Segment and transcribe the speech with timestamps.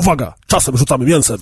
[0.00, 1.38] Uwaga, czasem rzucamy mięsem.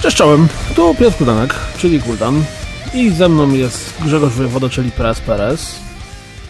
[0.00, 2.44] Cześć czołem, tu Piotr Kuldanek, czyli Kuldan
[2.94, 5.80] i ze mną jest Grzegorz Wojewoda, czyli Perez Perez.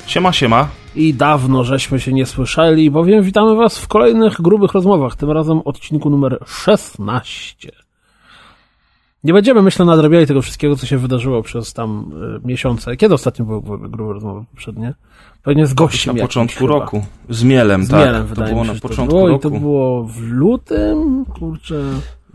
[0.06, 0.68] Siema, siema.
[0.94, 5.58] I dawno żeśmy się nie słyszeli, bowiem witamy was w kolejnych grubych rozmowach, tym razem
[5.64, 7.82] odcinku numer 16.
[9.24, 12.12] Nie będziemy, myślę, nadrabiali tego wszystkiego, co się wydarzyło przez tam
[12.44, 12.96] y, miesiące.
[12.96, 14.94] Kiedy ostatnio były grube rozmowy poprzednie?
[15.42, 16.72] Pewnie z gościem Na początku chyba.
[16.72, 17.04] roku.
[17.28, 18.04] Z Mielem, Z tak.
[18.04, 19.48] Mielem, to wydaje było mi się, na początku było, roku.
[19.48, 21.24] I to było w lutym?
[21.24, 21.82] Kurczę...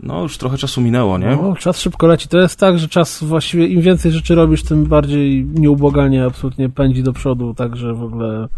[0.02, 1.38] No, już trochę czasu minęło, nie?
[1.42, 2.28] No, czas szybko leci.
[2.28, 7.02] To jest tak, że czas właściwie im więcej rzeczy robisz, tym bardziej nieubłaganie absolutnie pędzi
[7.02, 8.48] do przodu, także w ogóle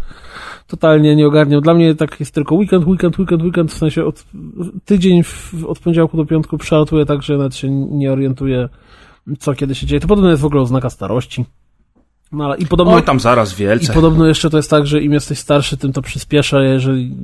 [0.66, 1.60] totalnie nie ogarniam.
[1.60, 4.24] Dla mnie tak jest tylko weekend, weekend, weekend, weekend, w sensie od,
[4.84, 8.68] tydzień w, od poniedziałku do piątku przelatuje tak, że nawet się nie orientuję,
[9.38, 10.00] co kiedy się dzieje.
[10.00, 11.45] To podobno jest w ogóle oznaka starości.
[12.32, 12.95] No, i podobno...
[12.95, 13.92] Oj, tam zaraz I wielce.
[13.92, 16.62] podobno jeszcze to jest tak, że im jesteś starszy, tym to przyspiesza.
[16.62, 17.16] Jeżeli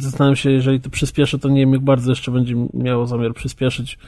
[0.00, 3.98] zastanawiam się, jeżeli to przyspieszy, to nie wiem, jak bardzo jeszcze będzie miało zamiar przyspieszyć.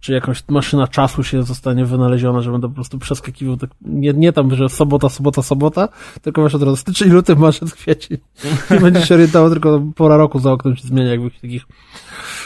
[0.00, 4.32] Czy jakąś maszyna czasu się zostanie wynaleziona, że będę po prostu przeskakiwał tak, nie, nie
[4.32, 5.88] tam, że sobota, sobota, sobota,
[6.22, 8.18] tylko masz od razu styczeń, luty, marzec, kwiecień.
[8.70, 11.66] Nie będziesz się orientował, tylko pora roku za oknem się zmienia, jakby w takich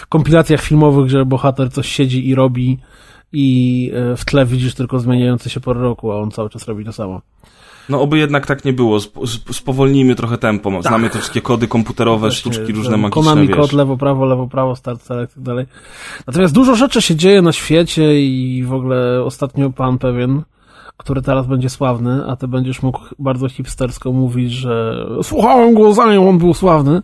[0.09, 2.79] kompilacjach filmowych, że bohater coś siedzi i robi
[3.33, 6.85] i e, w tle widzisz tylko zmieniające się pory roku, a on cały czas robi
[6.85, 7.21] to samo.
[7.89, 8.97] No, oby jednak tak nie było.
[9.07, 10.83] Sp sp spowolnijmy trochę tempo.
[10.83, 12.21] Znamy te wszystkie kody komputerowe, Tak.
[12.21, 13.57] Właśnie, sztuczki różne magiczne, Konami wiesz.
[13.57, 15.67] kod, lewo, prawo, lewo, prawo, start, select i tak dalej.
[16.27, 20.43] Natomiast dużo rzeczy się dzieje na świecie i w ogóle ostatnio pan pewien,
[20.97, 26.23] który teraz będzie sławny, a ty będziesz mógł bardzo hipstersko mówić, że słuchałem go zanim
[26.23, 27.03] on był sławny.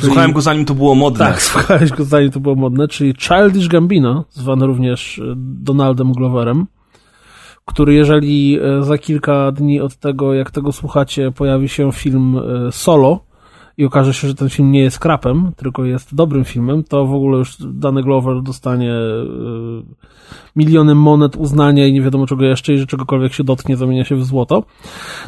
[0.00, 1.18] Słuchałem go zanim to było modne.
[1.18, 6.66] Tak, słuchałeś go zanim to było modne, czyli Childish Gambino, zwany również e, Donaldem Gloverem,
[7.64, 12.72] który jeżeli e, za kilka dni od tego, jak tego słuchacie, pojawi się film e,
[12.72, 13.20] Solo
[13.76, 17.14] i okaże się, że ten film nie jest krapem, tylko jest dobrym filmem, to w
[17.14, 18.94] ogóle już dany Glover dostanie
[20.56, 24.16] miliony monet uznania i nie wiadomo czego jeszcze i że czegokolwiek się dotknie, zamienia się
[24.16, 24.62] w złoto.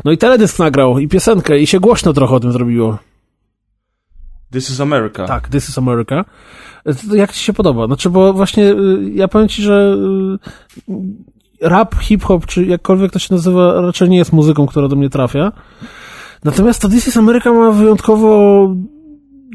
[0.04, 2.98] No i teledysk nagrał i piosenkę i się głośno trochę o tym zrobiło.
[4.50, 5.26] This is America.
[5.26, 6.24] Tak, This is America.
[7.12, 7.86] Jak ci się podoba?
[7.86, 9.96] Znaczy, bo właśnie y, ja powiem ci, że
[10.88, 15.10] y, rap, hip-hop, czy jakkolwiek to się nazywa, raczej nie jest muzyką, która do mnie
[15.10, 15.52] trafia.
[16.44, 18.68] Natomiast to This is America ma wyjątkowo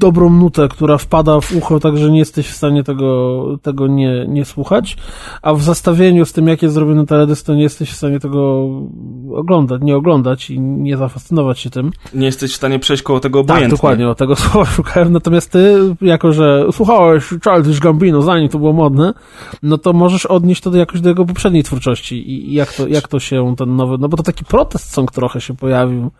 [0.02, 4.26] dobrą nutę, która wpada w ucho, tak że nie jesteś w stanie tego, tego nie,
[4.28, 4.98] nie słuchać,
[5.42, 8.70] a w zestawieniu z tym, jak jest zrobiony teledysk, to nie jesteś w stanie tego
[9.36, 11.92] oglądać, nie oglądać i nie zafascynować się tym.
[12.14, 13.76] Nie jesteś w stanie przejść koło tego Tak, obojętnie.
[13.78, 15.12] dokładnie, o tego słowa szukałem.
[15.14, 19.14] Natomiast ty, jako że słuchałeś Childish Gambino, zanim to było modne,
[19.64, 22.88] no to możesz odnieść to do jakoś do jego poprzedniej twórczości i i jak to,
[22.88, 26.12] jak to się ten nowy, no bo to taki protest song trochę się pojawił.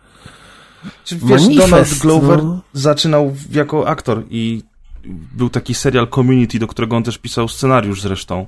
[1.04, 2.60] Czy wiesz, Manifest, Donald Glover no.
[2.72, 4.62] zaczynał jako aktor i
[5.36, 8.46] był taki serial Community, do którego on też pisał scenariusz zresztą.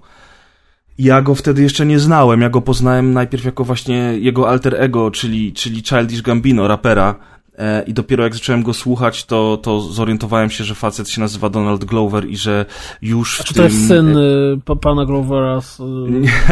[0.98, 2.40] Ja go wtedy jeszcze nie znałem.
[2.40, 7.14] Ja go poznałem najpierw jako właśnie jego alter ego, czyli, czyli Childish Gambino, rapera.
[7.58, 11.50] E, I dopiero jak zacząłem go słuchać, to, to zorientowałem się, że facet się nazywa
[11.50, 12.66] Donald Glover i że
[13.02, 13.64] już w Czy to tym...
[13.64, 15.80] jest syn y, pa- pana Glovera z...
[15.80, 15.82] Y,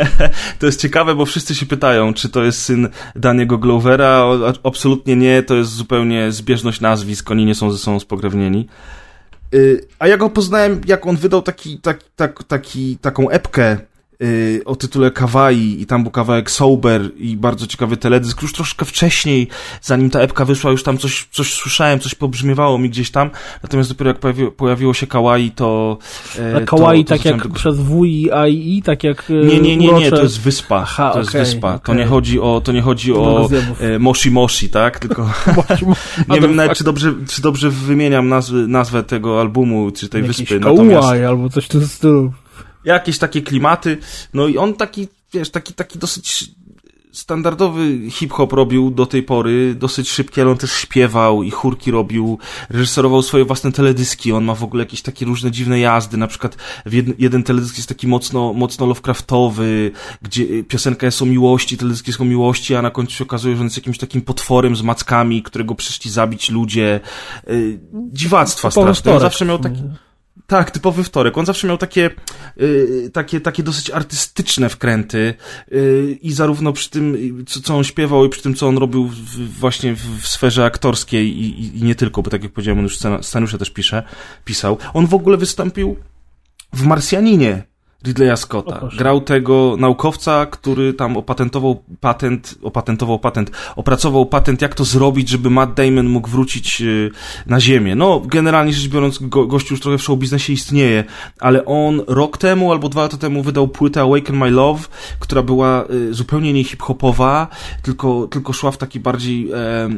[0.59, 4.09] to jest ciekawe, bo wszyscy się pytają, czy to jest syn Daniego Glovera.
[4.47, 8.67] A- Absolutnie nie, to jest zupełnie zbieżność nazwisk, oni nie są ze sobą spokrewnieni.
[9.55, 13.77] Y, A ja go poznałem, jak on wydał taki, tak, tak, taki, taką epkę
[14.65, 18.43] o tytule Kawaii i tam był kawałek Sober i bardzo ciekawy teledysk.
[18.43, 19.49] Już troszkę wcześniej,
[19.83, 23.31] zanim ta epka wyszła, już tam coś, coś słyszałem, coś pobrzmiewało mi gdzieś tam.
[23.63, 25.99] Natomiast dopiero jak pojawi, pojawiło się Kawaii, to...
[26.39, 29.31] e, a Kawaii to, to tak jak tego przez W i A i tak jak
[29.31, 30.77] y, nie, nie, nie, nie, to jest wyspa.
[30.77, 31.79] Aha, to jest wyspa.
[31.79, 31.97] To okej.
[31.97, 33.49] nie chodzi o, to nie chodzi o
[33.81, 34.99] e, Moshi Moshi, tak?
[34.99, 35.31] Tylko
[36.29, 40.37] nie wiem nawet, czy dobrze, czy dobrze wymieniam nazwy, nazwę tego albumu, czy tej Jakiś
[40.37, 40.61] wyspy.
[40.61, 42.33] Natomiast albo coś w tym stylu.
[42.85, 43.99] Jakieś takie klimaty.
[44.35, 46.55] No i on taki, wiesz, taki, taki dosyć
[47.13, 52.39] standardowy hip-hop robił do tej pory, dosyć szybki, ale on też śpiewał i chórki robił,
[52.71, 56.57] reżyserował swoje własne teledyski, on ma w ogóle jakieś takie różne dziwne jazdy, na przykład
[56.87, 59.91] w jed, jeden teledysk jest taki mocno, mocno Lovecraftowy,
[60.23, 63.57] gdzie y, piosenka jest o miłości, teledysk jest o miłości, a na końcu się okazuje,
[63.57, 67.01] że on jest jakimś takim potworem z mackami, którego przyszli zabić ludzie.
[67.51, 67.81] Y,
[68.13, 69.13] dziwactwa straszne.
[69.13, 69.83] On zawsze miał taki...
[70.53, 71.39] Tak, typowy wtorek.
[71.39, 72.11] On zawsze miał takie,
[72.61, 75.35] y, takie, takie dosyć artystyczne wkręty
[75.73, 78.79] y, i zarówno przy tym, y, co, co on śpiewał i przy tym, co on
[78.79, 82.53] robił w, właśnie w, w sferze aktorskiej i, i, i nie tylko, bo tak jak
[82.53, 84.03] powiedziałem, on już scena- scenariusze też pisze,
[84.45, 84.79] pisał.
[84.95, 85.97] On w ogóle wystąpił
[86.73, 87.63] w Marsjaninie
[88.07, 88.89] Ridleya Scotta.
[88.99, 95.51] Grał tego naukowca, który tam opatentował patent, opatentował patent, opracował patent, jak to zrobić, żeby
[95.51, 97.11] Matt Damon mógł wrócić y,
[97.47, 97.95] na ziemię.
[97.95, 101.05] No, generalnie rzecz biorąc, go, gościu już trochę w show biznesie istnieje,
[101.41, 104.83] ale on rok temu albo dwa lata temu wydał płytę Awaken My Love,
[105.19, 107.49] która była y, zupełnie nie hip-hopowa,
[107.83, 109.89] tylko, tylko szła w taki bardziej e,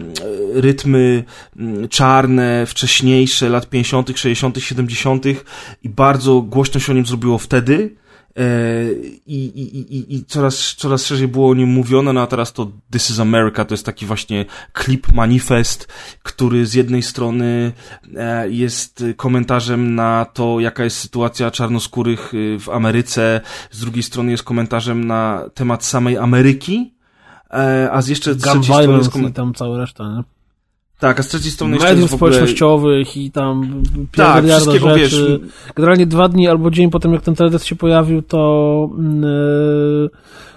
[0.54, 1.24] rytmy
[1.56, 5.24] mm, czarne, wcześniejsze, lat 50., 60., 70.
[5.82, 7.93] i bardzo głośno się o nim zrobiło wtedy.
[8.36, 8.92] E,
[9.26, 12.68] I, i, i, i coraz, coraz szerzej było o nim mówione, no a teraz to
[12.90, 15.88] This is America, to jest taki właśnie klip manifest,
[16.22, 17.72] który z jednej strony
[18.16, 23.40] e, jest komentarzem na to, jaka jest sytuacja czarnoskórych y, w Ameryce,
[23.70, 26.94] z drugiej strony jest komentarzem na temat samej Ameryki,
[27.50, 29.36] e, a z jeszcze trzeciej strony jest komentarz...
[29.36, 30.33] tam cała reszta, nie?
[30.98, 32.18] Tak, a z trzeciej strony jeszcze Mediów ogóle...
[32.18, 33.82] społecznościowych i tam
[34.16, 35.40] tak, wszystkiego, rzeczy.
[35.44, 35.52] Wiesz...
[35.76, 38.90] Generalnie dwa dni albo dzień po tym, jak ten teledysk się pojawił, to
[39.22, 40.10] yy,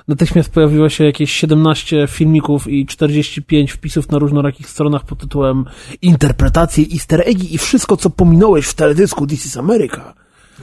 [0.08, 5.66] natychmiast pojawiło się jakieś 17 filmików i 45 wpisów na różnorakich stronach pod tytułem
[6.02, 10.14] Interpretacje easter eggi i wszystko, co pominąłeś w teledysku This is America.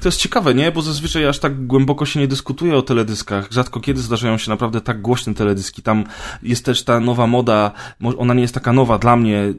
[0.01, 0.73] To jest ciekawe, nie?
[0.73, 3.49] Bo zazwyczaj aż tak głęboko się nie dyskutuje o teledyskach.
[3.51, 5.83] Rzadko kiedy zdarzają się naprawdę tak głośne teledyski.
[5.83, 6.05] Tam
[6.43, 7.73] jest też ta nowa moda,
[8.19, 9.55] ona nie jest taka nowa dla mnie,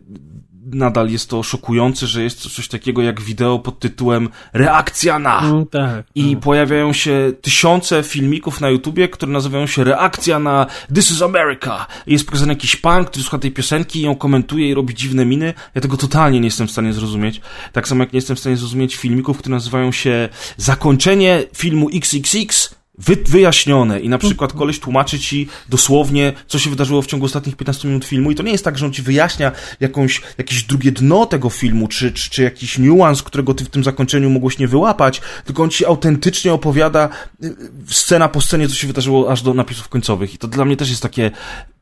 [0.66, 5.40] nadal jest to szokujące, że jest coś takiego jak wideo pod tytułem Reakcja na.
[5.40, 6.06] Mm, tak.
[6.16, 6.40] I mm.
[6.40, 10.66] pojawiają się tysiące filmików na YouTubie, które nazywają się Reakcja na
[10.96, 11.86] This is America.
[12.08, 15.26] I jest pokazany jakiś pan, który słucha tej piosenki i ją komentuje i robi dziwne
[15.26, 15.54] miny.
[15.76, 17.42] Ja tego totalnie nie jestem w stanie zrozumieć.
[17.74, 22.76] Tak samo jak nie jestem w stanie zrozumieć filmików, które nazywają się Zakończenie filmu XXX
[22.97, 27.56] wy, wyjaśnione i na przykład koleś tłumaczy ci dosłownie, co się wydarzyło w ciągu ostatnich
[27.56, 30.92] 15 minut filmu i to nie jest tak, że on ci wyjaśnia jakąś, jakieś drugie
[30.92, 34.68] dno tego filmu, czy, czy, czy jakiś niuans, którego ty w tym zakończeniu mogłeś nie
[34.68, 37.09] wyłapać, tylko on ci autentycznie opowiada
[37.44, 37.56] y,
[37.88, 40.33] scena po scenie, co się wydarzyło aż do napisów końcowych.
[40.33, 41.31] I to dla mnie też jest takie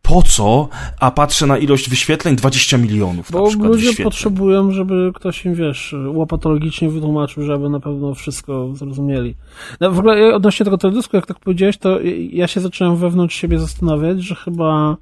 [0.03, 0.67] po co,
[0.99, 4.03] a patrzę na ilość wyświetleń 20 milionów Bo na przykład ludzie wyświetleń.
[4.03, 9.35] potrzebują, żeby ktoś im, wiesz, łopatologicznie wytłumaczył, żeby na pewno wszystko zrozumieli.
[9.79, 11.99] No, w ogóle odnośnie tego teledysku, jak tak powiedziałeś, to
[12.31, 14.97] ja się zacząłem wewnątrz siebie zastanawiać, że chyba,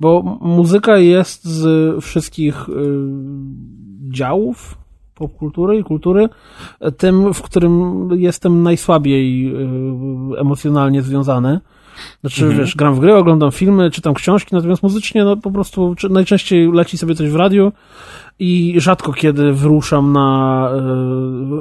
[0.00, 2.72] bo muzyka jest z wszystkich y,
[4.10, 4.78] działów
[5.14, 6.28] popkultury i kultury
[6.98, 9.48] tym, w którym jestem najsłabiej
[10.34, 11.60] y, emocjonalnie związany.
[12.20, 12.60] Znaczy, mhm.
[12.60, 16.98] wiesz, gram w gry, oglądam filmy, czytam książki, natomiast muzycznie, no po prostu najczęściej leci
[16.98, 17.72] sobie coś w radiu
[18.38, 20.70] i rzadko kiedy wyruszam na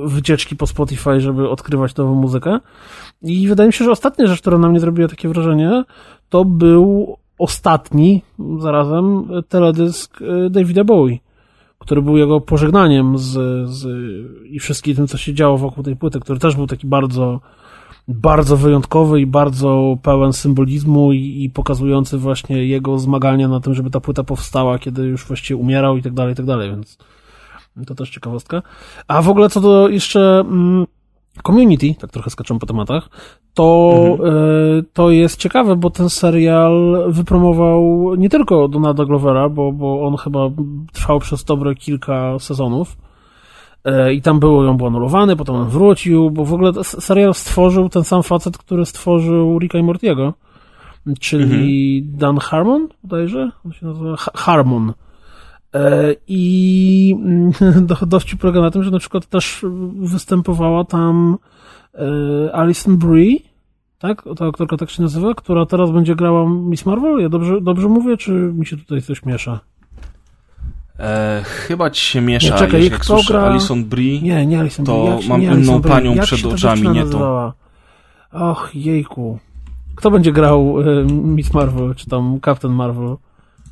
[0.05, 2.59] y, wycieczki po Spotify, żeby odkrywać nową muzykę.
[3.21, 5.83] I wydaje mi się, że ostatnia rzecz, która na mnie zrobiła takie wrażenie,
[6.29, 8.21] to był ostatni
[8.59, 11.17] zarazem teledysk e, Davida Bowie,
[11.79, 13.31] który był jego pożegnaniem z,
[13.69, 13.87] z
[14.45, 17.39] i wszystkim tym, co się działo wokół tej płyty, który też był taki bardzo
[18.07, 23.89] bardzo wyjątkowy i bardzo pełen symbolizmu i, i, pokazujący właśnie jego zmagania na tym, żeby
[23.89, 26.97] ta płyta powstała, kiedy już właściwie umierał i tak dalej, i tak dalej, więc
[27.87, 28.61] to też ciekawostka.
[29.07, 30.85] A w ogóle co do jeszcze mm,
[31.43, 33.09] community, tak trochę skaczę po tematach,
[33.53, 34.35] to, mhm.
[34.79, 40.17] y, to jest ciekawe, bo ten serial wypromował nie tylko Donalda Glovera, bo, bo on
[40.17, 40.49] chyba
[40.93, 42.97] trwał przez dobre kilka sezonów,
[44.13, 48.03] i tam było ją był anulowany, potem on wrócił, bo w ogóle serial stworzył ten
[48.03, 50.33] sam facet, który stworzył Ricka i Mortiego,
[51.19, 52.17] czyli mhm.
[52.17, 53.51] Dan Harmon, bodajże?
[53.65, 54.93] On się nazywa Harmon.
[55.73, 57.15] E, I
[58.07, 59.65] dowcip polega na tym, że na przykład też
[59.99, 61.37] występowała tam
[61.93, 63.39] e, Alison Brie,
[63.99, 64.23] tak?
[64.37, 67.19] Ta aktorka tak się nazywa, która teraz będzie grała Miss Marvel?
[67.19, 69.59] Ja dobrze, dobrze mówię, czy mi się tutaj coś miesza?
[70.99, 73.41] E, chyba ci się miesza, nie, czekaj, jak słyszę gra...
[73.41, 75.29] Alison Brie, nie, nie Alison to Brie.
[75.29, 77.53] mam nie inną panią jak przed oczami, nie to.
[78.31, 79.39] Och, jejku.
[79.95, 83.15] Kto będzie grał y, Miss Marvel, czy tam Captain Marvel?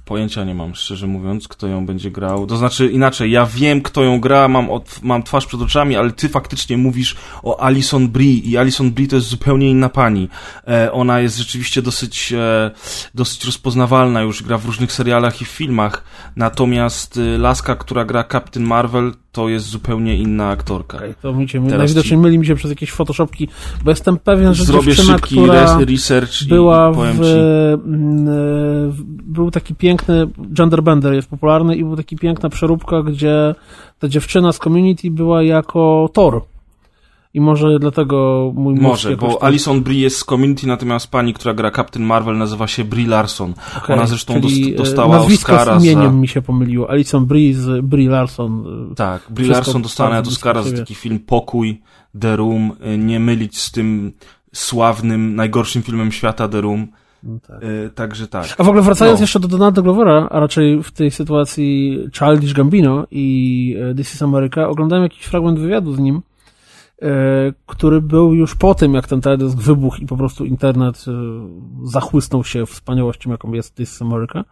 [0.05, 2.47] Pojęcia nie mam, szczerze mówiąc, kto ją będzie grał.
[2.47, 6.11] To znaczy inaczej, ja wiem, kto ją gra, mam, od, mam twarz przed oczami, ale
[6.11, 10.29] ty faktycznie mówisz o Alison Brie i Alison Brie to jest zupełnie inna pani.
[10.67, 12.71] E, ona jest rzeczywiście dosyć, e,
[13.15, 16.03] dosyć rozpoznawalna, już gra w różnych serialach i filmach.
[16.35, 20.97] Natomiast e, laska, która gra Captain Marvel, to jest zupełnie inna aktorka.
[20.97, 22.17] Okay, to mi się, najwidoczniej ci...
[22.17, 23.47] myli mi się przez jakieś photoshopki,
[23.83, 28.25] bo jestem pewien, że Zrobię dziewczyna, szybki która research była w, mm,
[28.91, 33.55] w, był taki piękny, genderbender jest popularny i był taki piękna przeróbka, gdzie
[33.99, 36.41] ta dziewczyna z community była jako Thor
[37.35, 39.43] i może dlatego mój Może, bo tak...
[39.43, 43.53] Alison Brie jest z Community, natomiast pani, która gra Captain Marvel nazywa się Brie Larson.
[43.77, 46.11] Okay, Ona zresztą dost, e, dostała Oscara z imieniem za...
[46.11, 46.89] mi się pomyliło.
[46.89, 48.65] Alison Brie z Brie Larson.
[48.95, 51.81] Tak, Brie Larson dostała Oscara za taki film Pokój
[52.19, 54.11] The Room, nie mylić z tym
[54.53, 56.87] sławnym, najgorszym filmem świata The Room.
[57.23, 57.59] No tak.
[57.95, 58.55] także tak.
[58.57, 59.23] A w ogóle wracając no.
[59.23, 64.67] jeszcze do Donalda Glovera, a raczej w tej sytuacji Childish Gambino i This is America,
[64.67, 66.34] oglądałem jakiś fragment wywiadu z nim, E,
[67.65, 71.11] który był już po tym, jak ten teledysk wybuchł i po prostu internet e,
[71.83, 74.43] zachłysnął się wspaniałością, jaką jest This America.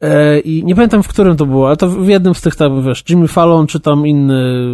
[0.00, 2.82] E, I nie pamiętam, w którym to było, ale to w jednym z tych tam,
[2.82, 4.66] wiesz, Jimmy Fallon, czy tam inny,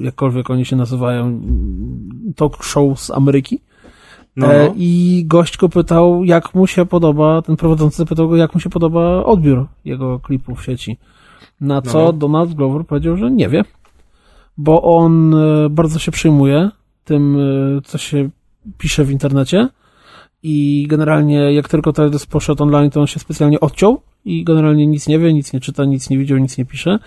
[0.00, 1.40] jakkolwiek oni się nazywają,
[2.36, 3.60] talk show z Ameryki.
[4.36, 4.74] No, no.
[4.76, 8.70] I gość go pytał, jak mu się podoba, ten prowadzący zapytał go, jak mu się
[8.70, 10.98] podoba odbiór jego klipów w sieci.
[11.60, 12.12] Na co no.
[12.12, 13.64] Donald Glover powiedział, że nie wie
[14.56, 16.70] bo on e, bardzo się przejmuje
[17.04, 18.30] tym, e, co się
[18.78, 19.68] pisze w internecie
[20.42, 25.06] i generalnie jak tylko teledysk poszedł online, to on się specjalnie odciął i generalnie nic
[25.06, 26.98] nie wie, nic nie czyta, nic nie widział, nic nie pisze.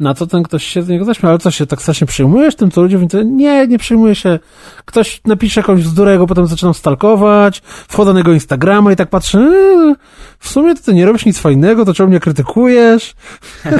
[0.00, 2.70] Na co ten ktoś się z niego zaśmiał, ale co się, tak strasznie przejmujesz tym,
[2.70, 4.38] co ludzie mówią, nie, nie przejmuję się.
[4.84, 9.38] Ktoś napisze jakąś bzdurę, go potem zaczynam stalkować, wchodzę na jego Instagrama i tak patrzę,
[9.38, 9.94] eee,
[10.38, 13.14] w sumie to ty nie robisz nic fajnego, to czemu mnie krytykujesz?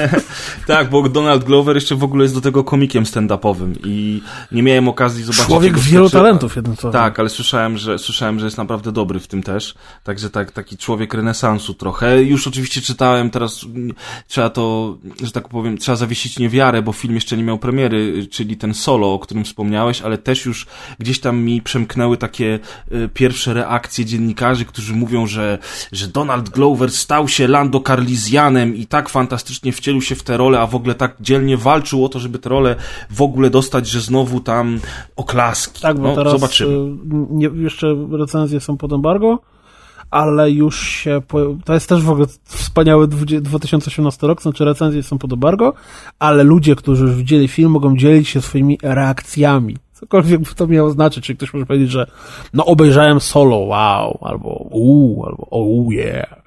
[0.66, 4.22] tak, bo Donald Glover jeszcze w ogóle jest do tego komikiem stand-upowym i
[4.52, 5.46] nie miałem okazji zobaczyć...
[5.46, 7.00] Człowiek wielu talentów, jednym słowem.
[7.00, 10.76] Tak, ale słyszałem że, słyszałem, że jest naprawdę dobry w tym też, także tak, taki
[10.76, 12.22] człowiek renesansu trochę.
[12.22, 13.66] Już oczywiście czytałem, teraz
[14.28, 18.56] trzeba to, że tak powiem, trzeba zawiesić niewiarę, bo film jeszcze nie miał premiery, czyli
[18.56, 20.66] ten solo, o którym wspomniałeś, ale też już
[20.98, 22.58] gdzieś tam mi przemknęły takie
[22.92, 25.58] y, pierwsze reakcje dziennikarzy, którzy mówią, że,
[25.92, 30.60] że Donald Glover stał się Lando Carlisianem i tak fantastycznie wcielił się w tę rolę,
[30.60, 32.76] a w ogóle tak dzielnie walczył o to, żeby tę rolę
[33.10, 34.80] w ogóle dostać, że znowu tam
[35.16, 35.82] oklaski.
[35.82, 36.72] Tak, bo no, teraz zobaczymy.
[36.72, 36.96] Y,
[37.30, 39.38] nie, jeszcze recenzje są pod embargo,
[40.12, 41.23] ale już się,
[41.64, 45.75] to jest też w ogóle wspaniały 2018 rok, znaczy recenzje są pod embargo,
[46.19, 49.76] ale ludzie, którzy już widzieli film, mogą dzielić się swoimi reakcjami.
[49.92, 52.07] Cokolwiek by to miało znaczyć, czy ktoś może powiedzieć, że
[52.54, 56.42] no obejrzałem solo, wow, albo uuu, albo oh yeah.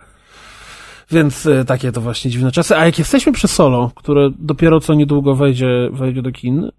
[1.12, 2.78] Więc y, takie to właśnie dziwne czasy.
[2.78, 6.72] A jak jesteśmy przy solo, które dopiero co niedługo wejdzie, wejdzie do kin,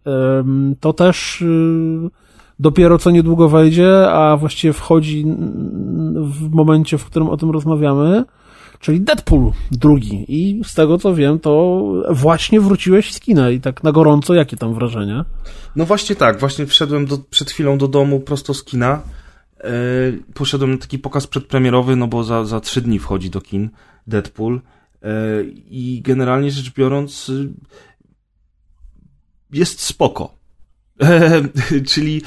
[0.80, 2.10] to też y,
[2.58, 5.24] dopiero co niedługo wejdzie, a właściwie wchodzi
[6.14, 8.24] w momencie, w którym o tym rozmawiamy,
[8.80, 10.24] czyli Deadpool drugi.
[10.28, 14.56] I z tego co wiem, to właśnie wróciłeś z kina i tak na gorąco, jakie
[14.56, 15.24] tam wrażenia?
[15.76, 19.02] No właśnie tak, właśnie wszedłem do, przed chwilą do domu prosto z kina.
[19.64, 23.70] Yy, poszedłem na taki pokaz przedpremierowy, no bo za, za trzy dni wchodzi do kin
[24.06, 24.60] Deadpool.
[25.02, 25.10] Yy,
[25.70, 27.52] I generalnie rzecz biorąc, yy,
[29.52, 30.34] jest spoko.
[31.90, 32.22] Czyli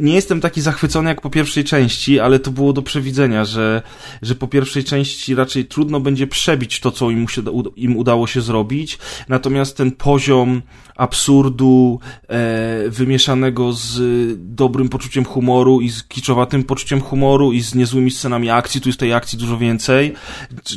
[0.00, 3.82] nie jestem taki zachwycony jak po pierwszej części, ale to było do przewidzenia, że,
[4.22, 7.42] że po pierwszej części raczej trudno będzie przebić to, co im, się,
[7.76, 8.98] im udało się zrobić.
[9.28, 10.62] Natomiast ten poziom
[10.96, 14.00] absurdu e, wymieszanego z
[14.38, 19.00] dobrym poczuciem humoru i z kiczowatym poczuciem humoru i z niezłymi scenami akcji, tu jest
[19.00, 20.12] tej akcji dużo więcej,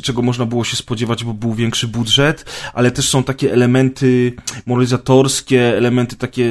[0.02, 2.44] czego można było się spodziewać, bo był większy budżet,
[2.74, 4.32] ale też są takie elementy
[4.66, 6.50] moralizatorskie, elementy takie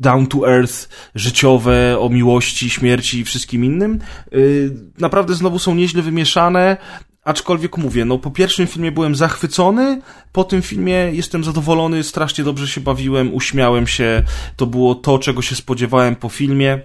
[0.00, 3.98] down to earth, życiowe, o miłości, śmierci i wszystkim innym.
[4.32, 6.76] Y, naprawdę znowu są nieźle wymieszane,
[7.24, 10.02] aczkolwiek mówię, no po pierwszym filmie byłem zachwycony,
[10.32, 14.22] po tym filmie jestem zadowolony, strasznie dobrze się bawiłem, uśmiałem się,
[14.56, 16.80] to było to, czego się spodziewałem po filmie.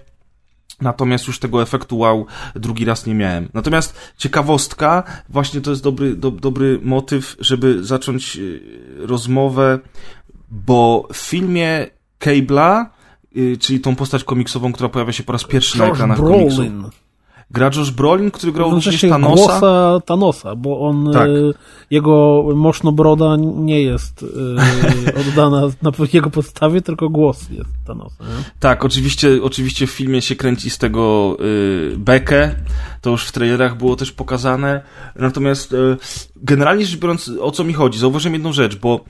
[0.82, 3.50] Natomiast już tego efektu wow drugi raz nie miałem.
[3.54, 8.62] Natomiast ciekawostka, właśnie to jest dobry, do, dobry motyw, żeby zacząć y,
[8.98, 9.80] rozmowę,
[10.52, 11.88] bo w filmie
[12.20, 12.86] Cable'a
[13.60, 16.50] czyli tą postać komiksową, która pojawia się po raz pierwszy Josh na ekranach Brolin.
[16.50, 16.90] komiksu.
[17.52, 19.36] Gra Josh Brolin, który grał no, również Thanosa.
[19.36, 21.28] głosa Thanosa, bo on, tak.
[21.28, 21.54] y,
[21.92, 28.24] jego moszno-broda nie jest y, oddana na jego podstawie, tylko głos jest Thanosa.
[28.24, 28.44] Nie?
[28.60, 32.56] Tak, oczywiście, oczywiście w filmie się kręci z tego y, bekę,
[33.02, 34.82] to już w trailerach było też pokazane,
[35.16, 35.98] natomiast y,
[36.36, 38.00] generalnie rzecz biorąc, o co mi chodzi?
[38.00, 39.06] Zauważyłem jedną rzecz, bo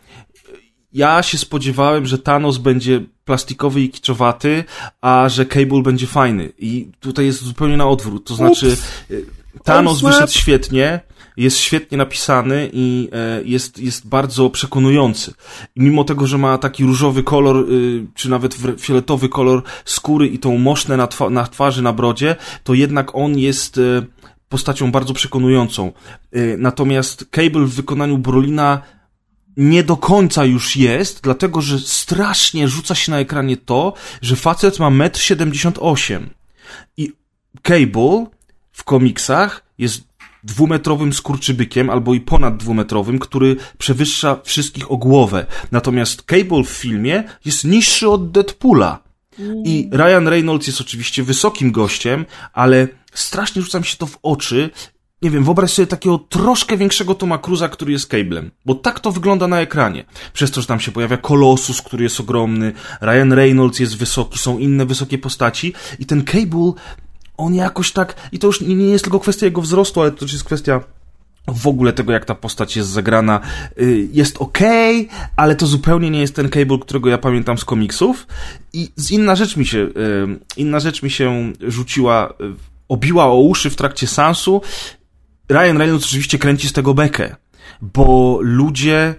[0.95, 4.63] ja się spodziewałem, że Thanos będzie plastikowy i kiczowaty,
[5.01, 6.51] a że Cable będzie fajny.
[6.59, 8.27] I tutaj jest zupełnie na odwrót.
[8.27, 9.11] To znaczy, Ups.
[9.11, 9.25] Y,
[9.63, 10.99] Thanos wyszedł świetnie,
[11.37, 15.33] jest świetnie napisany i e, jest, jest bardzo przekonujący.
[15.75, 20.39] I mimo tego, że ma taki różowy kolor, y, czy nawet fioletowy kolor skóry i
[20.39, 23.81] tą moszne na, twa na twarzy, na brodzie, to jednak on jest e,
[24.49, 25.91] postacią bardzo przekonującą.
[26.31, 28.81] E, natomiast Cable w wykonaniu Brolina
[29.57, 34.79] nie do końca już jest, dlatego że strasznie rzuca się na ekranie to, że facet
[34.79, 36.29] ma 1,78 m.
[36.97, 37.11] I
[37.61, 38.25] Cable
[38.71, 40.03] w komiksach jest
[40.43, 45.45] dwumetrowym skurczybykiem, albo i ponad dwumetrowym, który przewyższa wszystkich o głowę.
[45.71, 49.05] Natomiast Cable w filmie jest niższy od Deadpoola.
[49.65, 54.69] I Ryan Reynolds jest oczywiście wysokim gościem, ale strasznie rzuca mi się to w oczy.
[55.21, 58.51] Nie wiem, wyobraź sobie takiego troszkę większego Toma Cruza, który jest Cablem.
[58.65, 60.05] Bo tak to wygląda na ekranie.
[60.33, 64.57] Przez to, że tam się pojawia Colossus, który jest ogromny, Ryan Reynolds jest wysoki, są
[64.57, 66.73] inne wysokie postaci i ten Cable,
[67.37, 70.33] on jakoś tak, i to już nie jest tylko kwestia jego wzrostu, ale to też
[70.33, 70.81] jest kwestia
[71.47, 73.41] w ogóle tego, jak ta postać jest zagrana,
[73.81, 74.59] y, jest ok,
[75.35, 78.27] ale to zupełnie nie jest ten Cable, którego ja pamiętam z komiksów.
[78.73, 79.91] I inna rzecz mi się, y,
[80.57, 82.53] inna rzecz mi się rzuciła, y,
[82.89, 84.61] obiła o uszy w trakcie sansu.
[85.49, 87.35] Ryan Reynolds oczywiście kręci z tego bekę,
[87.81, 89.15] bo ludzie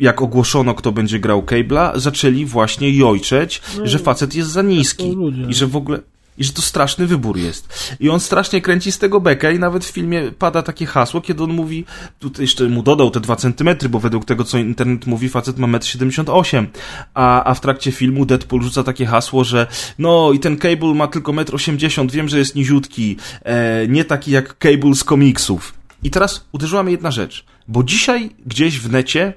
[0.00, 5.16] jak ogłoszono, kto będzie grał Cable'a, zaczęli właśnie jojczeć, no, że facet jest za niski
[5.48, 5.98] i że w ogóle
[6.38, 7.94] i że to straszny wybór jest.
[8.00, 11.42] I on strasznie kręci z tego bekę i nawet w filmie pada takie hasło, kiedy
[11.42, 11.84] on mówi,
[12.18, 15.66] tutaj jeszcze mu dodał te dwa centymetry, bo według tego, co internet mówi, facet ma
[15.66, 16.66] 1,78 m,
[17.14, 19.66] a, a w trakcie filmu Deadpool rzuca takie hasło, że
[19.98, 24.30] no i ten Cable ma tylko 1,80 m, wiem, że jest niziutki, e, nie taki
[24.30, 25.74] jak Cable z komiksów.
[26.02, 29.32] I teraz uderzyła mnie jedna rzecz, bo dzisiaj gdzieś w necie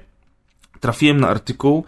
[0.80, 1.84] trafiłem na artykuł,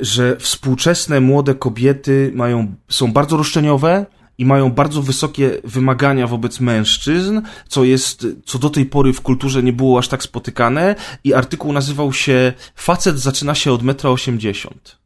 [0.00, 4.06] że współczesne młode kobiety mają, są bardzo roszczeniowe
[4.38, 9.62] i mają bardzo wysokie wymagania wobec mężczyzn, co jest, co do tej pory w kulturze
[9.62, 14.98] nie było aż tak spotykane i artykuł nazywał się Facet zaczyna się od metra osiemdziesiąt.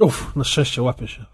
[0.00, 1.24] Uff, na szczęście łapie się.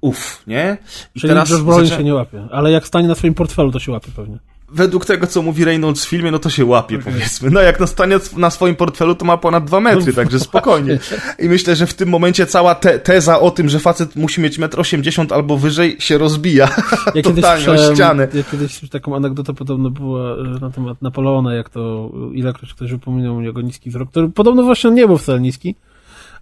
[0.00, 0.78] Uff, nie?
[1.14, 1.96] I Czyli teraz Josh zaczę...
[1.96, 4.38] się nie łapie, ale jak stanie na swoim portfelu, to się łapie pewnie
[4.72, 7.12] według tego, co mówi Reynolds w filmie, no to się łapie, okay.
[7.12, 7.50] powiedzmy.
[7.50, 10.98] No jak nastanie na swoim portfelu, to ma ponad dwa metry, także spokojnie.
[11.38, 14.58] I myślę, że w tym momencie cała te teza o tym, że facet musi mieć
[14.58, 16.68] metr osiemdziesiąt albo wyżej, się rozbija
[17.14, 18.28] ja totalnie o ścianę.
[18.34, 23.36] Ja kiedyś taką anegdotę podobno była e, na temat Napoleona, jak to ilekroć ktoś wypominał
[23.36, 25.74] u niego niski wzrok, który podobno właśnie nie był wcale niski,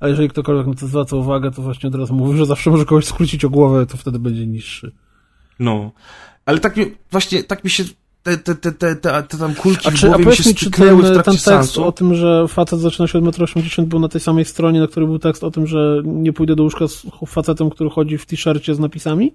[0.00, 2.84] a jeżeli ktokolwiek na to zwraca uwagę, to właśnie od razu mówi, że zawsze może
[2.84, 4.92] kogoś skrócić o głowę, to wtedy będzie niższy.
[5.58, 5.92] No.
[6.46, 7.84] Ale tak mi, właśnie, tak mi się
[8.22, 11.02] te, te, te, te, te tam kulki a czy, w głowie a mi się styknęły
[11.02, 11.84] w trakcie ten tekst sensu.
[11.84, 14.86] o tym, że facet zaczyna się od 1,80 m był na tej samej stronie, na
[14.86, 18.26] której był tekst o tym, że nie pójdę do łóżka z facetem, który chodzi w
[18.26, 19.34] t-shircie z napisami?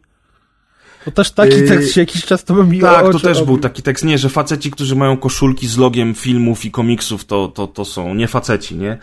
[1.06, 3.82] To też taki yy, tekst się jakiś czas to mi Tak, to też był taki
[3.82, 4.06] tekst.
[4.06, 8.14] Nie, że faceci, którzy mają koszulki z logiem filmów i komiksów, to, to, to są
[8.14, 8.98] nie faceci, nie?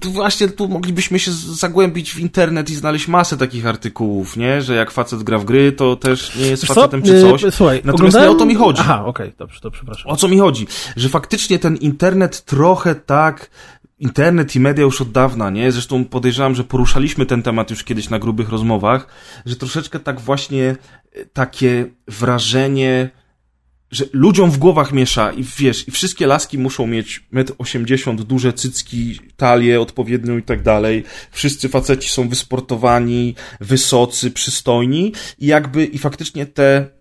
[0.00, 4.62] Tu właśnie tu moglibyśmy się zagłębić w internet i znaleźć masę takich artykułów, nie?
[4.62, 7.42] Że jak facet gra w gry, to też nie jest facetem czy coś.
[7.42, 8.28] Yy, słuchaj, Natomiast oglądałem...
[8.28, 8.80] nie o to mi chodzi.
[8.80, 10.12] Aha, okej, okay, dobrze, to przepraszam.
[10.12, 10.66] O co mi chodzi?
[10.96, 13.50] Że faktycznie ten internet trochę tak
[13.98, 15.72] internet i media już od dawna, nie?
[15.72, 19.06] Zresztą podejrzewam, że poruszaliśmy ten temat już kiedyś na grubych rozmowach,
[19.46, 20.76] że troszeczkę tak właśnie
[21.12, 23.10] e, takie wrażenie,
[23.90, 28.52] że ludziom w głowach miesza i wiesz, i wszystkie laski muszą mieć 1,80 m, duże
[28.52, 31.04] cycki, talię odpowiednią i tak dalej.
[31.30, 36.93] Wszyscy faceci są wysportowani, wysocy, przystojni i jakby, i faktycznie te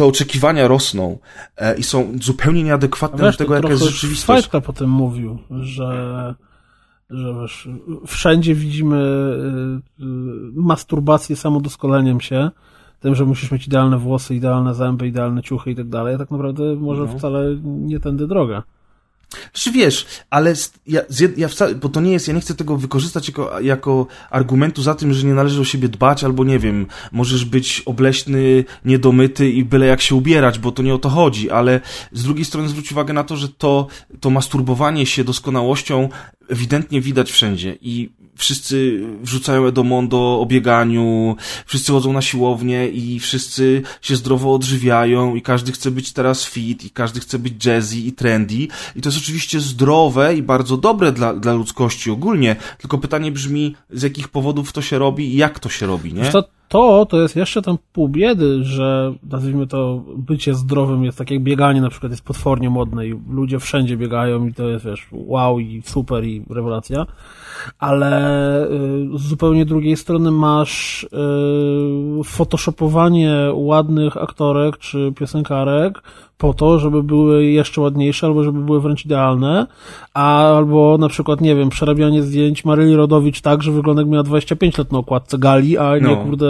[0.00, 1.18] te oczekiwania rosną
[1.56, 4.42] e, i są zupełnie nieadekwatne wiesz, do tego, jaka jest rzeczywistość.
[4.42, 6.34] Fajka potem mówił, że,
[7.10, 7.68] że wiesz,
[8.06, 10.06] wszędzie widzimy y, y,
[10.54, 12.50] masturbację samodoskoleniem się,
[13.00, 16.76] tym, że musisz mieć idealne włosy, idealne zęby, idealne ciuchy i tak dalej, tak naprawdę
[16.76, 17.18] może no.
[17.18, 18.62] wcale nie tędy droga.
[19.52, 20.54] Czy wiesz, ale
[20.86, 21.00] ja,
[21.36, 24.94] ja wcale, bo to nie jest, ja nie chcę tego wykorzystać jako, jako argumentu za
[24.94, 29.64] tym, że nie należy o siebie dbać, albo nie wiem, możesz być obleśny, niedomyty i
[29.64, 31.80] byle jak się ubierać, bo to nie o to chodzi, ale
[32.12, 33.86] z drugiej strony zwróć uwagę na to, że to,
[34.20, 36.08] to masturbowanie się doskonałością
[36.50, 38.10] ewidentnie widać wszędzie i
[38.40, 41.36] wszyscy wrzucają Edomondo o bieganiu,
[41.66, 46.84] wszyscy chodzą na siłownię i wszyscy się zdrowo odżywiają i każdy chce być teraz fit
[46.84, 48.54] i każdy chce być jazzy i trendy
[48.96, 53.74] i to jest oczywiście zdrowe i bardzo dobre dla, dla ludzkości ogólnie, tylko pytanie brzmi,
[53.90, 56.24] z jakich powodów to się robi i jak to się robi, nie?
[56.24, 61.30] To, to, to jest jeszcze tam pół biedy, że nazwijmy to bycie zdrowym jest tak
[61.30, 65.06] jak bieganie na przykład jest potwornie modne i ludzie wszędzie biegają i to jest wiesz
[65.12, 67.06] wow i super i rewelacja
[67.78, 68.68] ale y,
[69.18, 76.02] z zupełnie drugiej strony masz y, photoshopowanie ładnych aktorek czy piosenkarek
[76.38, 79.66] po to, żeby były jeszcze ładniejsze, albo żeby były wręcz idealne,
[80.14, 84.22] a, albo na przykład, nie wiem, przerabianie zdjęć Maryli Rodowicz tak, że wygląda jak miała
[84.22, 86.16] 25 lat na okładce gali, a nie, no.
[86.16, 86.46] kurde,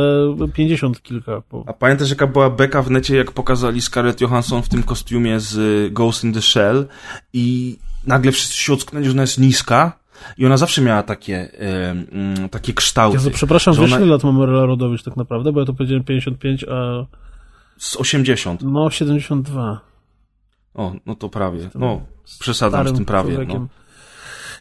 [0.54, 1.42] 50 kilka.
[1.52, 1.64] Bo...
[1.66, 5.92] A pamiętasz, jaka była beka w necie, jak pokazali Scarlett Johansson w tym kostiumie z
[5.92, 6.86] Ghost in the Shell
[7.32, 10.00] i nagle wszyscy się ocknęli, że ona jest niska,
[10.38, 11.50] i ona zawsze miała takie,
[12.38, 13.16] yy, takie kształty.
[13.16, 14.00] Jezu, przepraszam, wiesz ona...
[14.00, 15.52] ile lat ma Maryla Rodowicz tak naprawdę?
[15.52, 17.06] Bo ja to powiedziałem 55, a...
[17.78, 18.62] Z 80.
[18.62, 19.80] No, 72.
[20.74, 21.70] O, no to prawie.
[21.74, 22.00] No,
[22.40, 23.38] przesadzam z tym prawie.
[23.48, 23.66] No.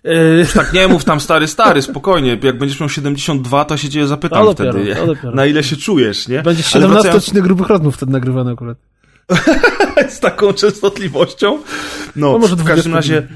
[0.03, 0.45] Yy...
[0.53, 2.37] Tak nie mów tam stary, stary, spokojnie.
[2.43, 4.95] Jak będziesz miał 72, to się cię zapytam dopiero, wtedy,
[5.33, 6.41] na ile się czujesz, nie?
[6.41, 7.23] Będzie 17 wracając...
[7.23, 8.77] odcinek grubych rodnów wtedy nagrywany akurat.
[10.15, 11.59] z taką częstotliwością.
[12.15, 13.27] No, no może w każdym razie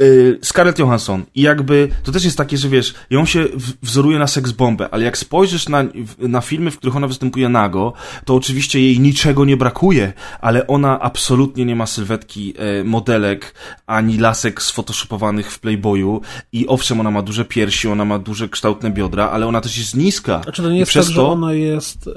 [0.00, 3.44] Y, Scarlett Johansson i jakby to też jest takie, że wiesz, ją się
[3.82, 5.84] wzoruje na seks bombę, ale jak spojrzysz na,
[6.18, 7.92] na filmy, w których ona występuje nago,
[8.24, 13.54] to oczywiście jej niczego nie brakuje, ale ona absolutnie nie ma sylwetki e, modelek
[13.86, 16.20] ani lasek sfotoshopowanych w Playboyu
[16.52, 19.96] i owszem, ona ma duże piersi, ona ma duże kształtne biodra, ale ona też jest
[19.96, 20.42] niska.
[20.42, 21.10] Znaczy to nie jest tak, to...
[21.12, 22.12] że ona jest, yy,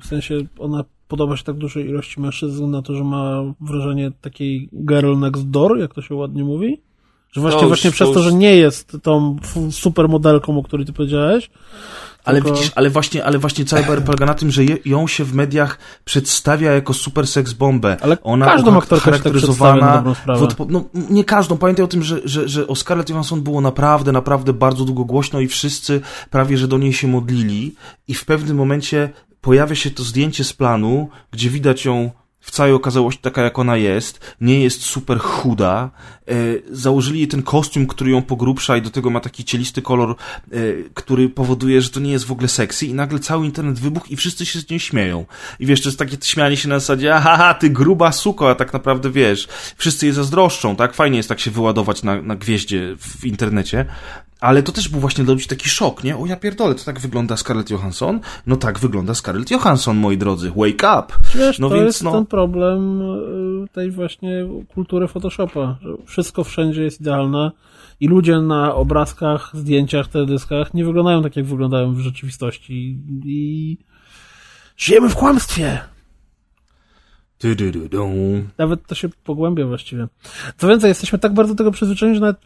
[0.00, 4.68] w sensie ona podoba się tak dużej ilości mężczyzn na to, że ma wrażenie takiej
[4.72, 6.80] girl next door, jak to się ładnie mówi?
[7.32, 9.36] Że właśnie, to właśnie przez to, że nie jest tą
[9.70, 11.50] super modelką, o której ty powiedziałeś.
[12.24, 12.56] Ale tylko...
[12.56, 15.34] widzisz, ale właśnie, ale właśnie cały bar polega na tym, że je, ją się w
[15.34, 17.96] mediach przedstawia jako super seks bombę.
[18.00, 20.14] Ale Ona każdą aktorkę tak charakteryzowana.
[20.26, 21.58] Tak no, nie każdą.
[21.58, 25.40] Pamiętaj o tym, że, że, że o Scarlett Johansson było naprawdę, naprawdę bardzo długo głośno
[25.40, 27.74] i wszyscy prawie, że do niej się modlili
[28.08, 29.10] i w pewnym momencie
[29.42, 33.76] pojawia się to zdjęcie z planu, gdzie widać ją w całej okazałości taka, jak ona
[33.76, 35.90] jest, nie jest super chuda.
[36.28, 36.34] E,
[36.70, 40.16] założyli jej ten kostium, który ją pogrubsza i do tego ma taki cielisty kolor, e,
[40.94, 44.16] który powoduje, że to nie jest w ogóle sexy i nagle cały internet wybuchł i
[44.16, 45.26] wszyscy się z niej śmieją.
[45.60, 48.72] I wiesz, to jest takie śmianie się na zasadzie, aha, ty gruba suko, a tak
[48.72, 50.94] naprawdę wiesz, wszyscy je zazdroszczą, tak?
[50.94, 53.86] Fajnie jest tak się wyładować na, na gwieździe w internecie.
[54.42, 56.16] Ale to też był właśnie dla taki szok, nie?
[56.16, 58.20] O ja pierdolę, to tak wygląda Scarlett Johansson?
[58.46, 60.52] No tak wygląda Scarlett Johansson, moi drodzy.
[60.56, 61.14] Wake up!
[61.34, 62.12] Wiesz, no to więc, jest no...
[62.12, 63.02] ten problem
[63.64, 67.50] y, tej właśnie kultury Photoshopa, że wszystko wszędzie jest idealne
[68.00, 73.78] i ludzie na obrazkach, zdjęciach, teledyskach nie wyglądają tak, jak wyglądają w rzeczywistości i
[74.76, 75.80] żyjemy w kłamstwie.
[78.58, 80.08] Nawet to się pogłębia właściwie.
[80.56, 82.40] Co więcej, jesteśmy tak bardzo do tego przyzwyczajeni, że nawet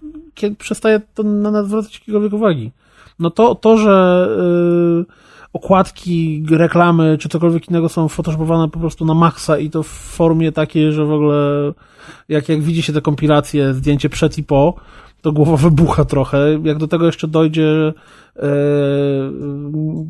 [0.58, 2.70] przestaje to na nas zwracać jakiegokolwiek uwagi.
[3.18, 4.28] No to, to że
[4.98, 5.04] yy,
[5.52, 10.52] okładki, reklamy czy cokolwiek innego są photoshopowane po prostu na maksa i to w formie
[10.52, 11.72] takiej, że w ogóle
[12.28, 14.74] jak, jak widzi się te kompilacje, zdjęcie przed i po,
[15.20, 16.60] to głowa wybucha trochę.
[16.62, 17.92] Jak do tego jeszcze dojdzie
[18.36, 18.42] e,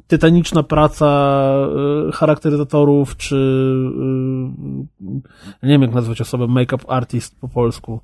[0.07, 1.07] tytaniczna praca
[2.09, 3.37] e, charakteryzatorów, czy
[5.62, 8.01] e, nie wiem jak nazwać osobę, make-up artist po polsku.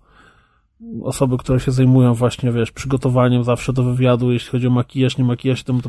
[1.02, 5.24] Osoby, które się zajmują właśnie, wiesz, przygotowaniem zawsze do wywiadu, jeśli chodzi o makijaż, nie
[5.24, 5.88] makijaż, to to.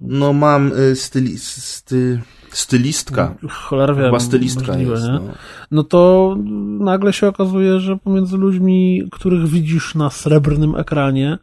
[0.00, 2.20] No mam y, styli, sty,
[2.52, 3.34] stylistka.
[3.50, 5.12] Cholera wiem, Chyba stylistka możliwe, jest, nie?
[5.12, 5.20] No.
[5.70, 6.36] no to
[6.80, 11.38] nagle się okazuje, że pomiędzy ludźmi, których widzisz na srebrnym ekranie,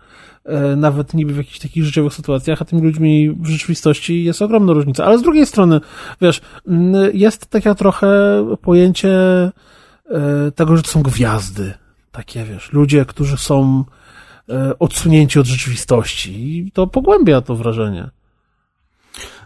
[0.45, 4.73] e, nawet niby w jakichś takich życiowych sytuacjach, a tymi ludźmi w rzeczywistości jest ogromna
[4.73, 5.05] różnica.
[5.05, 5.81] Ale z drugiej strony,
[6.21, 6.41] wiesz,
[7.13, 8.07] jest takie trochę
[8.61, 9.51] pojęcie e,
[10.55, 11.73] tego, że to są gwiazdy.
[12.11, 13.83] Takie, wiesz, ludzie, którzy są
[14.49, 18.09] e, odsunięci od rzeczywistości i to pogłębia to wrażenie.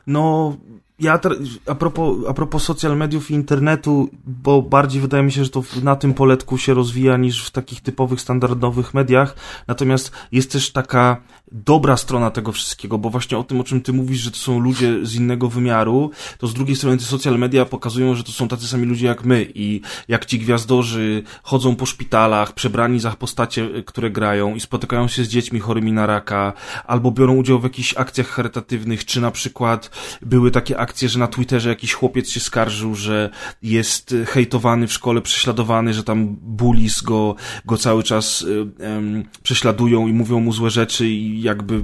[0.08, 0.56] No,
[1.00, 1.20] ja
[1.66, 5.64] a propos, a propos social mediów i internetu, bo bardziej wydaje mi się, że to
[5.84, 9.36] na tym poletku się rozwija niż w takich typowych, standardowych mediach.
[9.68, 13.94] Natomiast jest też taka dobra strona tego wszystkiego, bo właśnie o tym, o czym ty
[13.94, 17.66] mówisz, że to są ludzie z innego wymiaru, to z drugiej strony te social media
[17.66, 21.86] pokazują, że to są tacy sami ludzie jak my i jak ci gwiazdorzy chodzą po
[21.86, 26.54] szpitalach, przebrani za postacie, które grają i spotykają się z dziećmi chorymi na raka,
[26.86, 31.28] albo biorą udział w jakichś akcjach charytatywnych, czy na przykład były takie akcje, że na
[31.28, 33.30] Twitterze jakiś chłopiec się skarżył, że
[33.62, 38.46] jest hejtowany w szkole, prześladowany, że tam bullies go, go cały czas
[38.80, 41.84] um, prześladują i mówią mu złe rzeczy i jakby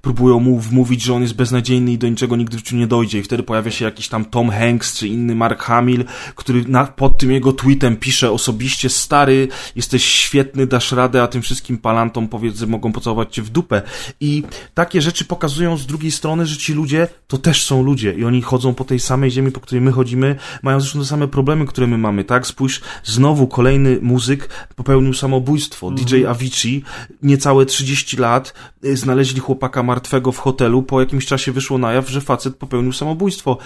[0.00, 3.18] próbują mu wmówić, że on jest beznadziejny i do niczego nigdy w życiu nie dojdzie.
[3.18, 7.18] I wtedy pojawia się jakiś tam Tom Hanks czy inny Mark Hamill, który na, pod
[7.18, 12.58] tym jego tweetem pisze osobiście stary, jesteś świetny, dasz radę, a tym wszystkim palantom powiedz,
[12.58, 13.82] że mogą pocałować cię w dupę.
[14.20, 14.42] I
[14.74, 18.35] takie rzeczy pokazują z drugiej strony, że ci ludzie to też są ludzie i oni
[18.42, 21.86] chodzą po tej samej ziemi, po której my chodzimy, mają zresztą te same problemy, które
[21.86, 22.46] my mamy, tak?
[22.46, 26.04] Spójrz, znowu kolejny muzyk popełnił samobójstwo, mm.
[26.04, 26.84] DJ Avicii,
[27.22, 32.10] niecałe 30 lat, y, znaleźli chłopaka martwego w hotelu, po jakimś czasie wyszło na jaw,
[32.10, 33.58] że facet popełnił samobójstwo.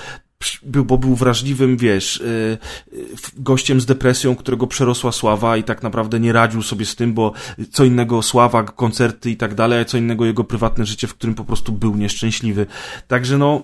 [0.62, 2.58] Bo był wrażliwym, wiesz, y,
[2.92, 3.06] y,
[3.36, 7.32] gościem z depresją, którego przerosła sława i tak naprawdę nie radził sobie z tym, bo
[7.70, 11.34] co innego sława, koncerty i tak dalej, a co innego jego prywatne życie, w którym
[11.34, 12.66] po prostu był nieszczęśliwy.
[13.08, 13.62] Także no,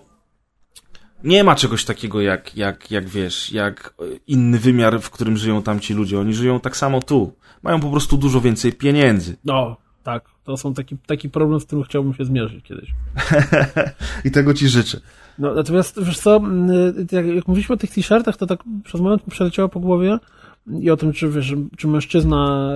[1.25, 3.95] nie ma czegoś takiego jak, jak, jak wiesz, jak
[4.27, 6.21] inny wymiar, w którym żyją tamci ludzie.
[6.21, 7.33] Oni żyją tak samo tu.
[7.63, 9.37] Mają po prostu dużo więcej pieniędzy.
[9.45, 10.25] No, tak.
[10.45, 12.91] To są taki, taki problem, z którym chciałbym się zmierzyć kiedyś.
[14.25, 15.01] I tego ci życzę.
[15.39, 16.41] No, natomiast, wiesz co,
[17.13, 20.19] jak, jak mówiliśmy o tych t-shirtach, to tak przez moment mi przeleciało po głowie
[20.81, 22.71] i o tym, czy, wiesz, czy mężczyzna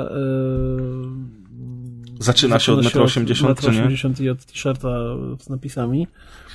[2.21, 3.83] Zaczyna się od 1,80 m, czy nie?
[3.83, 4.89] 80 i od t-shirta
[5.41, 6.07] z napisami.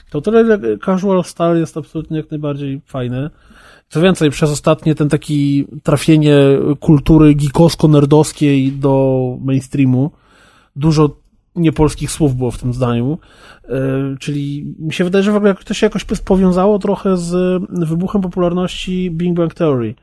[0.10, 3.30] To tyle casual style jest absolutnie jak najbardziej fajny.
[3.90, 6.38] Co więcej, przez ostatnie ten taki trafienie
[6.80, 10.12] kultury geekowsko-nerdowskiej do mainstreamu,
[10.76, 11.10] dużo
[11.56, 13.18] niepolskich słów było w tym zdaniu,
[13.64, 13.78] e,
[14.20, 19.12] czyli mi się wydaje, że w ogóle to się jakoś powiązało trochę z wybuchem popularności
[19.12, 19.96] Big Bang Theory,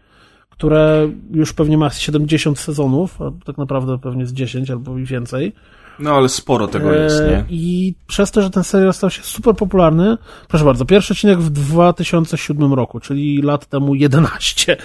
[0.50, 5.52] które już pewnie ma 70 sezonów, a tak naprawdę pewnie z 10 albo i więcej.
[5.98, 7.36] No ale sporo tego jest, nie?
[7.36, 10.16] E, I przez to, że ten serial stał się super popularny,
[10.48, 14.76] proszę bardzo, pierwszy odcinek w 2007 roku, czyli lat temu 11.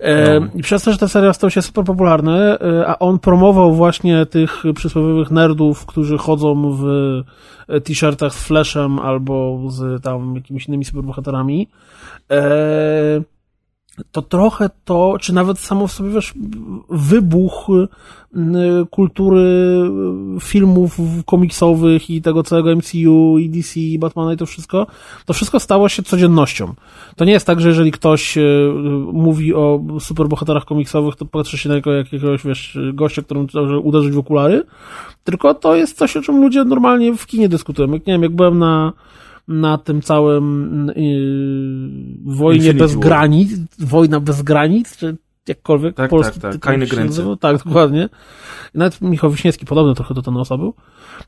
[0.00, 0.46] E, no.
[0.54, 4.26] I przez to, że ten serial stał się super popularny, e, a on promował właśnie
[4.26, 6.84] tych przysłowiowych nerdów, którzy chodzą w
[7.84, 11.68] t-shirtach z Flashem albo z tam jakimiś innymi superbohaterami,
[14.12, 16.34] to trochę to, czy nawet samo w sobie, wiesz,
[16.90, 17.66] wybuch
[18.90, 19.80] kultury
[20.40, 24.86] filmów komiksowych i tego całego MCU i DC i Batmana i to wszystko,
[25.26, 26.74] to wszystko stało się codziennością.
[27.16, 28.42] To nie jest tak, że jeżeli ktoś e,
[29.12, 33.78] mówi o superbohaterach komiksowych, to patrzy się na niego jak jakiegoś, wiesz, gościa, którym może
[33.78, 34.62] uderzyć w okulary,
[35.24, 37.92] tylko to jest coś, o czym ludzie normalnie w kinie dyskutują.
[37.92, 38.92] Jak, nie wiem, jak byłem na
[39.48, 43.04] na tym całym yy, wojnie Infinity bez War.
[43.04, 45.16] granic, wojna bez granic, czy
[45.48, 46.60] jakkolwiek tak, polski tak, tak.
[46.60, 47.24] Kajny Gręcy.
[47.40, 48.08] Tak, dokładnie.
[48.74, 50.74] Nawet Michał Wiśniewski, podobny trochę do ten osa był.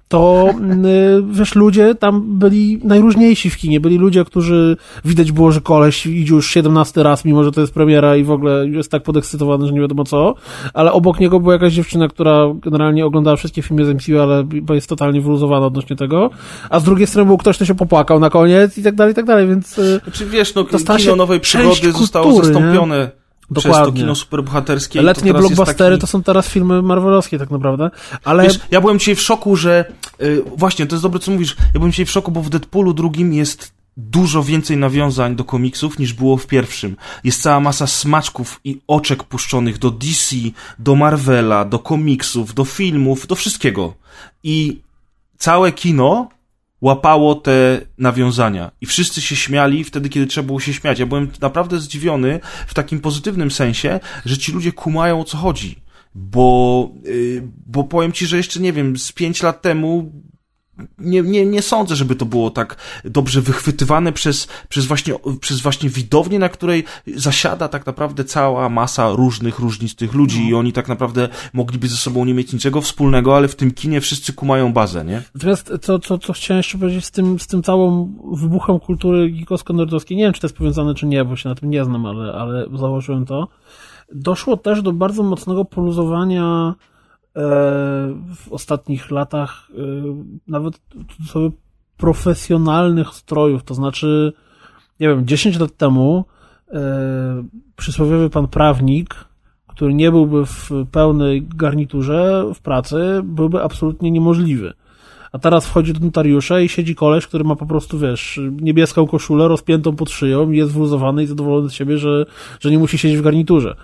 [0.08, 0.48] To,
[0.82, 3.80] yy, wiesz, ludzie tam byli najróżniejsi w kinie.
[3.80, 7.74] Byli ludzie, którzy widać było, że koleś idzie już 17 raz, mimo że to jest
[7.74, 10.34] premiera i w ogóle jest tak podekscytowany, że nie wiadomo co.
[10.74, 14.88] Ale obok niego była jakaś dziewczyna, która generalnie oglądała wszystkie filmy z MCU, ale jest
[14.88, 16.30] totalnie wyluzowana odnośnie tego.
[16.70, 19.16] A z drugiej strony był ktoś, kto się popłakał na koniec i tak dalej, i
[19.16, 19.76] tak dalej, więc...
[19.76, 22.98] Yy, znaczy, wiesz, no, kino nowej przygody zostało zastąpione.
[22.98, 23.27] Nie?
[23.50, 23.82] Dokładnie.
[23.82, 25.02] Przez to kino superbohaterskie.
[25.02, 26.00] Letnie blockbustery taki...
[26.00, 27.90] to są teraz filmy marvelowskie tak naprawdę,
[28.24, 28.42] ale...
[28.42, 29.92] Wiesz, ja byłem dzisiaj w szoku, że...
[30.18, 31.56] Yy, właśnie, to jest dobre, co mówisz.
[31.58, 35.98] Ja byłem dzisiaj w szoku, bo w Deadpoolu drugim jest dużo więcej nawiązań do komiksów
[35.98, 36.96] niż było w pierwszym.
[37.24, 40.36] Jest cała masa smaczków i oczek puszczonych do DC,
[40.78, 43.94] do Marvela, do komiksów, do filmów, do wszystkiego.
[44.42, 44.80] I
[45.38, 46.28] całe kino
[46.80, 50.98] łapało te nawiązania i wszyscy się śmiali wtedy, kiedy trzeba było się śmiać.
[50.98, 55.78] Ja byłem naprawdę zdziwiony w takim pozytywnym sensie, że ci ludzie kumają o co chodzi.
[56.14, 60.12] Bo, yy, bo powiem ci, że jeszcze nie wiem, z pięć lat temu
[60.98, 65.88] nie, nie, nie sądzę, żeby to było tak dobrze wychwytywane przez, przez, właśnie, przez właśnie
[65.90, 66.84] widownię, na której
[67.16, 70.48] zasiada tak naprawdę cała masa różnych, różnistych ludzi no.
[70.48, 74.00] i oni tak naprawdę mogliby ze sobą nie mieć niczego wspólnego, ale w tym kinie
[74.00, 75.22] wszyscy kumają bazę, nie?
[75.34, 80.16] Natomiast co, co, co chciałem jeszcze powiedzieć z tym, z tym całą wybuchem kultury gikowsko-nerdowskiej,
[80.16, 82.32] nie wiem, czy to jest powiązane, czy nie, bo się na tym nie znam, ale,
[82.32, 83.48] ale założyłem to.
[84.12, 86.74] Doszło też do bardzo mocnego poluzowania
[87.34, 89.82] w ostatnich latach e,
[90.48, 90.80] nawet
[91.26, 91.50] sobie
[91.96, 94.32] profesjonalnych strojów, to znaczy,
[95.00, 96.24] nie wiem, 10 lat temu
[96.72, 97.44] e,
[97.76, 99.24] przysłowiowy pan prawnik,
[99.66, 104.72] który nie byłby w pełnej garniturze w pracy, byłby absolutnie niemożliwy.
[105.32, 109.48] A teraz wchodzi do notariusza i siedzi koleś, który ma po prostu, wiesz, niebieską koszulę
[109.48, 112.26] rozpiętą pod szyją i jest wluzowany i zadowolony z siebie, że,
[112.60, 113.76] że nie musi siedzieć w garniturze.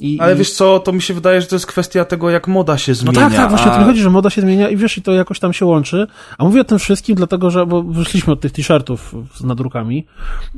[0.00, 0.36] I, Ale i...
[0.36, 3.20] wiesz co, to mi się wydaje, że to jest kwestia tego, jak moda się zmienia.
[3.20, 3.74] No tak, tak, właśnie a...
[3.74, 6.06] o tym chodzi, że moda się zmienia i wiesz, i to jakoś tam się łączy.
[6.38, 10.06] A mówię o tym wszystkim dlatego, że, bo wyszliśmy od tych t-shirtów z nadrukami,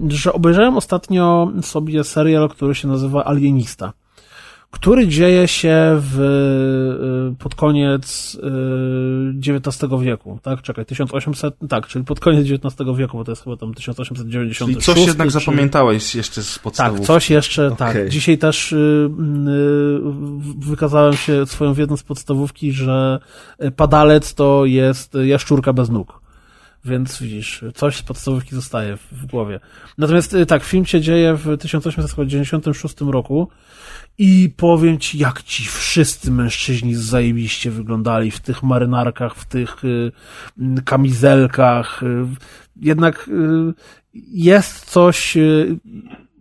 [0.09, 3.93] że obejrzałem ostatnio sobie serial, który się nazywa Alienista
[4.75, 6.21] który dzieje się w,
[7.33, 8.37] y, pod koniec
[9.49, 10.63] XIX y, wieku, tak?
[10.63, 14.59] Czekaj, 1800, tak, czyli pod koniec XIX wieku, bo to jest chyba tam 1896.
[14.59, 15.33] Czyli coś jednak czy...
[15.33, 16.99] zapamiętałeś jeszcze z podstawów.
[16.99, 17.95] Tak, coś jeszcze, okay.
[17.95, 18.09] tak.
[18.09, 19.11] Dzisiaj też y,
[20.59, 23.19] wykazałem się swoją wiedzą z podstawówki, że
[23.77, 26.24] padalec to jest jaszczurka bez nóg.
[26.85, 29.61] Więc widzisz, coś z podstawówki zostaje w głowie.
[29.99, 33.49] Natomiast tak, film się dzieje w 1896 roku
[34.19, 40.13] i powiem ci, jak ci wszyscy mężczyźni zajebiście wyglądali w tych marynarkach, w tych y,
[40.85, 42.03] kamizelkach.
[42.03, 42.27] Y,
[42.77, 43.75] jednak y,
[44.33, 45.79] jest coś, y,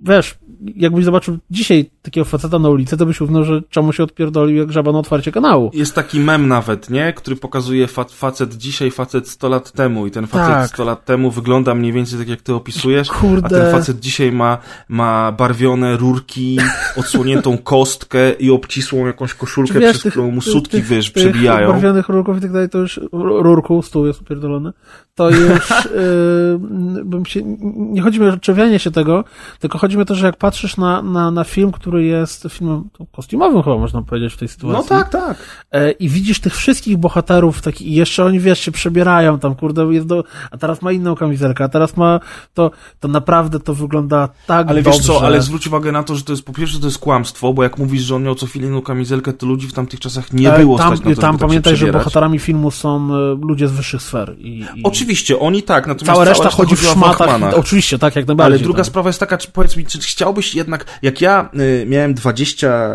[0.02, 0.38] wiesz,
[0.76, 4.72] jakbyś zobaczył dzisiaj takiego faceta na ulicy, to byś uznał, że czemu się odpierdolił jak
[4.72, 5.72] żaba na otwarcie kanału.
[5.74, 7.14] Jest taki mem nawet, nie?
[7.14, 10.70] Który pokazuje fa facet dzisiaj, facet 100 lat temu i ten facet tak.
[10.70, 13.46] 100 lat temu wygląda mniej więcej tak jak ty opisujesz, Kurde.
[13.46, 14.58] a ten facet dzisiaj ma,
[14.90, 16.58] ma barwione rurki,
[17.00, 21.24] odsłoniętą kostkę i obcisłą jakąś koszulkę, wiesz, przez tych, którą mu sutki, tych, wiesz, tych
[21.24, 21.68] przebijają.
[21.68, 24.74] barwionych rurków i tak dalej, to już rurku, stół jest upierdolony,
[25.16, 27.42] to już yy, bym się,
[27.76, 29.24] nie chodzi mi o odczewianie się tego,
[29.60, 32.48] tylko chodzi mi o to, że jak patrzysz na, na, na film, który który jest
[32.50, 34.90] filmem kostiumowym chyba można powiedzieć w tej sytuacji.
[34.90, 35.38] No tak, tak.
[35.72, 39.94] E, I widzisz tych wszystkich bohaterów taki, i jeszcze oni, wiesz, się przebierają tam, kurde,
[39.94, 42.20] jest do, a teraz ma inną kamizelkę, a teraz ma
[42.54, 44.98] to, to naprawdę to wygląda tak Ale dobrze.
[44.98, 47.54] wiesz co, ale zwróć uwagę na to, że to jest po pierwsze to jest kłamstwo,
[47.54, 50.34] bo jak mówisz, że on miał co chwilę inną kamizelkę, to ludzi w tamtych czasach
[50.34, 53.38] nie E, było tam, stać na to, Tam tak pamiętaj, że bohaterami filmu są e,
[53.42, 54.36] ludzie z wyższych sfer.
[54.38, 57.54] I, i Oczywiście, oni tak, natomiast Cała reszta chodzi w szmatach.
[57.56, 58.58] Oczywiście, tak, jak najbardziej.
[58.58, 58.88] Ale druga tak.
[58.88, 62.90] sprawa jest taka, czy powiedz mi, czy chciałbyś jednak, jak ja y, miałem 20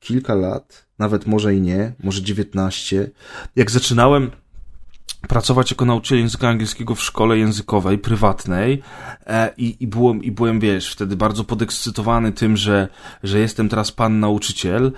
[0.00, 3.10] kilka lat, nawet może i nie, może 19,
[3.56, 4.30] jak zaczynałem
[5.28, 8.82] pracować jako nauczyciel języka angielskiego w szkole językowej, prywatnej
[9.26, 12.88] e, i, i, byłem, i byłem, wiesz, wtedy bardzo podekscytowany tym, że,
[13.22, 14.92] że jestem teraz pan nauczyciel,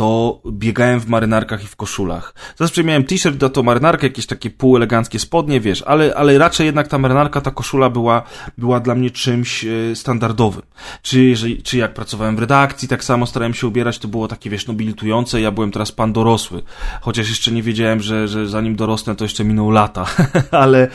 [0.00, 2.34] to biegałem w marynarkach i w koszulach.
[2.56, 6.88] Zazwyczaj miałem t-shirt, do to marynarkę, jakieś takie półeleganckie spodnie, wiesz, ale, ale raczej jednak
[6.88, 8.22] ta marynarka, ta koszula była,
[8.58, 10.62] była dla mnie czymś e, standardowym.
[11.02, 14.50] Czy, jeżeli, czy jak pracowałem w redakcji, tak samo starałem się ubierać, to było takie,
[14.50, 16.62] wiesz, nobilitujące, ja byłem teraz pan dorosły.
[17.00, 20.06] Chociaż jeszcze nie wiedziałem, że, że zanim dorosnę, to jeszcze miną lata.
[20.50, 20.88] ale,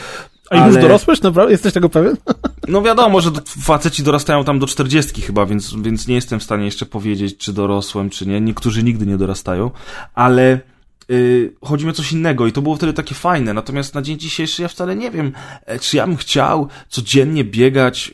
[0.49, 1.21] A już ale- dorosłeś?
[1.21, 1.51] Naprawdę?
[1.51, 2.17] Jesteś tego pewien?
[2.67, 6.65] no wiadomo, że faceci dorastają tam do 40 chyba, więc, więc nie jestem w stanie
[6.65, 8.41] jeszcze powiedzieć, czy dorosłem, czy nie.
[8.41, 9.71] Niektórzy nigdy nie dorastają,
[10.13, 10.60] ale
[11.10, 13.53] yy, chodzi mi o coś innego i to było wtedy takie fajne.
[13.53, 15.31] Natomiast na dzień dzisiejszy ja wcale nie wiem,
[15.65, 18.13] e, czy ja bym chciał codziennie biegać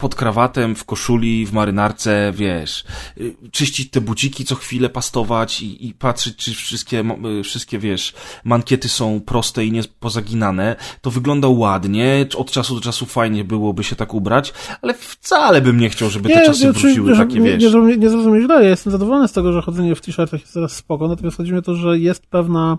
[0.00, 2.84] pod krawatem, w koszuli, w marynarce, wiesz,
[3.18, 7.04] y, czyścić te buciki co chwilę, pastować i, i patrzeć, czy wszystkie,
[7.40, 10.76] y, wszystkie, wiesz, mankiety są proste i nie pozaginane.
[11.00, 15.80] To wygląda ładnie, od czasu do czasu fajnie byłoby się tak ubrać, ale wcale bym
[15.80, 17.74] nie chciał, żeby te czasy znaczy, wróciły że- takie, nie, wiesz.
[17.74, 20.72] nie, nie zrozumie źle, ja jestem zadowolony z tego, że chodzenie w t-shirtach jest teraz
[20.72, 22.78] spoko, natomiast chodzi mi o to, że jest pewna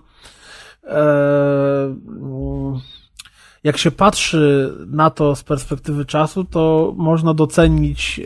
[0.84, 1.00] e,
[1.84, 2.80] mm,
[3.64, 8.20] jak się patrzy na to z perspektywy czasu, to można docenić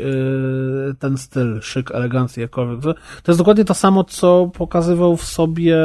[0.91, 2.81] e, ten styl, szyk, elegancję, jakkolwiek.
[2.83, 5.77] To- To jest dokładnie to samo, co pokazywał w sobie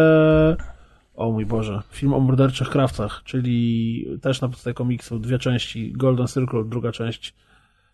[1.15, 6.27] o mój Boże, film o morderczych krawcach, czyli też na podstawie komiksu, dwie części, Golden
[6.27, 7.33] Circle, druga część,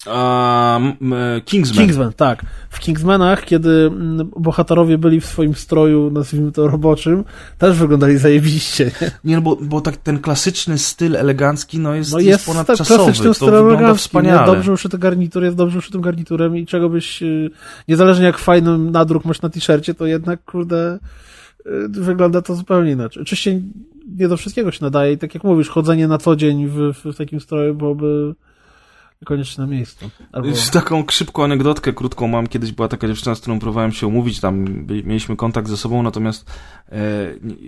[0.09, 1.85] A, m, e, Kingsman.
[1.85, 2.45] Kingsman, tak.
[2.69, 3.91] W Kingsmanach, kiedy
[4.39, 7.23] bohaterowie byli w swoim stroju, nazwijmy to roboczym,
[7.57, 8.91] też wyglądali zajebiście.
[9.01, 9.11] Nie?
[9.23, 12.55] Nie, no bo, bo tak ten klasyczny styl elegancki, no jest, No jest, jest tak
[12.55, 13.03] ponadczasowy.
[13.03, 13.87] klasycznym To wygląda eleganckim.
[13.89, 13.97] Nie?
[13.97, 14.45] wspaniale.
[14.45, 17.49] Dobrze uszyty garnitur jest dobrze uszytym garniturem i czego byś, y,
[17.87, 20.99] niezależnie jak fajny nadruk masz na t-shircie, to jednak, kurde,
[21.65, 23.23] y, wygląda to zupełnie inaczej.
[23.23, 23.61] Oczywiście
[24.17, 27.17] nie do wszystkiego się nadaje i tak jak mówisz, chodzenie na co dzień w, w
[27.17, 28.35] takim stroju byłoby
[29.21, 30.09] niekoniecznie na miejscu.
[30.31, 30.47] Albo...
[30.71, 32.47] Taką szybką anegdotkę, krótką mam.
[32.47, 36.51] Kiedyś była taka dziewczyna, z którą próbowałem się umówić, tam mieliśmy kontakt ze sobą, natomiast
[36.91, 36.97] e,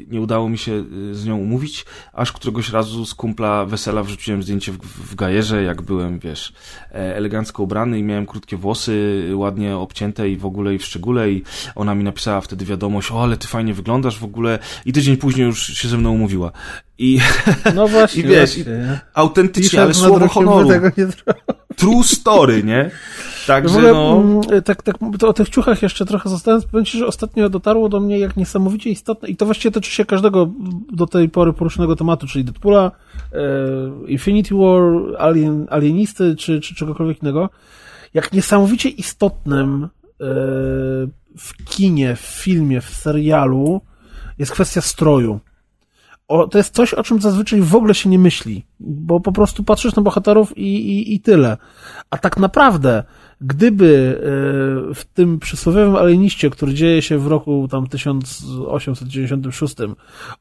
[0.07, 0.71] nie, udało mi się
[1.11, 5.63] e, z nią umówić, aż któregoś razu z kumpla wesela wrzuciłem zdjęcie w, w gajerze,
[5.63, 6.53] jak byłem, wiesz,
[6.91, 11.31] e, elegancko ubrany i miałem krótkie włosy, ładnie obcięte i w ogóle i w szczególe
[11.31, 11.43] i
[11.75, 15.45] ona mi napisała wtedy wiadomość, o ale ty fajnie wyglądasz w ogóle i tydzień później
[15.45, 16.51] już się ze mną umówiła.
[16.99, 17.19] I
[17.75, 18.99] No właśnie, I wiesz, właśnie, nie?
[19.13, 20.67] autentycznie, ale słowo honoru.
[20.69, 21.43] tego nie zrobił.
[21.75, 22.91] True story, nie?
[23.43, 24.21] W Także ogóle, no...
[24.21, 27.99] mm, tak, tak, o tych ciuchach jeszcze trochę zostając, powiem Ci, że ostatnio dotarło do
[27.99, 30.49] mnie jak niesamowicie istotne, i to właściwie tyczy się każdego
[30.91, 32.91] do tej pory poruszonego tematu, czyli Deadpoola,
[33.33, 33.37] e,
[34.07, 34.81] Infinity War,
[35.19, 37.49] Alien, Alienisty, czy, czy czegokolwiek innego,
[38.13, 39.87] jak niesamowicie istotnym e,
[41.37, 43.81] w kinie, w filmie, w serialu
[44.37, 45.39] jest kwestia stroju.
[46.29, 49.63] O, to jest coś, o czym zazwyczaj w ogóle się nie myśli, bo po prostu
[49.63, 51.57] patrzysz na bohaterów i, i, i tyle.
[52.09, 53.03] A tak naprawdę,
[53.41, 54.21] gdyby e,
[54.93, 59.75] w tym przysłowiowym alieniście, który dzieje się w roku tam 1896,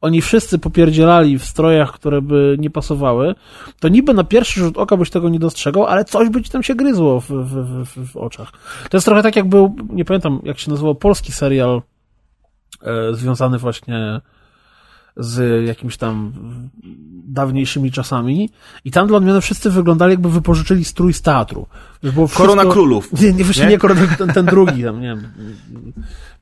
[0.01, 3.35] oni wszyscy popierdzielali w strojach, które by nie pasowały,
[3.81, 6.63] to niby na pierwszy rzut oka byś tego nie dostrzegał, ale coś by ci tam
[6.63, 8.53] się gryzło w, w, w, w oczach.
[8.91, 11.83] To jest trochę tak, jak był, nie pamiętam, jak się nazywał polski serial
[12.83, 14.21] e, związany właśnie
[15.19, 16.33] z jakimiś tam
[17.29, 18.51] dawniejszymi czasami
[18.85, 21.67] i tam dla odmiany wszyscy wyglądali jakby wypożyczyli strój z teatru.
[22.03, 22.47] Było wszystko...
[22.47, 23.21] Korona Królów.
[23.21, 23.71] Nie, nie, właśnie Nie?
[23.71, 25.23] nie, korona, ten, ten drugi tam, nie wiem.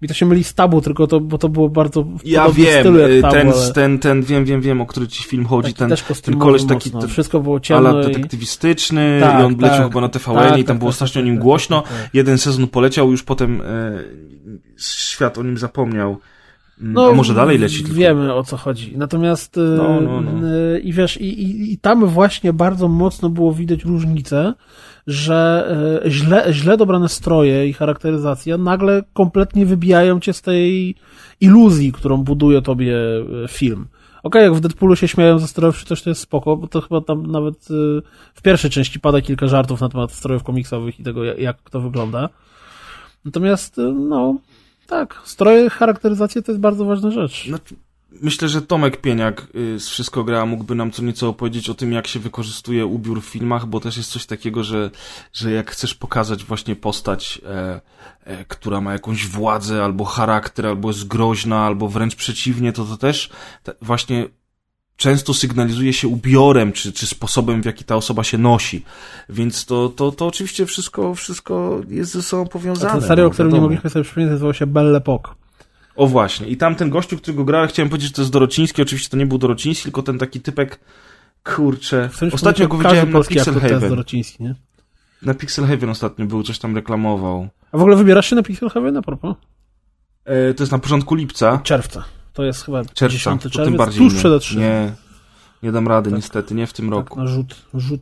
[0.03, 2.81] Mi to się myli z tabu, tylko to, bo to było bardzo w Ja wiem,
[2.81, 5.47] stylu jak y, tabu, ten, ale ten, ten, wiem, wiem, wiem, o który ci film
[5.47, 7.01] chodzi, taki ten, też ten koleś taki mocno.
[7.01, 8.07] t- Wszystko było ciemno ala i...
[8.07, 10.95] detektywistyczny Tak, i on leciał tak, chyba na TVN tak, i tam tak, było tak,
[10.95, 11.83] strasznie o tak, nim głośno.
[12.12, 13.64] Jeden sezon poleciał, już potem e,
[14.79, 16.18] świat o nim zapomniał.
[16.81, 17.95] No, A może dalej leci tylko.
[17.99, 18.99] Wiemy o co chodzi.
[18.99, 20.49] Natomiast y, No, no, no.
[20.49, 24.55] y, i wiesz, i, i, i tam właśnie bardzo mocno było widać różnicę,
[25.07, 25.68] że
[26.07, 30.95] y, źle, źle dobrane stroje i charakteryzacja nagle kompletnie wybijają cię z tej
[31.41, 32.97] iluzji, którą buduje tobie
[33.49, 33.87] film.
[34.22, 36.81] Okej, jak w Deadpoolu się śmieją ze strojów, czy coś to jest spoko, bo to
[36.81, 37.68] chyba tam nawet
[38.35, 41.81] w pierwszej części pada kilka żartów na temat strojów komiksowych i tego, jak, jak to
[41.81, 42.29] wygląda.
[43.24, 44.37] Natomiast, no,
[44.87, 47.49] tak, stroje, charakteryzacja to jest bardzo ważna rzecz.
[47.49, 47.74] Znaczy,
[48.22, 51.93] myślę, że Tomek Pieniak y, z Wszystko Gra mógłby nam co nieco opowiedzieć o tym,
[51.93, 54.91] jak się wykorzystuje ubiór w filmach, bo też jest coś takiego, że,
[55.32, 57.80] że jak chcesz pokazać właśnie postać, e,
[58.24, 62.97] e, która ma jakąś władzę, albo charakter, albo jest groźna, albo wręcz przeciwnie, to to
[62.97, 63.30] też
[63.62, 64.28] te, właśnie
[64.97, 68.84] często sygnalizuje się ubiorem, czy, czy sposobem, w jaki ta osoba się nosi.
[69.28, 72.90] Więc to, to, to oczywiście wszystko, wszystko jest ze sobą powiązane.
[72.90, 75.34] A ten serial, no, o którym nie mogliśmy sobie przypomnieć, nazywał się Belle Époque.
[75.97, 76.47] O właśnie.
[76.47, 78.82] I tam ten gościu, którego grałem, chciałem powiedzieć, że to jest Dorociński.
[78.82, 80.80] Oczywiście to nie był Dorociński, tylko ten taki typek,
[81.44, 82.11] kurczę.
[82.32, 83.88] Ostatnio go widziałem na Pixel Haven.
[83.88, 84.55] Dorociński, nie?
[85.22, 87.49] Na Pixel Haven ostatnio był, coś tam reklamował.
[87.72, 89.36] A w ogóle wybierasz się na Pixel Haven, a propos?
[90.24, 91.61] E, to jest na początku lipca.
[91.62, 92.05] Czerwca.
[92.37, 94.57] To jest chyba Czerwca, 10 czerwiec, tym bardziej tuż przed E3.
[94.57, 94.93] Nie,
[95.62, 96.16] nie dam rady Tak.
[96.16, 97.20] niestety, nie w tym Tak, roku.
[97.20, 98.01] na rzut, rzut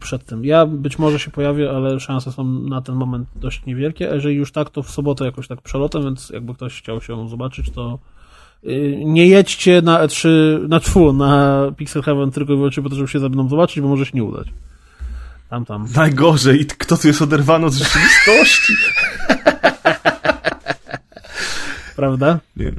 [0.00, 0.44] przed tym.
[0.44, 4.36] Ja być może się pojawię, ale szanse są na ten moment dość niewielkie, a jeżeli
[4.36, 7.98] już tak, to w sobotę jakoś tak przelotem, więc jakby ktoś chciał się zobaczyć, to
[8.62, 10.28] yy, nie jedźcie na E3,
[10.68, 13.80] na czwu, na Pixel Heaven tylko i wyłącznie po to, żeby się ze mną zobaczyć,
[13.80, 14.48] bo może się nie udać.
[15.50, 15.86] Tam, tam.
[15.94, 18.72] Najgorzej, i kto tu jest oderwany od rzeczywistości?
[21.96, 22.38] Prawda?
[22.56, 22.72] Nie.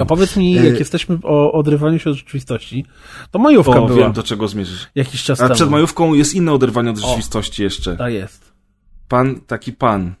[0.00, 2.84] A powiedz mi, jak E- jesteśmy o odrywaniu się od rzeczywistości,
[3.30, 4.86] to majówka O, była wiem do czego zmierzysz.
[4.94, 5.54] jakiś czas A temu.
[5.54, 7.96] przed majówką jest inne oderwanie od rzeczywistości jeszcze.
[7.96, 8.52] Tak jest.
[9.08, 10.14] Pan, taki pan,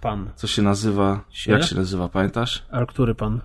[0.00, 0.30] Pan.
[0.36, 1.52] co się nazywa, Sie?
[1.52, 2.62] jak się nazywa, pamiętasz?
[2.70, 3.40] A który pan?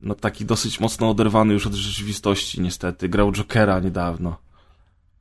[0.00, 3.08] No taki dosyć mocno oderwany już od rzeczywistości niestety.
[3.08, 4.36] Grał Jokera niedawno.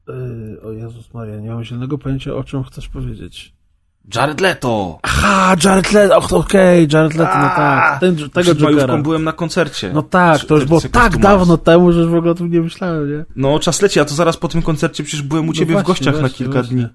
[0.07, 3.53] Yy, o Jezus Maria, nie mam zielonego pojęcia, o czym chcesz powiedzieć.
[4.15, 4.99] Jared Leto!
[5.03, 7.99] Aha, Jared Leto, okej, Jared Leto, no tak.
[7.99, 8.97] Ten, tego Przed Jokera.
[8.97, 9.91] byłem na koncercie.
[9.93, 12.61] No tak, to już było tak dawno temu, że już w ogóle o tym nie
[12.61, 13.25] myślałem, nie?
[13.35, 15.83] No, czas leci, a to zaraz po tym koncercie przecież byłem u ciebie no w
[15.83, 16.75] gościach na właśnie, kilka właśnie.
[16.75, 16.87] dni.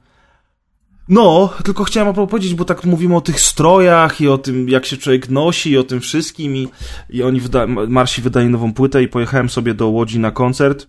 [1.09, 4.87] No, tylko chciałem a powiedzieć, bo tak mówimy o tych strojach i o tym, jak
[4.87, 6.69] się człowiek nosi i o tym wszystkim i,
[7.11, 10.89] i oni wyda Marsi wydali nową płytę i pojechałem sobie do Łodzi na koncert.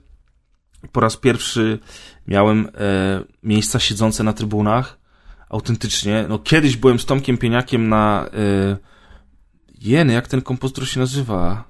[0.92, 1.80] Po raz pierwszy
[2.28, 5.03] miałem e, miejsca siedzące na trybunach.
[5.54, 6.26] Autentycznie.
[6.30, 8.78] No, kiedyś byłem z Tomkiem Pieniakiem na e,
[9.82, 11.64] jeny, jak ten kompozytor się nazywa?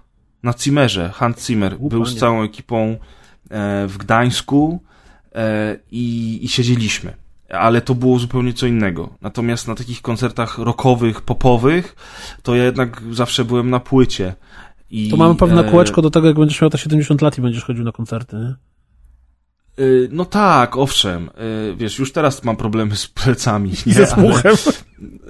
[0.43, 1.79] Na Zimmerze, Hans Zimmer.
[1.79, 2.97] Był z całą ekipą
[3.49, 4.83] e, w Gdańsku
[5.35, 7.13] e, i, i siedzieliśmy.
[7.49, 9.09] Ale to było zupełnie co innego.
[9.21, 11.95] Natomiast na takich koncertach rockowych, popowych,
[12.43, 14.33] to ja jednak zawsze byłem na płycie.
[14.89, 17.41] I, To mamy pewne e, kółeczko do tego, jak będziesz miał te 70 lat i
[17.41, 18.55] będziesz chodził na koncerty, nie?
[19.79, 21.29] Y, No tak, owszem.
[21.71, 23.71] Y, Wiesz, już teraz mam problemy z plecami.
[23.85, 24.55] Nie, Ze słuchem.
[24.65, 24.73] Ale,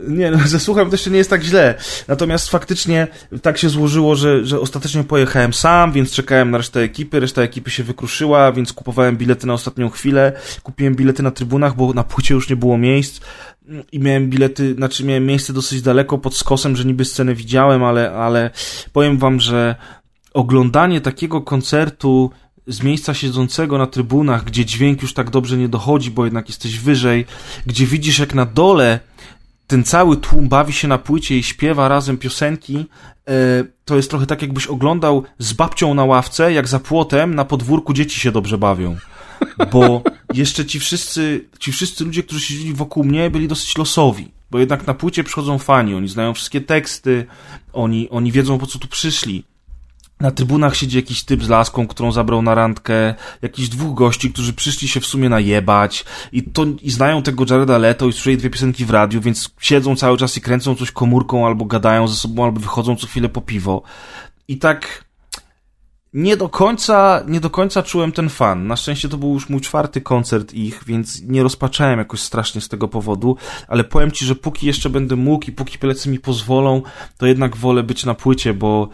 [0.17, 1.75] nie, no, ze słuchem też nie jest tak źle.
[2.07, 3.07] Natomiast faktycznie
[3.41, 7.19] tak się złożyło, że, że ostatecznie pojechałem sam, więc czekałem na resztę ekipy.
[7.19, 10.33] Reszta ekipy się wykruszyła, więc kupowałem bilety na ostatnią chwilę.
[10.63, 13.21] Kupiłem bilety na trybunach, bo na płycie już nie było miejsc.
[13.91, 18.11] I miałem bilety, znaczy miałem miejsce dosyć daleko pod skosem, że niby scenę widziałem, ale,
[18.11, 18.49] ale
[18.93, 19.75] powiem wam, że
[20.33, 22.31] oglądanie takiego koncertu
[22.67, 26.79] z miejsca siedzącego na trybunach, gdzie dźwięk już tak dobrze nie dochodzi, bo jednak jesteś
[26.79, 27.25] wyżej,
[27.65, 28.99] gdzie widzisz jak na dole
[29.67, 34.25] ten cały tłum bawi się na płycie i śpiewa razem piosenki, e, to jest trochę
[34.25, 38.57] tak jakbyś oglądał z babcią na ławce, jak za płotem na podwórku dzieci się dobrze
[38.57, 38.97] bawią.
[39.71, 40.01] Bo
[40.33, 44.31] jeszcze ci wszyscy, ci wszyscy ludzie, którzy siedzieli wokół mnie, byli dosyć losowi.
[44.51, 47.25] Bo jednak na płycie przychodzą fani, oni znają wszystkie teksty,
[47.73, 49.43] oni, oni wiedzą po co tu przyszli.
[50.23, 54.53] Na trybunach siedzi jakiś typ z laską, którą zabrał na randkę, jakiś dwóch gości, którzy
[54.53, 58.49] przyszli się w sumie najebać i, to, i znają tego Jareda Leto i słyszeli dwie
[58.49, 62.43] piosenki w radiu, więc siedzą cały czas i kręcą coś komórką, albo gadają ze sobą,
[62.43, 63.81] albo wychodzą co chwilę po piwo.
[64.47, 65.05] I tak
[66.13, 68.67] nie do końca, nie do końca czułem ten fan.
[68.67, 72.69] Na szczęście to był już mój czwarty koncert ich, więc nie rozpaczałem jakoś strasznie z
[72.69, 76.81] tego powodu, ale powiem ci, że póki jeszcze będę mógł i póki plecy mi pozwolą,
[77.17, 78.89] to jednak wolę być na płycie, bo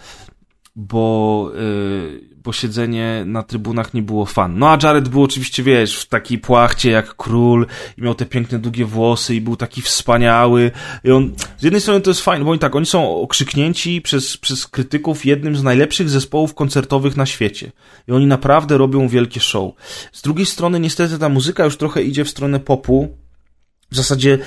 [0.80, 4.60] bo, yy, bo siedzenie na trybunach nie było fan.
[4.60, 7.68] No a Jared był oczywiście, wiesz, w takiej płachcie jak król
[7.98, 10.72] i miał te piękne, długie włosy i był taki wspaniały.
[11.04, 14.38] I on, z jednej strony to jest fajne, bo oni tak, oni są okrzyknięci przez,
[14.38, 17.72] przez krytyków jednym z najlepszych zespołów koncertowych na świecie.
[18.08, 19.74] I oni naprawdę robią wielkie show.
[20.12, 23.18] Z drugiej strony niestety ta muzyka już trochę idzie w stronę popu,
[23.92, 24.38] w zasadzie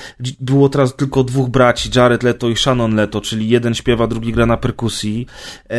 [0.40, 4.46] było teraz tylko dwóch braci, Jared Leto i Shannon Leto, czyli jeden śpiewa, drugi gra
[4.46, 5.26] na perkusji.
[5.70, 5.76] E,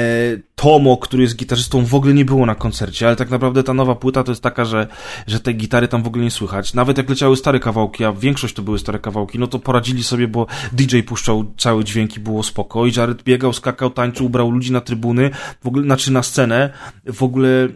[0.56, 3.96] Tomo, który jest gitarzystą, w ogóle nie było na koncercie, ale tak naprawdę ta nowa
[3.96, 4.88] płyta to jest taka, że,
[5.28, 6.74] że tej gitary tam w ogóle nie słychać.
[6.74, 10.28] Nawet jak leciały stare kawałki, a większość to były stare kawałki, no to poradzili sobie,
[10.28, 14.82] bo DJ puszczał całe dźwięki, było spoko i Jared biegał, skakał, tańczył, ubrał ludzi na
[14.82, 15.30] trybuny,
[15.64, 16.70] w ogóle, znaczy na scenę,
[17.06, 17.68] w ogóle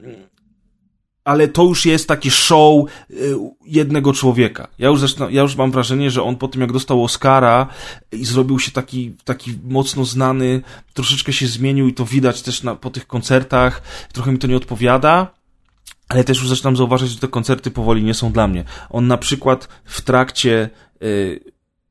[1.27, 4.67] ale to już jest taki show y, jednego człowieka.
[4.79, 7.67] Ja już, zaczyna, ja już mam wrażenie, że on po tym jak dostał Oscara
[8.11, 10.61] i zrobił się taki, taki mocno znany,
[10.93, 13.81] troszeczkę się zmienił i to widać też na, po tych koncertach,
[14.13, 15.33] trochę mi to nie odpowiada,
[16.09, 18.63] ale też już zaczynam zauważyć, że te koncerty powoli nie są dla mnie.
[18.89, 20.69] On na przykład w trakcie
[21.03, 21.39] y,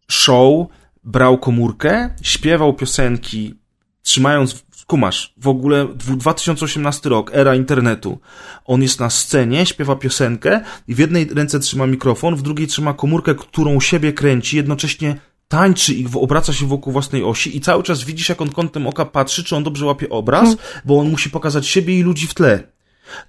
[0.08, 0.66] show
[1.04, 3.54] brał komórkę, śpiewał piosenki,
[4.02, 8.18] trzymając kumasz, w ogóle 2018 rok, era internetu.
[8.64, 12.94] On jest na scenie, śpiewa piosenkę i w jednej ręce trzyma mikrofon, w drugiej trzyma
[12.94, 15.16] komórkę, którą siebie kręci, jednocześnie
[15.48, 19.04] tańczy i obraca się wokół własnej osi i cały czas widzisz, jak on kątem oka
[19.04, 20.58] patrzy, czy on dobrze łapie obraz, hmm.
[20.84, 22.62] bo on musi pokazać siebie i ludzi w tle.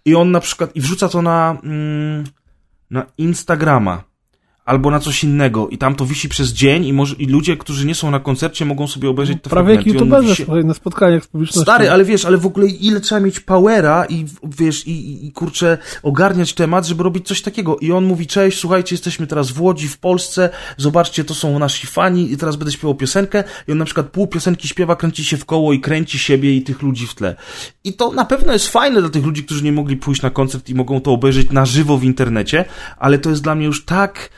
[0.05, 2.23] I on na przykład, i wrzuca to na, mm,
[2.89, 4.03] na Instagrama
[4.67, 7.85] albo na coś innego i tam to wisi przez dzień i, może, i ludzie, którzy
[7.85, 10.45] nie są na koncercie mogą sobie obejrzeć to Prawie jak youtuberzy się...
[10.63, 11.61] na spotkaniach z publicznością.
[11.61, 15.31] Stary, ale wiesz, ale w ogóle ile trzeba mieć powera i wiesz, i, i, i
[15.31, 17.77] kurczę ogarniać temat, żeby robić coś takiego.
[17.77, 21.87] I on mówi, cześć, słuchajcie, jesteśmy teraz w Łodzi, w Polsce, zobaczcie, to są nasi
[21.87, 25.37] fani i teraz będę śpiewał piosenkę i on na przykład pół piosenki śpiewa, kręci się
[25.37, 27.35] w koło i kręci siebie i tych ludzi w tle.
[27.83, 30.69] I to na pewno jest fajne dla tych ludzi, którzy nie mogli pójść na koncert
[30.69, 32.65] i mogą to obejrzeć na żywo w internecie,
[32.97, 34.29] ale to jest dla mnie już tak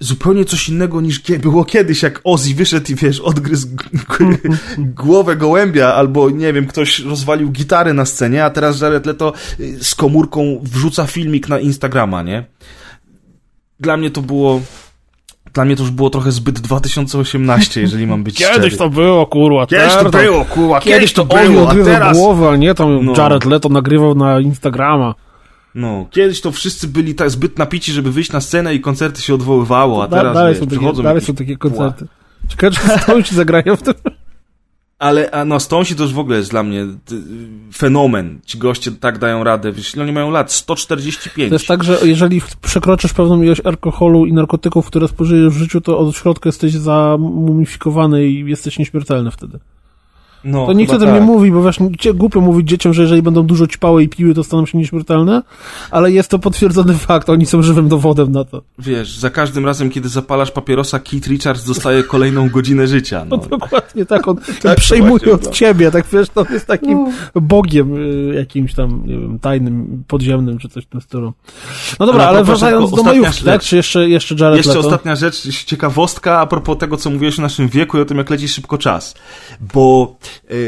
[0.00, 3.68] zupełnie coś innego niż było kiedyś, jak Ozzy wyszedł i wiesz, odgryzł
[4.78, 9.84] głowę gołębia, albo nie wiem, ktoś rozwalił gitary na scenie, a teraz Jared Leto y,
[9.84, 12.44] z komórką wrzuca filmik na Instagrama, nie?
[13.80, 14.60] Dla mnie to było
[15.54, 18.76] dla mnie to już było trochę zbyt 2018, jeżeli mam być Kiedyś szczery.
[18.76, 19.66] to było, kurwa.
[19.66, 20.80] Kiedyś to było, kurwa.
[20.80, 22.18] Kiedyś to było, a teraz...
[22.18, 23.12] głowę, a nie tam no.
[23.16, 25.14] Jared Leto nagrywał na Instagrama.
[25.78, 29.34] No, kiedyś to wszyscy byli tak zbyt napici, żeby wyjść na scenę i koncerty się
[29.34, 32.06] odwoływało, a teraz dalej, wiesz, są, takie, dalej są takie koncerty.
[32.48, 33.94] Ciekawe, czy Stonesi zagrają w tym.
[34.98, 36.86] Ale a no, Stonesi to już w ogóle jest dla mnie
[37.74, 38.40] fenomen.
[38.44, 39.72] Ci goście tak dają radę.
[39.72, 40.52] Wiesz, oni mają lat?
[40.52, 41.48] 145.
[41.48, 45.80] To jest tak, że jeżeli przekroczysz pewną ilość alkoholu i narkotyków, które spożyjesz w życiu,
[45.80, 49.58] to od środka jesteś zamumifikowany i jesteś nieśmiertelny wtedy.
[50.44, 51.14] No, to nikt o tym tak.
[51.14, 51.78] nie mówi, bo wiesz,
[52.14, 55.42] głupio mówić dzieciom, że jeżeli będą dużo ćpały i piły, to staną się nieśmiertelne,
[55.90, 58.62] ale jest to potwierdzony fakt, oni są żywym dowodem na to.
[58.78, 63.24] Wiesz, za każdym razem, kiedy zapalasz papierosa, Keith Richards dostaje kolejną godzinę życia.
[63.28, 65.50] No, no dokładnie tak, on tak, przejmuje od no.
[65.50, 67.40] ciebie, tak wiesz, to jest takim no.
[67.40, 67.96] bogiem
[68.30, 71.32] y, jakimś tam, nie wiem, tajnym, podziemnym, czy coś w tym stylu.
[72.00, 73.62] No dobra, ale, ale wracając do majówki, tak?
[73.62, 74.80] Czy jeszcze, jeszcze Jared Jeszcze Leto?
[74.80, 78.30] ostatnia rzecz, ciekawostka a propos tego, co mówiłeś o naszym wieku i o tym, jak
[78.30, 79.14] leci szybko czas.
[79.74, 80.16] Bo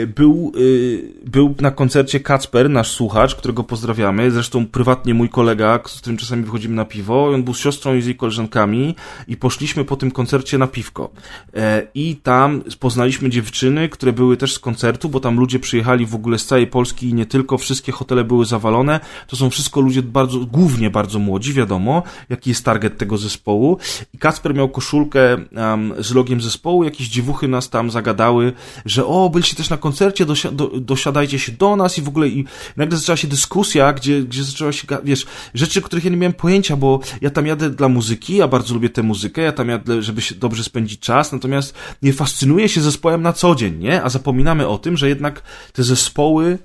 [0.07, 6.01] był, e, był na koncercie Kacper, nasz słuchacz, którego pozdrawiamy, zresztą prywatnie mój kolega, z
[6.01, 8.95] którym czasami wychodzimy na piwo, on był z siostrą i z jej koleżankami
[9.29, 11.11] i poszliśmy po tym koncercie na piwko.
[11.55, 16.15] E, I tam poznaliśmy dziewczyny, które były też z koncertu, bo tam ludzie przyjechali w
[16.15, 19.01] ogóle z całej Polski i nie tylko, wszystkie hotele były zawalone.
[19.27, 23.79] To są wszystko ludzie bardzo, głównie bardzo młodzi, wiadomo, jaki jest target tego zespołu.
[24.15, 28.53] I Kacper miał koszulkę um, z logiem zespołu, jakieś dziewuchy nas tam zagadały,
[28.85, 32.29] że o, byliście też na koncercie, dosi do, dosiadajcie się do nas i w ogóle
[32.29, 32.45] i
[32.77, 36.77] nagle zaczęła się dyskusja, gdzie, gdzie zaczęła się, wiesz, rzeczy, których ja nie miałem pojęcia,
[36.77, 40.23] bo ja tam jadę dla muzyki, ja bardzo lubię tę muzykę, ja tam jadę, żeby
[40.23, 44.03] się dobrze spędzić czas, natomiast nie fascynuję się zespołem na co dzień, nie?
[44.03, 45.43] A zapominamy o tym, że jednak
[45.73, 46.59] te zespoły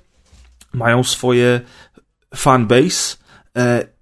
[0.72, 1.60] mają swoje
[2.34, 3.16] fanbase,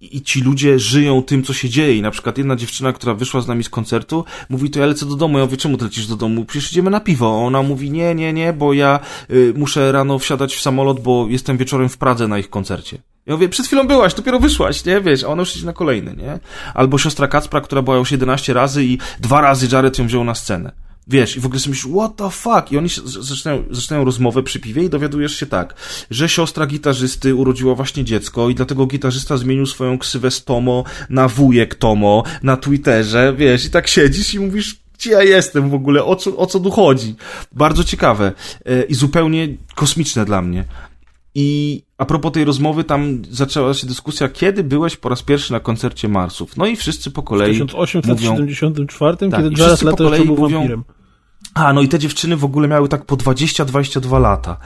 [0.01, 1.97] i ci ludzie żyją tym, co się dzieje.
[1.97, 5.05] I na przykład jedna dziewczyna, która wyszła z nami z koncertu, mówi, to ja lecę
[5.05, 5.37] do domu.
[5.39, 6.45] Ja mówię, czemu ty lecisz do domu?
[6.45, 7.45] Przecież idziemy na piwo.
[7.45, 8.99] Ona mówi, nie, nie, nie, bo ja
[9.29, 12.97] y, muszę rano wsiadać w samolot, bo jestem wieczorem w Pradze na ich koncercie.
[13.25, 15.01] Ja mówię, przed chwilą byłaś, dopiero wyszłaś, nie?
[15.01, 16.39] Wiesz, a ona już idzie na kolejny, nie?
[16.73, 20.35] Albo siostra Kacpra, która była już 11 razy i dwa razy Jared ją wziął na
[20.35, 20.84] scenę.
[21.07, 22.71] Wiesz, i w ogóle sobie myślisz, what the fuck?
[22.71, 25.75] I oni zaczynają, zaczynają rozmowę przy piwie i dowiadujesz się tak,
[26.11, 31.27] że siostra gitarzysty urodziła właśnie dziecko i dlatego gitarzysta zmienił swoją ksywę z Tomo na
[31.27, 36.03] wujek Tomo na Twitterze, wiesz, i tak siedzisz i mówisz, gdzie ja jestem w ogóle,
[36.03, 37.15] o co, o co tu chodzi?
[37.51, 38.31] Bardzo ciekawe
[38.65, 40.65] e, i zupełnie kosmiczne dla mnie.
[41.35, 45.59] I a propos tej rozmowy, tam zaczęła się dyskusja, kiedy byłeś po raz pierwszy na
[45.59, 46.57] koncercie Marsów.
[46.57, 47.53] No i wszyscy po kolei.
[47.53, 50.83] W 1874, mówią, tak, kiedy Jared Leto był mówią, wampirem.
[51.53, 54.57] A, no i te dziewczyny w ogóle miały tak po 20-22 lata.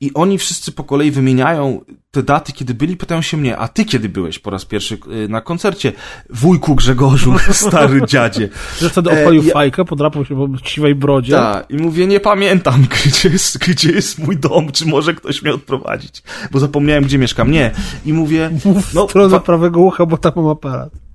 [0.00, 1.80] I oni wszyscy po kolei wymieniają
[2.10, 5.28] te daty, kiedy byli, pytają się mnie, a ty kiedy byłeś po raz pierwszy y,
[5.28, 5.92] na koncercie?
[6.30, 8.48] Wujku Grzegorzu, stary dziadzie.
[8.78, 11.32] Że wtedy odpalił e, fajkę, podrapał się po siwej brodzie.
[11.32, 15.54] Tak, i mówię, nie pamiętam, gdzie jest, gdzie jest mój dom, czy może ktoś mnie
[15.54, 17.50] odprowadzić, bo zapomniałem, gdzie mieszkam.
[17.50, 17.70] Nie.
[18.06, 18.50] I mówię...
[18.64, 21.07] Mów no, w stronę prawego ucha, bo tam mam aparat.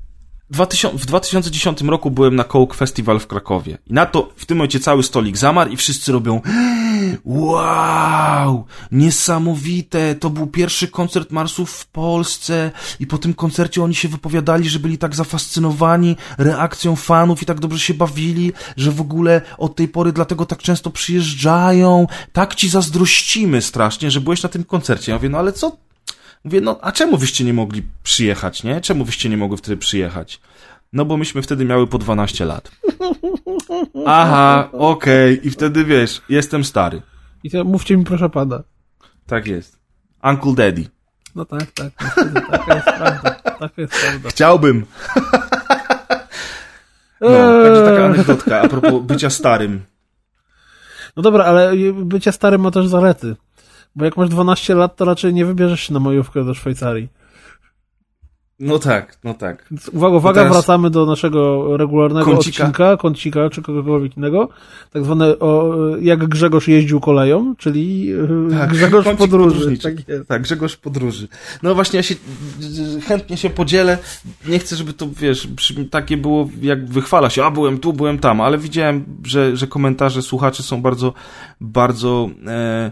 [0.53, 3.77] 2000, w 2010 roku byłem na Coke Festival w Krakowie.
[3.87, 6.41] I na to w tym momencie cały stolik zamarł i wszyscy robią
[7.25, 14.07] wow, niesamowite, to był pierwszy koncert Marsów w Polsce i po tym koncercie oni się
[14.07, 19.41] wypowiadali, że byli tak zafascynowani reakcją fanów i tak dobrze się bawili, że w ogóle
[19.57, 22.07] od tej pory dlatego tak często przyjeżdżają.
[22.33, 25.11] Tak ci zazdrościmy strasznie, że byłeś na tym koncercie.
[25.11, 25.77] Ja mówię, no ale co
[26.43, 28.81] Mówię, no a czemu wyście nie mogli przyjechać, nie?
[28.81, 30.41] Czemu wyście nie mogły wtedy przyjechać?
[30.93, 32.71] No bo myśmy wtedy miały po 12 lat.
[34.05, 35.33] Aha, okej.
[35.33, 35.47] Okay.
[35.47, 37.01] I wtedy wiesz, jestem stary.
[37.43, 38.63] I to mówcie mi proszę pana.
[39.25, 39.79] Tak jest.
[40.23, 40.87] Uncle Daddy.
[41.35, 41.93] No tak, tak.
[42.51, 43.31] Taka jest prawda.
[43.31, 44.29] Taka jest prawda.
[44.29, 44.85] Chciałbym.
[47.21, 49.81] No, także taka anegdotka a propos bycia starym.
[51.15, 53.35] No dobra, ale bycie starym ma też zalety.
[53.95, 57.09] Bo jak masz 12 lat, to raczej nie wybierzesz się na majówkę do Szwajcarii.
[58.59, 59.65] No tak, no tak.
[59.71, 62.63] Więc uwaga, uwaga, wracamy do naszego regularnego kącika.
[62.63, 64.49] odcinka, kącika czy kogokolwiek innego.
[64.91, 68.11] Tak zwane, o, jak Grzegorz jeździł koleją, czyli
[68.51, 69.77] e, tak, Grzegorz podróży.
[69.77, 69.93] Tak,
[70.27, 71.27] tak, Grzegorz podróży.
[71.63, 72.15] No właśnie, ja się
[73.05, 73.97] chętnie się podzielę.
[74.47, 75.47] Nie chcę, żeby to, wiesz,
[75.91, 80.21] takie było, jak wychwala się, a byłem tu, byłem tam, ale widziałem, że, że komentarze
[80.21, 81.13] słuchaczy są bardzo,
[81.61, 82.91] bardzo e,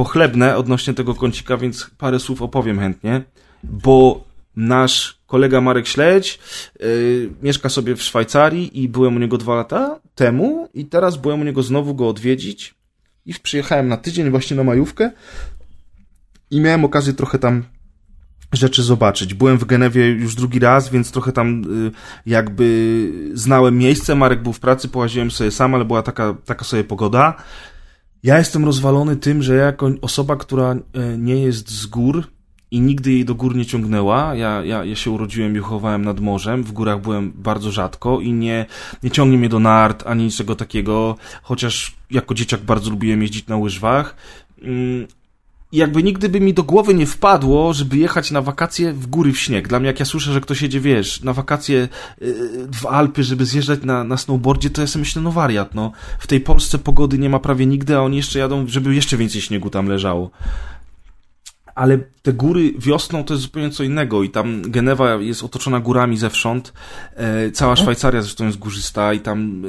[0.00, 3.22] pochlebne odnośnie tego kącika, więc parę słów opowiem chętnie,
[3.62, 4.24] bo
[4.56, 6.38] nasz kolega Marek Śledź
[6.80, 11.40] yy, mieszka sobie w Szwajcarii i byłem u niego dwa lata temu i teraz byłem
[11.40, 12.74] u niego znowu go odwiedzić
[13.26, 15.10] i przyjechałem na tydzień właśnie na majówkę
[16.50, 17.62] i miałem okazję trochę tam
[18.52, 19.34] rzeczy zobaczyć.
[19.34, 21.90] Byłem w Genewie już drugi raz, więc trochę tam y,
[22.26, 22.66] jakby
[23.34, 24.14] znałem miejsce.
[24.14, 27.36] Marek był w pracy, połaziłem sobie sam, ale była taka, taka sobie pogoda.
[28.22, 30.78] Ja jestem rozwalony tym, że ja jako osoba, która e,
[31.18, 32.24] nie jest z gór
[32.70, 36.20] i nigdy jej do gór nie ciągnęła, ja, ja, ja się urodziłem i uchowałem nad
[36.20, 38.66] morzem, w górach byłem bardzo rzadko i nie,
[39.02, 43.56] nie ciągnie mnie do nart ani niczego takiego, chociaż jako dzieciak bardzo lubiłem jeździć na
[43.56, 44.16] łyżwach.
[45.72, 49.32] I jakby nigdy by mi do głowy nie wpadło, żeby jechać na wakacje w góry
[49.32, 49.68] w śnieg.
[49.68, 51.88] Dla mnie, jak ja słyszę, że ktoś jedzie, wiesz, na wakacje
[52.20, 52.34] yy,
[52.72, 55.92] w Alpy, żeby zjeżdżać na, na snowboardzie, to ja sobie myślę, no wariat, no.
[56.18, 59.40] W tej Polsce pogody nie ma prawie nigdy, a oni jeszcze jadą, żeby jeszcze więcej
[59.40, 60.30] śniegu tam leżało
[61.74, 66.16] ale te góry wiosną to jest zupełnie co innego i tam Genewa jest otoczona górami
[66.16, 66.72] zewsząd,
[67.16, 69.68] e, cała Szwajcaria zresztą jest górzysta i tam e,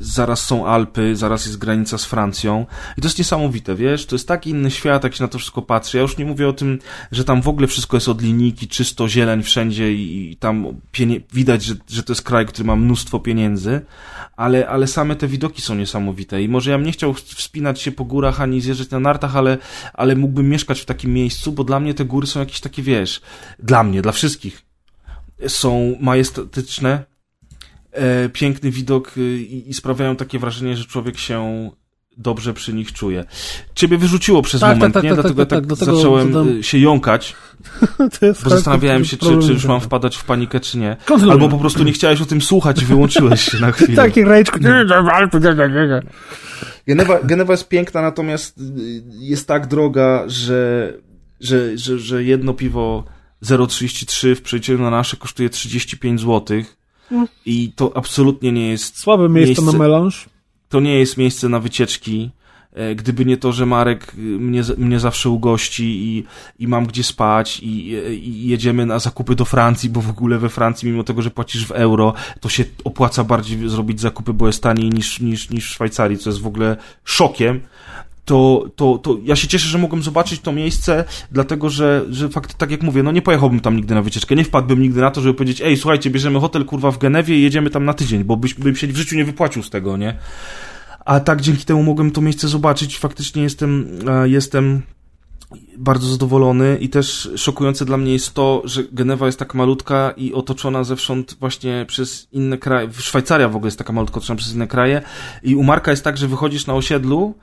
[0.00, 2.66] zaraz są Alpy, zaraz jest granica z Francją.
[2.98, 5.62] I to jest niesamowite, wiesz, to jest taki inny świat, jak się na to wszystko
[5.62, 5.96] patrzy.
[5.96, 6.78] Ja już nie mówię o tym,
[7.12, 10.66] że tam w ogóle wszystko jest od linijki, czysto zieleń wszędzie i, i tam
[11.32, 13.80] widać, że, że to jest kraj, który ma mnóstwo pieniędzy,
[14.36, 16.42] ale, ale same te widoki są niesamowite.
[16.42, 19.58] I może ja bym nie chciał wspinać się po górach ani zjeżdżać na nartach, ale,
[19.94, 23.20] ale mógłbym mieszkać w takim miejscu, bo dla mnie te góry są jakieś takie, wiesz,
[23.58, 24.62] dla mnie, dla wszystkich
[25.48, 27.04] są majestatyczne,
[27.92, 31.70] e, piękny widok e, i, i sprawiają takie wrażenie, że człowiek się
[32.16, 33.24] dobrze przy nich czuje.
[33.74, 35.10] Ciebie wyrzuciło przez tak, moment, tak, nie?
[35.10, 37.36] Tak, Dlatego tak, tak, tak zacząłem e, się jąkać.
[38.44, 40.96] bo zastanawiałem się, czy, czy już mam wpadać w panikę, czy nie.
[41.30, 43.96] Albo po prostu nie chciałeś o tym słuchać i wyłączyłeś się na chwilę.
[43.96, 44.52] Taki rage.
[46.86, 48.62] Genewa, Genewa jest piękna, natomiast y,
[49.18, 50.92] jest tak droga, że,
[51.40, 53.04] że, że, że jedno piwo
[53.44, 56.62] 0,33 w przejściu na nasze kosztuje 35 zł.
[57.10, 57.28] Mm.
[57.46, 58.98] I to absolutnie nie jest.
[58.98, 60.28] Słabe miejsce, miejsce na melanż.
[60.68, 62.30] To nie jest miejsce na wycieczki.
[62.72, 66.24] E, gdyby nie to, że Marek y, mnie, mnie zawsze ugości i,
[66.58, 70.48] i mam gdzie spać i, i, jedziemy na zakupy do Francji, bo w ogóle we
[70.48, 74.62] Francji, mimo tego, że płacisz w euro, to się opłaca bardziej zrobić zakupy, bo jest
[74.62, 77.60] taniej niż, niż, niż w Szwajcarii, co jest w ogóle szokiem
[78.26, 82.54] to, to, to ja się cieszę, że mogłem zobaczyć to miejsce, dlatego że, że fakt,
[82.54, 85.20] tak jak mówię, no nie pojechałbym tam nigdy na wycieczkę, nie wpadłbym nigdy na to,
[85.20, 88.36] żeby powiedzieć, ej, słuchajcie, bierzemy hotel kurwa w Genewie i jedziemy tam na tydzień, bo
[88.36, 90.18] byś, bym się w życiu nie wypłacił z tego, nie?
[91.04, 94.82] A tak dzięki temu mogłem to miejsce zobaczyć, faktycznie jestem, e, jestem
[95.78, 100.32] bardzo zadowolony i też szokujące dla mnie jest to, że Genewa jest tak malutka i
[100.32, 102.88] otoczona zewsząd właśnie przez inne kraje.
[102.92, 105.02] Szwajcaria w ogóle jest taka malutka otoczona przez inne kraje
[105.42, 107.34] i u Marka jest tak, że wychodzisz na osiedlu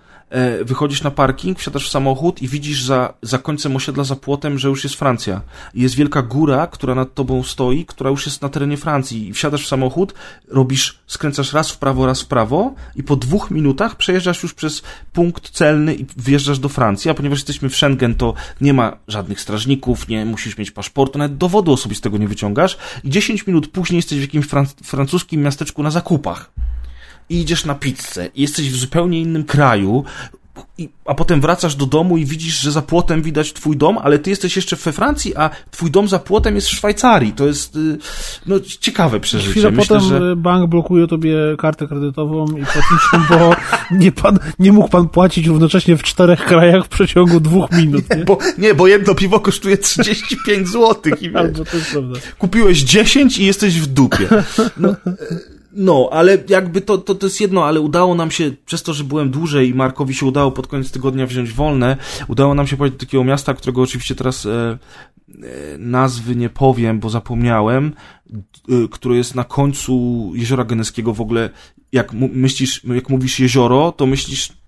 [0.65, 4.67] wychodzisz na parking, wsiadasz w samochód i widzisz za, za końcem osiedla, za płotem, że
[4.67, 5.41] już jest Francja.
[5.73, 9.27] Jest wielka góra, która nad tobą stoi, która już jest na terenie Francji.
[9.27, 10.13] I wsiadasz w samochód,
[10.47, 14.81] robisz, skręcasz raz w prawo, raz w prawo i po dwóch minutach przejeżdżasz już przez
[15.13, 17.11] punkt celny i wjeżdżasz do Francji.
[17.11, 21.37] A ponieważ jesteśmy w Schengen, to nie ma żadnych strażników, nie musisz mieć paszportu, nawet
[21.37, 22.77] dowodu osobistego nie wyciągasz.
[23.03, 24.45] I 10 minut później jesteś w jakimś
[24.83, 26.51] francuskim miasteczku na zakupach
[27.29, 30.05] i idziesz na pizzę i jesteś w zupełnie innym kraju,
[30.77, 34.19] i, a potem wracasz do domu i widzisz, że za płotem widać twój dom, ale
[34.19, 37.31] ty jesteś jeszcze we Francji, a twój dom za płotem jest w Szwajcarii.
[37.31, 37.97] To jest y,
[38.45, 39.51] no, ciekawe przeżycie.
[39.51, 40.35] Chwilę Myślę, potem że...
[40.35, 43.55] bank blokuje tobie kartę kredytową i płatniczą, bo
[44.01, 48.09] nie, pan, nie mógł pan płacić równocześnie w czterech krajach w przeciągu dwóch minut.
[48.09, 48.25] Nie, nie?
[48.25, 51.13] Bo, nie, bo jedno piwo kosztuje 35 zł.
[51.21, 52.19] I Albo to jest prawda.
[52.37, 54.29] Kupiłeś 10 i jesteś w dupie.
[54.77, 54.95] No,
[55.75, 59.03] no, ale jakby to, to, to jest jedno, ale udało nam się, przez to, że
[59.03, 61.97] byłem dłużej i Markowi się udało pod koniec tygodnia wziąć wolne,
[62.27, 64.77] udało nam się pojechać do takiego miasta, którego oczywiście teraz e, e,
[65.77, 67.93] nazwy nie powiem, bo zapomniałem,
[68.33, 71.49] e, które jest na końcu Jeziora Geneskiego w ogóle,
[71.91, 74.62] jak myślisz, jak mówisz jezioro, to myślisz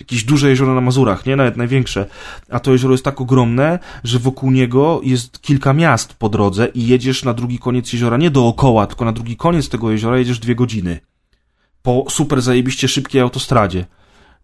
[0.00, 1.36] jakieś duże jezioro na Mazurach, nie?
[1.36, 2.06] Nawet największe.
[2.50, 6.86] A to jezioro jest tak ogromne, że wokół niego jest kilka miast po drodze i
[6.86, 10.54] jedziesz na drugi koniec jeziora nie dookoła, tylko na drugi koniec tego jeziora jedziesz dwie
[10.54, 11.00] godziny.
[11.82, 13.86] Po super zajebiście szybkiej autostradzie.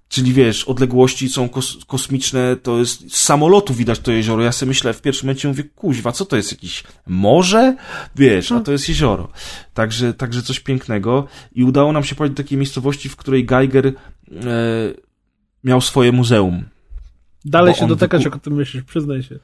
[0.08, 4.42] Czyli wiesz, odległości są kos kosmiczne, to jest, z samolotu widać to jezioro.
[4.42, 7.76] Ja sobie myślę w pierwszym momencie, mówię, kuźwa, co to jest, jakieś morze?
[8.16, 9.28] Wiesz, a to jest jezioro.
[9.74, 11.26] Także, także coś pięknego.
[11.52, 13.92] I udało nam się pojechać do takiej miejscowości, w której Geiger, e,
[15.64, 16.64] miał swoje muzeum.
[17.44, 19.38] Dalej się dotykać, jak o tym myślisz, przyznaj się.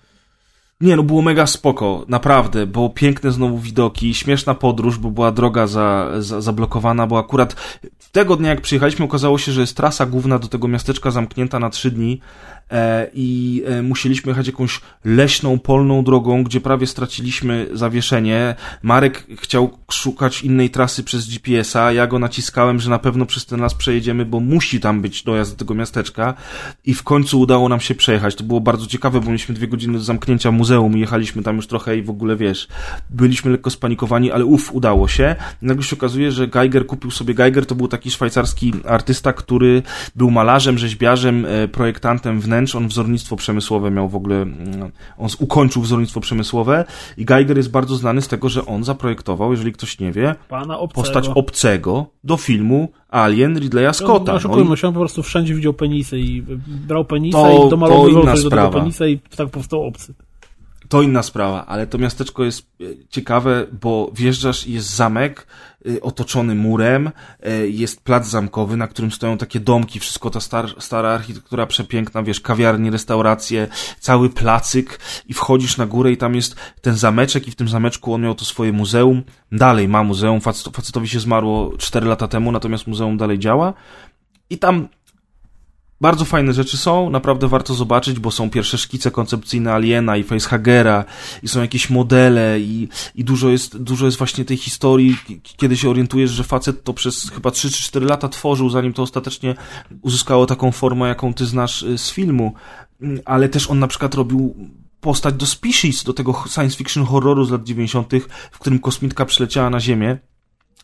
[0.81, 5.67] Nie, no było mega spoko, naprawdę, bo piękne znowu widoki, śmieszna podróż, bo była droga
[5.67, 7.79] za, za, zablokowana, bo akurat
[8.13, 11.71] tego dnia jak przyjechaliśmy okazało się, że jest trasa główna do tego miasteczka zamknięta na
[11.71, 12.21] trzy dni,
[13.15, 18.55] i e, musieliśmy jechać jakąś leśną, polną drogą, gdzie prawie straciliśmy zawieszenie.
[18.83, 23.61] Marek chciał szukać innej trasy przez GPS-a, ja go naciskałem, że na pewno przez ten
[23.61, 26.35] las przejedziemy, bo musi tam być dojazd do tego miasteczka
[26.85, 28.35] i w końcu udało nam się przejechać.
[28.35, 31.67] To było bardzo ciekawe, bo mieliśmy dwie godziny do zamknięcia muzeum i jechaliśmy tam już
[31.67, 32.69] trochę i w ogóle, wiesz,
[33.11, 35.37] byliśmy lekko spanikowani, ale uff, udało się.
[35.63, 39.83] Nagle się okazuje, że Geiger kupił sobie, Geiger to był taki szwajcarski artysta, który
[40.17, 45.83] był malarzem, rzeźbiarzem, e, projektantem wnętrz on wzornictwo przemysłowe miał w ogóle, mm, on ukończył
[45.83, 46.85] wzornictwo przemysłowe
[47.17, 50.35] i Geiger jest bardzo znany z tego, że on zaprojektował, jeżeli ktoś nie wie,
[50.95, 54.33] postać obcego do filmu Alien Ridleya Scotta.
[54.33, 57.71] No, oszukujmy no się, on po prostu wszędzie widział penisy i brał penisa to, i
[57.71, 60.15] domalowywał coś do tego penisa i tak powstał obcy.
[60.89, 65.47] To inna sprawa, ale to miasteczko jest e, ciekawe, bo wjeżdżasz i jest zamek
[65.87, 67.11] e, otoczony murem,
[67.43, 72.23] e, jest plac zamkowy, na którym stoją takie domki, wszystko ta star, stara architektura przepiękna,
[72.23, 73.69] wiesz, kawiarnie, restauracje,
[74.01, 78.15] cały placyk i wchodzisz na górę i tam jest ten zameczek i w tym zameczku
[78.15, 79.23] on miał to swoje muzeum,
[79.53, 80.41] dalej ma muzeum,
[80.73, 83.75] facetowi się zmarło 4 lata temu, natomiast muzeum dalej działa.
[84.51, 84.89] I tam
[86.01, 91.05] bardzo fajne rzeczy są, naprawdę warto zobaczyć, bo są pierwsze szkice koncepcyjne Aliena i Facehagera
[91.43, 95.17] i są jakieś modele i, i dużo, jest, dużo jest właśnie tej historii,
[95.57, 99.03] kiedy się orientujesz, że facet to przez chyba 3 czy 4 lata tworzył, zanim to
[99.03, 99.55] ostatecznie
[100.03, 102.55] uzyskało taką formę, jaką ty znasz y, z filmu,
[103.01, 104.55] mm, ale też on na przykład robił
[105.01, 108.13] postać do Species, do tego science fiction horroru z lat 90.,
[108.51, 110.19] w którym kosmitka przyleciała na Ziemię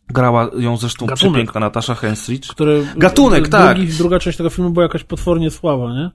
[0.08, 2.48] Grała ją zresztą Gatunek, przepiękna Natasza Henstridge.
[2.48, 3.76] Który, Gatunek, tak.
[3.76, 6.10] Drugi, druga część tego filmu była jakaś potwornie słaba, nie?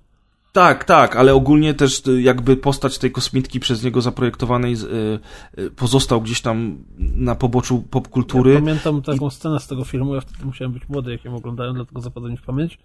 [0.52, 5.72] Tak, tak, ale ogólnie też y, jakby postać tej kosmitki przez niego zaprojektowanej y, y,
[5.72, 8.54] pozostał gdzieś tam na poboczu popkultury.
[8.54, 9.32] Ja pamiętam taką I...
[9.32, 12.42] scenę z tego filmu, ja wtedy musiałem być młody, jak ją oglądałem, dlatego zapadłem w
[12.42, 12.80] pamięć,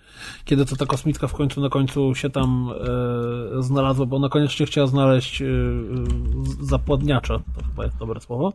[0.44, 2.70] kiedy to ta kosmitka w końcu na końcu się tam
[3.58, 5.46] e, znalazła, bo ona koniecznie chciała znaleźć e,
[6.60, 8.52] zapładniacza, to chyba jest dobre słowo.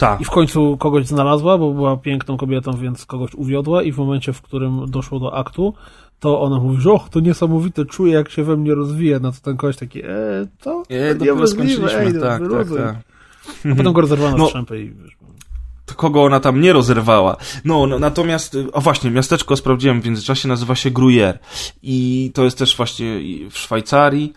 [0.00, 0.20] Tak.
[0.20, 4.32] I w końcu kogoś znalazła, bo była piękną kobietą, więc kogoś uwiodła i w momencie,
[4.32, 5.74] w którym doszło do aktu,
[6.20, 9.38] to ona mówi, że och, to niesamowite, czuję jak się we mnie rozwija, no to
[9.42, 10.08] ten koleś taki, e,
[10.60, 12.96] to e, niemożliwe, ej, no, tak, tak, tak.
[13.72, 15.16] A potem go rozerwano no, strzępę i wiesz,
[15.86, 17.36] to kogo ona tam nie rozerwała.
[17.64, 21.38] No, no, natomiast, o właśnie, miasteczko sprawdziłem w międzyczasie, nazywa się Gruyère.
[21.82, 24.32] I to jest też właśnie w Szwajcarii,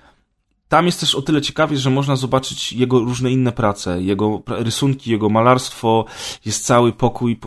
[0.72, 5.12] tam jest też o tyle ciekawie, że można zobaczyć jego różne inne prace, jego rysunki,
[5.12, 6.06] jego malarstwo,
[6.46, 7.40] jest cały pokój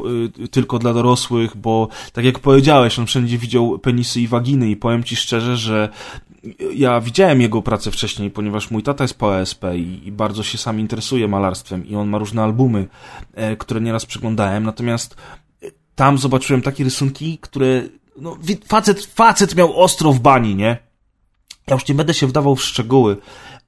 [0.44, 4.76] y, tylko dla dorosłych, bo tak jak powiedziałeś, on wszędzie widział penisy i waginy i
[4.76, 5.88] powiem ci szczerze, że
[6.74, 10.58] ja widziałem jego pracę wcześniej, ponieważ mój tata jest po ASP i, i bardzo się
[10.58, 12.88] sam interesuje malarstwem i on ma różne albumy,
[13.34, 15.16] e, które nieraz przeglądałem, natomiast
[15.62, 17.82] e, tam zobaczyłem takie rysunki, które
[18.16, 20.93] no, facet, facet miał ostro w bani, nie?
[21.66, 23.16] Ja już nie będę się wdawał w szczegóły,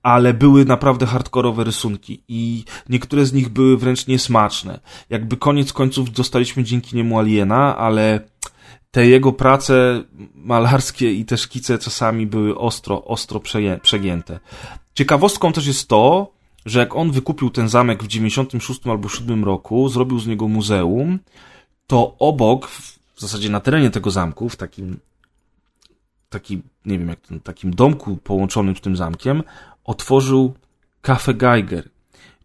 [0.02, 4.80] ale były naprawdę hardkorowe rysunki i niektóre z nich były wręcz niesmaczne.
[5.10, 8.20] Jakby koniec końców dostaliśmy dzięki niemu Aliena, ale
[8.90, 10.02] te jego prace
[10.34, 13.40] malarskie i te szkice czasami były ostro, ostro
[13.82, 14.40] przegięte.
[14.94, 16.30] Ciekawostką też jest to,
[16.66, 21.18] że jak on wykupił ten zamek w 96 albo 7 roku, zrobił z niego muzeum,
[21.86, 22.68] to obok,
[23.14, 24.98] w zasadzie na terenie tego zamku, w takim
[26.36, 29.42] taki, nie wiem, jak ten, takim domku połączonym z tym zamkiem,
[29.84, 30.54] otworzył
[31.02, 31.88] Cafe Geiger,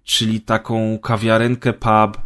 [0.03, 2.17] czyli taką kawiarenkę pub,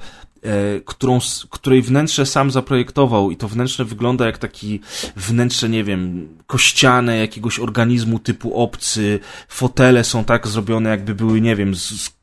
[0.41, 4.80] e, którą, której wnętrze sam zaprojektował i to wnętrze wygląda jak taki
[5.16, 11.55] wnętrze, nie wiem, kościane jakiegoś organizmu typu obcy, fotele są tak zrobione jakby były, nie
[11.55, 12.16] wiem, z, z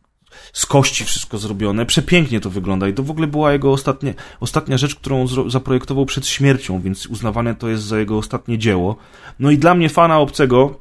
[0.66, 1.86] kości wszystko zrobione.
[1.86, 6.26] Przepięknie to wygląda i to w ogóle była jego ostatnie, ostatnia rzecz, którą zaprojektował przed
[6.26, 8.96] śmiercią, więc uznawane to jest za jego ostatnie dzieło.
[9.38, 10.78] No i dla mnie fana obcego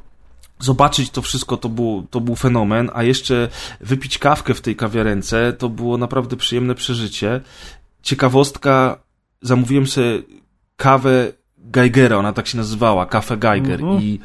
[0.59, 3.49] zobaczyć to wszystko to był, to był fenomen, a jeszcze
[3.81, 7.41] wypić kawkę w tej kawiarence to było naprawdę przyjemne przeżycie.
[8.01, 8.97] Ciekawostka,
[9.41, 10.21] zamówiłem sobie
[10.75, 14.03] kawę Geigera, ona tak się nazywała, kafę Geiger mm -hmm.
[14.03, 14.19] i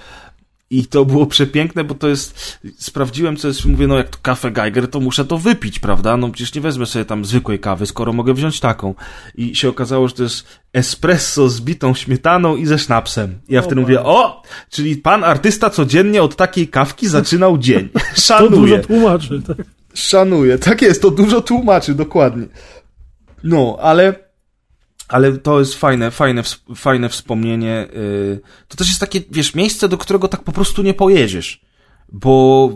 [0.71, 4.51] i to było przepiękne, bo to jest, sprawdziłem co jest, mówię, no jak to kawę
[4.51, 6.17] Geiger, to muszę to wypić, prawda?
[6.17, 8.95] No przecież nie wezmę sobie tam zwykłej kawy, skoro mogę wziąć taką.
[9.35, 13.39] I się okazało, że to jest espresso z bitą śmietaną i ze sznapsem.
[13.49, 17.89] I ja o wtedy mówię, o, czyli pan artysta codziennie od takiej kawki zaczynał dzień.
[18.15, 18.51] Szanuję.
[18.57, 19.67] To dużo tłumaczy, tak?
[19.95, 20.59] Szanuję.
[20.59, 22.47] Tak jest, to dużo tłumaczy, dokładnie.
[23.45, 24.26] No, ale
[25.09, 26.43] ale to jest fajne, fajne,
[26.75, 27.89] fajne wspomnienie.
[27.97, 31.61] Y, to też jest takie, wiesz, miejsce, do którego tak po prostu nie pojedziesz.
[32.13, 32.71] Bo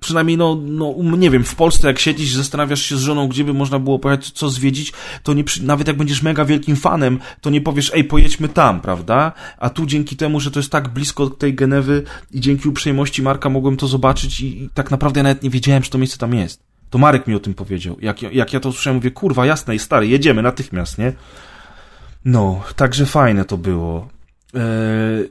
[0.00, 3.54] przynajmniej, no, no, nie wiem, w Polsce jak siedzisz, zastanawiasz się z żoną, gdzie by
[3.54, 7.60] można było pojechać, co zwiedzić, to nie, nawet jak będziesz mega wielkim fanem, to nie
[7.60, 9.32] powiesz, ej, pojedźmy tam, prawda?
[9.58, 13.48] A tu dzięki temu, że to jest tak blisko tej Genewy i dzięki uprzejmości Marka
[13.48, 16.34] mogłem to zobaczyć i, i tak naprawdę ja nawet nie wiedziałem, że to miejsce tam
[16.34, 16.62] jest.
[16.90, 17.96] To Marek mi o tym powiedział.
[18.00, 21.12] Jak, jak ja to usłyszałem, mówię, kurwa, jasne i stary, jedziemy natychmiast, nie?
[22.24, 24.08] No, także fajne to było.
[24.54, 25.30] Eee,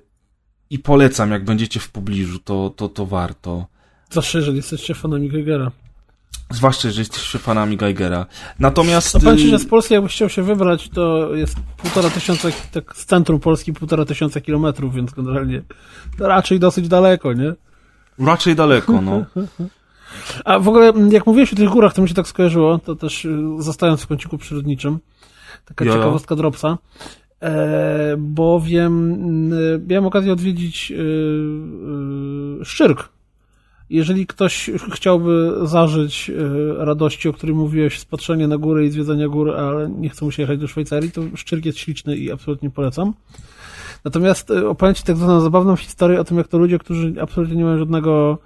[0.70, 3.66] I polecam, jak będziecie w pobliżu, to, to, to warto.
[4.10, 5.72] Zwłaszcza, jeżeli jesteście fanami Geigera.
[6.50, 8.26] Zwłaszcza, jeżeli jesteście fanami Geigera.
[8.60, 9.14] Natomiast...
[9.14, 12.96] No powiem ci, że z Polski jakbyś chciał się wybrać, to jest półtora tysiąca, tak
[12.96, 15.62] z centrum Polski półtora tysiąca kilometrów, więc generalnie
[16.18, 17.54] to raczej dosyć daleko, nie?
[18.20, 19.26] Raczej daleko, no.
[20.46, 23.26] A w ogóle, jak mówiłeś o tych górach, to mi się tak skojarzyło, to też
[23.26, 25.00] y, zostając w kąciku przyrodniczym,
[25.66, 26.78] taka ciekawostka Dropsa,
[27.42, 29.14] e, bowiem
[29.54, 30.96] y, miałem okazję odwiedzić y,
[32.62, 33.10] y, Szczyrk.
[33.90, 36.32] Jeżeli ktoś chciałby zażyć
[36.78, 40.44] radości, o której mówiłeś, spatrzenie na górę i zwiedzania gór, ale nie chce mu się
[40.44, 43.14] jechać do Szwajcarii, to Szczyrk jest śliczny i absolutnie polecam.
[44.06, 47.64] Natomiast opowiem Ci tak zwaną zabawną historię o tym, jak to ludzie, którzy absolutnie nie
[47.64, 48.38] mają żadnego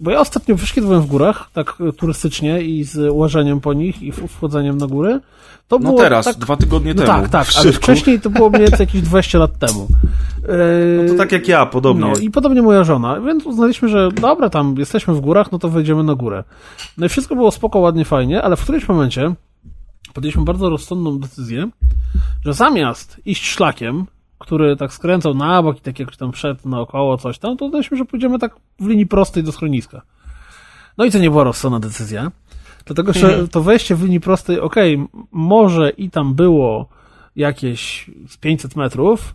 [0.00, 4.78] bo ja ostatnio wyszkiedowałem w górach, tak turystycznie i z łażeniem po nich i wchodzeniem
[4.78, 5.20] na góry.
[5.68, 7.12] To no było teraz, tak, dwa tygodnie no temu.
[7.12, 9.88] Tak, tak, ale wcześniej to było mniej więcej jakieś 20 lat temu.
[11.02, 12.06] No to tak jak ja, podobnie.
[12.06, 15.68] No i podobnie moja żona, więc uznaliśmy, że dobra, tam jesteśmy w górach, no to
[15.68, 16.44] wejdziemy na górę.
[16.98, 19.34] No i wszystko było spoko, ładnie, fajnie, ale w którymś momencie
[20.14, 21.68] podjęliśmy bardzo rozsądną decyzję,
[22.44, 24.06] że zamiast iść szlakiem,
[24.40, 27.96] który tak skręcał na bok i tak jak tam wszedł naokoło coś tam, to uznaliśmy,
[27.96, 30.02] że pójdziemy tak w linii prostej do schroniska.
[30.98, 32.30] No i to nie była rozsądna decyzja,
[32.84, 33.48] dlatego że mhm.
[33.48, 36.88] to wejście w linii prostej, okej, okay, może i tam było
[37.36, 39.34] jakieś z 500 metrów,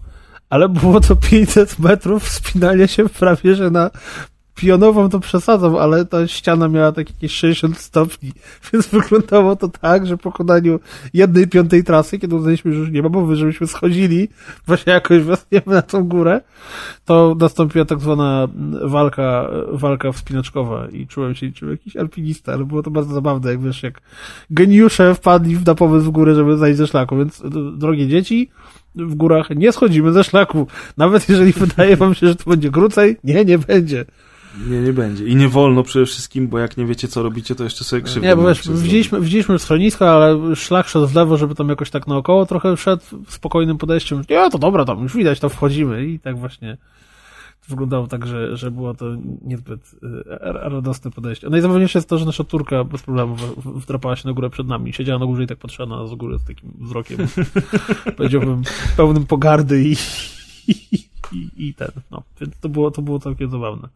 [0.50, 3.92] ale było to 500 metrów wspinania się prawie, że na
[4.56, 8.32] pionową to przesadzam, ale ta ściana miała tak jakieś 60 stopni,
[8.74, 10.80] więc wyglądało to tak, że po pokonaniu
[11.14, 14.28] jednej piątej trasy, kiedy uznaliśmy, że już nie ma mowy, żebyśmy schodzili,
[14.68, 16.42] właśnie jakoś wracniemy na tą górę,
[17.06, 18.48] to nastąpiła tak zwana
[18.82, 23.62] walka, walka wspinaczkowa i czułem się niczym jakiś alpinista, ale było to bardzo zabawne, jak
[23.62, 24.02] wiesz, jak
[24.50, 27.44] geniusze wpadli na pomysł w górę, żeby zajść ze szlaku, więc
[27.78, 28.50] drogie dzieci,
[28.96, 30.68] w górach nie schodzimy ze szlaku.
[30.98, 34.06] Nawet jeżeli wydaje wam się, że to będzie krócej, nie, nie będzie.
[34.70, 35.26] Nie, nie będzie.
[35.26, 38.28] I nie wolno przede wszystkim, bo jak nie wiecie, co robicie, to jeszcze sobie krzywdę
[38.28, 42.08] Nie, bo wiesz, widzieliśmy, widzieliśmy schronisko, ale szlak szedł w lewo, żeby tam jakoś tak
[42.08, 44.22] naokoło trochę szedł spokojnym podejściem.
[44.30, 46.78] Nie, to dobra, tam już widać, to wchodzimy i tak właśnie
[47.68, 49.06] wyglądało tak, że, że było to
[49.42, 51.50] niezbyt e, radosne podejście.
[51.50, 53.36] Najzabawniejsze jest to, że nasza turka bez problemu
[53.66, 54.94] wdrapała się na górę przed nami.
[54.94, 57.18] Siedziała na górze i tak patrzyła na nas z góry z takim wzrokiem,
[58.18, 58.64] powiedziałbym,
[58.98, 59.96] pełnym pogardy i,
[61.32, 62.24] i, i, ten, no.
[62.42, 63.90] Więc to było, to było całkiem zabawne.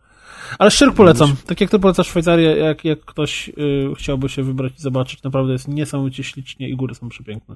[0.60, 1.36] Ale szczerze polecam.
[1.46, 3.54] Tak jak ty polecasz Szwajcarię, jak, jak ktoś y,
[3.98, 7.56] chciałby się wybrać i zobaczyć, naprawdę jest niesamowicie ślicznie i góry są przepiękne.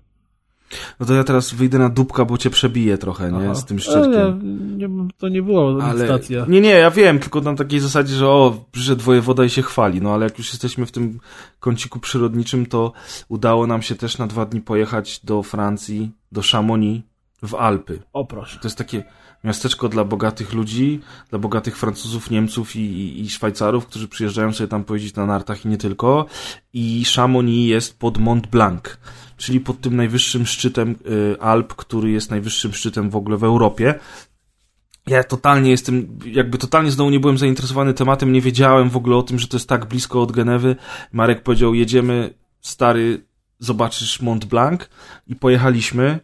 [0.99, 3.37] No to ja teraz wyjdę na dupka, bo cię przebiję trochę, nie?
[3.43, 3.55] Aha.
[3.55, 4.77] Z tym szczyrkiem.
[4.77, 6.05] Nie, to nie była ale...
[6.05, 6.45] stacja.
[6.47, 10.01] Nie, nie, ja wiem, tylko na takiej zasadzie, że o, przyszedł wojewoda i się chwali,
[10.01, 11.19] no ale jak już jesteśmy w tym
[11.59, 12.93] kąciku przyrodniczym, to
[13.29, 17.05] udało nam się też na dwa dni pojechać do Francji, do Chamonix
[17.43, 17.99] w Alpy.
[18.13, 18.59] O proszę.
[18.59, 19.03] To jest takie
[19.43, 24.83] miasteczko dla bogatych ludzi, dla bogatych Francuzów, Niemców i, i, Szwajcarów, którzy przyjeżdżają sobie tam
[24.83, 26.25] pojeździć na nartach i nie tylko.
[26.73, 28.83] I Chamonix jest pod Mont Blanc,
[29.37, 30.95] czyli pod tym najwyższym szczytem
[31.33, 33.99] y, Alp, który jest najwyższym szczytem w ogóle w Europie.
[35.07, 39.23] ja totalnie jestem, jakby totalnie znowu nie byłem zainteresowany tematem, nie wiedziałem w ogóle o
[39.23, 40.75] tym, że to jest tak blisko od Genewy.
[41.11, 43.25] Marek powiedział, jedziemy, stary,
[43.59, 44.81] zobaczysz Mont Blanc
[45.27, 46.19] i pojechaliśmy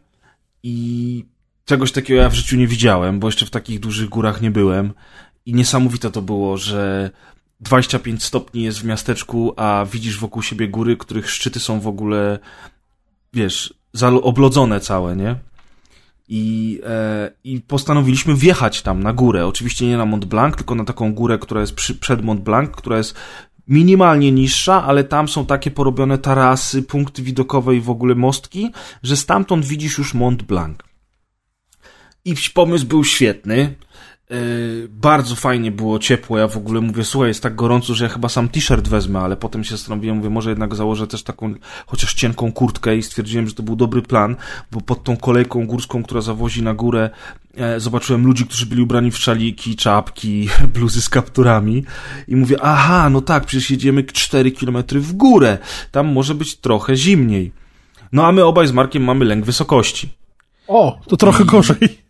[0.64, 1.26] i
[1.70, 4.94] czegoś takiego ja w życiu nie widziałem, bo jeszcze w takich dużych górach nie byłem
[5.46, 7.12] i niesamowite to było, że
[7.60, 12.40] 25 stopni jest w miasteczku, a widzisz wokół siebie góry, których szczyty są w ogóle,
[13.34, 13.74] wiesz,
[14.22, 15.36] oblodzone całe, nie?
[16.28, 19.48] I, e, I postanowiliśmy wjechać tam na górę.
[19.48, 22.70] Oczywiście nie na Mont Blanc, tylko na taką górę, która jest przy, przed Mont Blanc,
[22.70, 23.16] która jest
[23.68, 28.72] minimalnie niższa, ale tam są takie porobione tarasy, punkty widokowe i w ogóle mostki,
[29.04, 30.89] że stamtąd widzisz już Mont Blanc.
[32.30, 33.76] I pomysł był świetny.
[34.30, 36.38] Yy, bardzo fajnie było ciepło.
[36.38, 39.38] Ja w ogóle mówię, słuchaj, jest tak gorąco, że ja chyba sam t-shirt wezmę, ale
[39.38, 41.54] potem się zastanowiłem, mówię, może jednak założę też taką
[41.88, 44.36] chociaż cienką kurtkę i stwierdziłem, że to był dobry plan,
[44.72, 47.10] bo pod tą kolejką górską, która zawozi na górę,
[47.58, 51.84] e, zobaczyłem ludzi, którzy byli ubrani w szaliki, czapki, bluzy z kapturami
[52.28, 55.58] i mówię, aha, no tak, przecież jedziemy 4 km w górę.
[55.92, 57.52] Tam może być trochę zimniej.
[58.12, 60.10] No a my obaj z Markiem mamy lęk wysokości.
[60.68, 62.09] O, to trochę gorzej.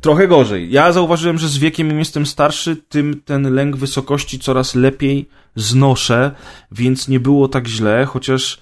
[0.00, 0.70] Trochę gorzej.
[0.70, 6.32] Ja zauważyłem, że z wiekiem im jestem starszy, tym ten lęk wysokości coraz lepiej znoszę,
[6.72, 8.58] więc nie było tak źle, chociaż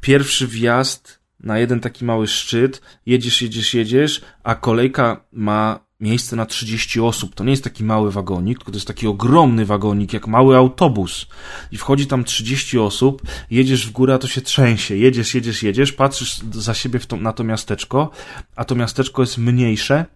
[0.00, 6.46] pierwszy wjazd na jeden taki mały szczyt, jedziesz, jedziesz, jedziesz, a kolejka ma miejsce na
[6.46, 7.34] 30 osób.
[7.34, 11.26] To nie jest taki mały wagonik, tylko to jest taki ogromny wagonik, jak mały autobus.
[11.72, 14.96] I wchodzi tam 30 osób, jedziesz w górę, a to się trzęsie.
[14.96, 18.10] Jedziesz, jedziesz, jedziesz, patrzysz za siebie na to miasteczko,
[18.56, 20.06] a to miasteczko jest mniejsze,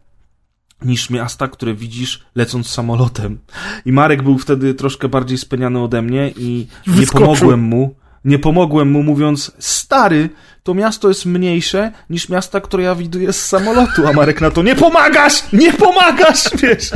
[0.84, 3.38] niż miasta, które widzisz lecąc samolotem.
[3.84, 7.00] I Marek był wtedy troszkę bardziej speniany ode mnie i Wyskoczył.
[7.20, 7.94] nie pomogłem mu.
[8.24, 10.30] Nie pomogłem mu mówiąc, stary,
[10.62, 14.62] to miasto jest mniejsze niż miasta, które ja widuję z samolotu, a Marek na to,
[14.62, 16.90] nie pomagasz, nie pomagasz, wiesz.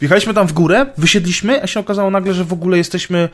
[0.00, 3.28] Wjechaliśmy tam w górę, wysiedliśmy, a się okazało nagle, że w ogóle jesteśmy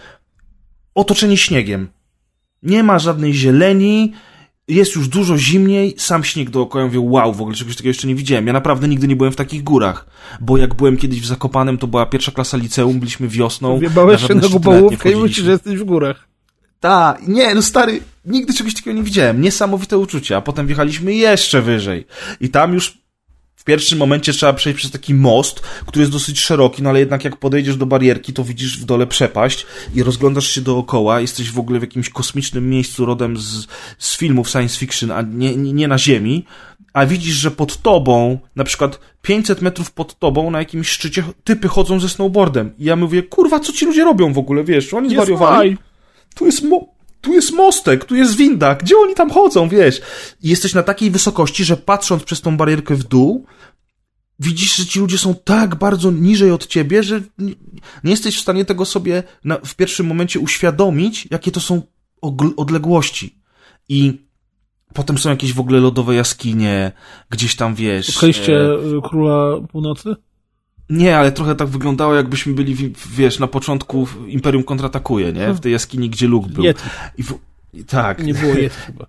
[0.95, 1.89] otoczeni śniegiem.
[2.63, 4.13] Nie ma żadnej zieleni,
[4.71, 8.15] jest już dużo zimniej, sam śnieg dookoła, mówię, wow, w ogóle czegoś takiego jeszcze nie
[8.15, 8.47] widziałem.
[8.47, 10.07] Ja naprawdę nigdy nie byłem w takich górach,
[10.41, 13.79] bo jak byłem kiedyś w Zakopanem, to była pierwsza klasa liceum, byliśmy wiosną.
[13.79, 16.29] Wjebałeś się na głupałówkę i myślisz, że jesteś w górach.
[16.81, 19.41] Tak, nie, no stary, nigdy czegoś takiego nie widziałem.
[19.41, 22.07] Niesamowite uczucie, a potem wjechaliśmy jeszcze wyżej.
[22.41, 22.99] I tam już
[23.61, 27.25] w pierwszym momencie trzeba przejść przez taki most, który jest dosyć szeroki, no ale jednak
[27.25, 31.21] jak podejdziesz do barierki, to widzisz w dole przepaść i rozglądasz się dookoła.
[31.21, 33.67] Jesteś w ogóle w jakimś kosmicznym miejscu rodem z,
[33.99, 36.45] z filmów science fiction, a nie, nie na Ziemi.
[36.93, 41.69] A widzisz, że pod tobą, na przykład 500 metrów pod tobą, na jakimś szczycie typy
[41.69, 42.73] chodzą ze snowboardem.
[42.79, 44.95] I ja mówię, kurwa, co ci ludzie robią w ogóle, wiesz?
[44.95, 45.77] Oni zwariowali.
[46.35, 50.01] Tu jest mo tu jest mostek, tu jest winda, gdzie oni tam chodzą, wiesz?
[50.43, 53.47] I jesteś na takiej wysokości, że patrząc przez tą barierkę w dół,
[54.39, 57.55] widzisz, że ci ludzie są tak bardzo niżej od ciebie, że nie,
[58.05, 61.83] jesteś w stanie tego sobie na, w pierwszym momencie uświadomić, jakie to są
[62.57, 63.41] odległości.
[63.89, 64.27] I
[64.95, 66.93] potem są jakieś w ogóle lodowe jaskinie,
[67.31, 68.07] gdzieś tam, wiesz...
[68.07, 69.01] Spotkaliście e...
[69.09, 70.17] Króla Północy?
[70.91, 75.53] Nie, ale trochę tak wyglądało, jakbyśmy byli, wiesz, na początku Imperium kontratakuje, nie?
[75.53, 76.65] W tej jaskini, gdzie Luke był.
[76.65, 76.83] Yeti.
[77.19, 77.39] I w...
[77.87, 78.25] Tak.
[78.25, 79.07] Nie było Yeti chyba.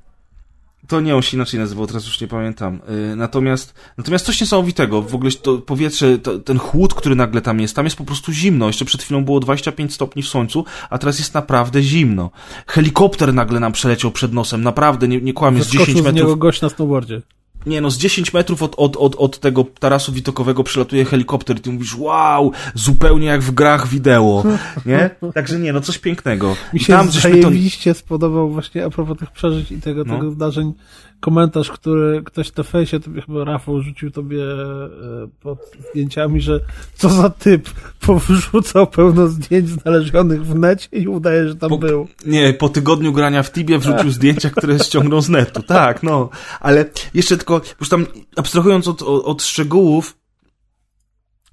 [0.87, 2.79] To nie, on się inaczej nazywał, teraz już nie pamiętam.
[3.09, 7.59] Yy, natomiast, natomiast coś niesamowitego, w ogóle to powietrze, to, ten chłód, który nagle tam
[7.59, 8.67] jest, tam jest po prostu zimno.
[8.67, 12.31] Jeszcze przed chwilą było 25 stopni w słońcu, a teraz jest naprawdę zimno.
[12.67, 16.11] Helikopter nagle nam przeleciał przed nosem, naprawdę, nie, nie kłamię, z 10 metrów.
[16.11, 17.21] z niego gość na snowboardzie.
[17.65, 21.59] Nie no, z 10 metrów od, od, od, od tego tarasu widokowego przylatuje helikopter i
[21.59, 24.43] ty mówisz, wow, zupełnie jak w grach wideo,
[24.85, 25.09] nie?
[25.33, 26.55] Także nie, no coś pięknego.
[26.73, 27.99] Mi się tam zajebiście to...
[27.99, 30.15] spodobał właśnie a propos tych przeżyć i tego, no.
[30.15, 30.73] tego zdarzeń
[31.21, 35.59] komentarz, który ktoś na fejsie, tobie chyba Rafał rzucił tobie e, pod
[35.91, 36.59] zdjęciami, że
[36.95, 37.69] co za typ
[37.99, 42.07] powrzucał pełno zdjęć znalezionych w necie i udaje, że tam po, był.
[42.25, 44.11] Nie, po tygodniu grania w Tibie wrzucił tak.
[44.11, 45.63] zdjęcia, które ściągnął z netu.
[45.81, 46.29] Tak, no.
[46.59, 48.05] Ale jeszcze tylko, już tam
[48.35, 50.17] abstrahując od, od, szczegółów,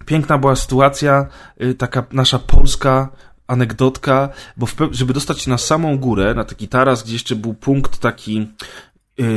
[0.07, 1.27] piękna była sytuacja,
[1.63, 3.09] y, taka nasza polska
[3.47, 7.55] anegdotka, bo w, żeby dostać się na samą górę, na taki taras, gdzie jeszcze był
[7.55, 8.49] punkt taki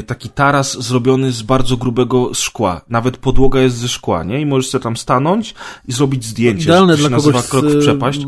[0.08, 2.82] taki taras zrobiony z bardzo grubego szkła.
[2.90, 4.42] Nawet podłoga jest ze szkła, nie?
[4.42, 5.54] I możesz sobie tam stanąć
[5.88, 6.64] i zrobić zdjęcie.
[6.64, 8.22] Idealne dla kogoś krok w przepaść.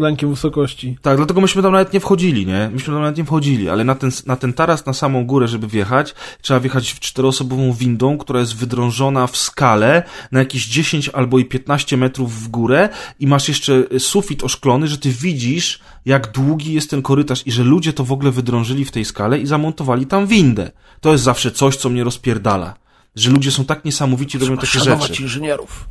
[0.00, 0.98] Lękiem wysokości.
[1.02, 2.70] Tak, dlatego myśmy tam nawet nie wchodzili, nie?
[2.72, 5.66] Myśmy tam nawet nie wchodzili, ale na ten, na ten taras, na samą górę, żeby
[5.66, 11.38] wjechać, trzeba wjechać w czteroosobową windą, która jest wydrążona w skale na jakieś 10 albo
[11.38, 12.88] i 15 metrów w górę
[13.18, 17.64] i masz jeszcze sufit oszklony, że ty widzisz, jak długi jest ten korytarz i że
[17.64, 20.70] ludzie to w ogóle wydrążyli w tej skale i zamontowali tam windę.
[21.00, 22.74] To jest zawsze coś, co mnie rozpierdala.
[23.14, 25.22] Że ludzie są tak niesamowici, robią takie rzeczy.
[25.22, 25.88] inżynierów.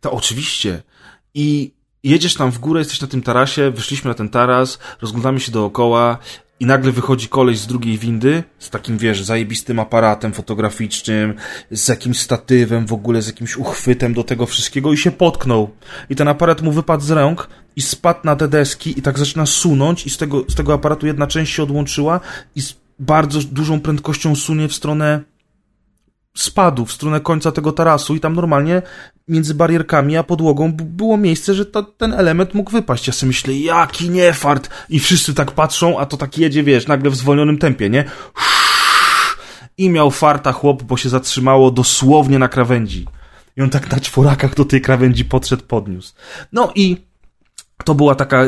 [0.00, 0.82] To oczywiście.
[1.34, 5.52] I jedziesz tam w górę, jesteś na tym tarasie, wyszliśmy na ten taras, rozglądamy się
[5.52, 6.18] dookoła
[6.60, 11.34] i nagle wychodzi koleś z drugiej windy z takim, wiesz, zajebistym aparatem fotograficznym,
[11.70, 15.70] z jakimś statywem, w ogóle z jakimś uchwytem do tego wszystkiego i się potknął.
[16.10, 19.46] I ten aparat mu wypadł z rąk i spadł na te deski i tak zaczyna
[19.46, 22.20] sunąć i z tego, z tego aparatu jedna część się odłączyła
[22.54, 25.20] i z bardzo dużą prędkością sunie w stronę
[26.38, 28.82] spadł w stronę końca tego tarasu i tam normalnie
[29.28, 31.64] między barierkami a podłogą było miejsce, że
[31.96, 33.06] ten element mógł wypaść.
[33.06, 34.70] Ja sobie myślę, jaki niefart!
[34.88, 38.04] I wszyscy tak patrzą, a to tak jedzie, wiesz, nagle w zwolnionym tempie, nie?
[39.78, 43.06] I miał farta chłop, bo się zatrzymało dosłownie na krawędzi.
[43.56, 46.14] I on tak na czworakach do tej krawędzi podszedł, podniósł.
[46.52, 46.96] No i
[47.84, 48.44] to była taka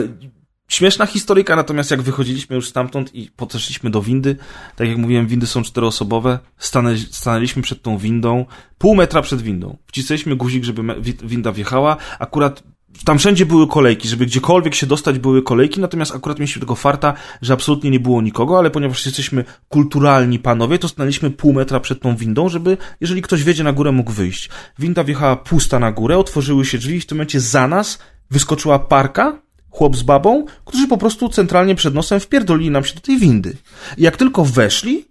[0.70, 4.36] Śmieszna historyjka, natomiast jak wychodziliśmy już stamtąd i podeszliśmy do windy,
[4.76, 8.44] tak jak mówiłem, windy są czteroosobowe, stanę, stanęliśmy przed tą windą,
[8.78, 9.76] pół metra przed windą.
[9.86, 10.82] Wcisnęliśmy guzik, żeby
[11.24, 12.62] winda wjechała, akurat
[13.04, 17.14] tam wszędzie były kolejki, żeby gdziekolwiek się dostać były kolejki, natomiast akurat mieliśmy tego farta,
[17.42, 22.00] że absolutnie nie było nikogo, ale ponieważ jesteśmy kulturalni panowie, to stanęliśmy pół metra przed
[22.02, 24.48] tą windą, żeby, jeżeli ktoś wiedzie na górę, mógł wyjść.
[24.78, 27.98] Winda wjechała pusta na górę, otworzyły się drzwi i w tym momencie za nas
[28.30, 33.00] wyskoczyła parka, chłop z babą, którzy po prostu centralnie przed nosem wpierdolili nam się do
[33.00, 33.56] tej windy.
[33.96, 35.04] I jak tylko weszli,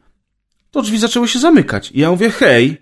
[0.71, 1.91] to drzwi zaczęły się zamykać.
[1.91, 2.81] I ja mówię, hej,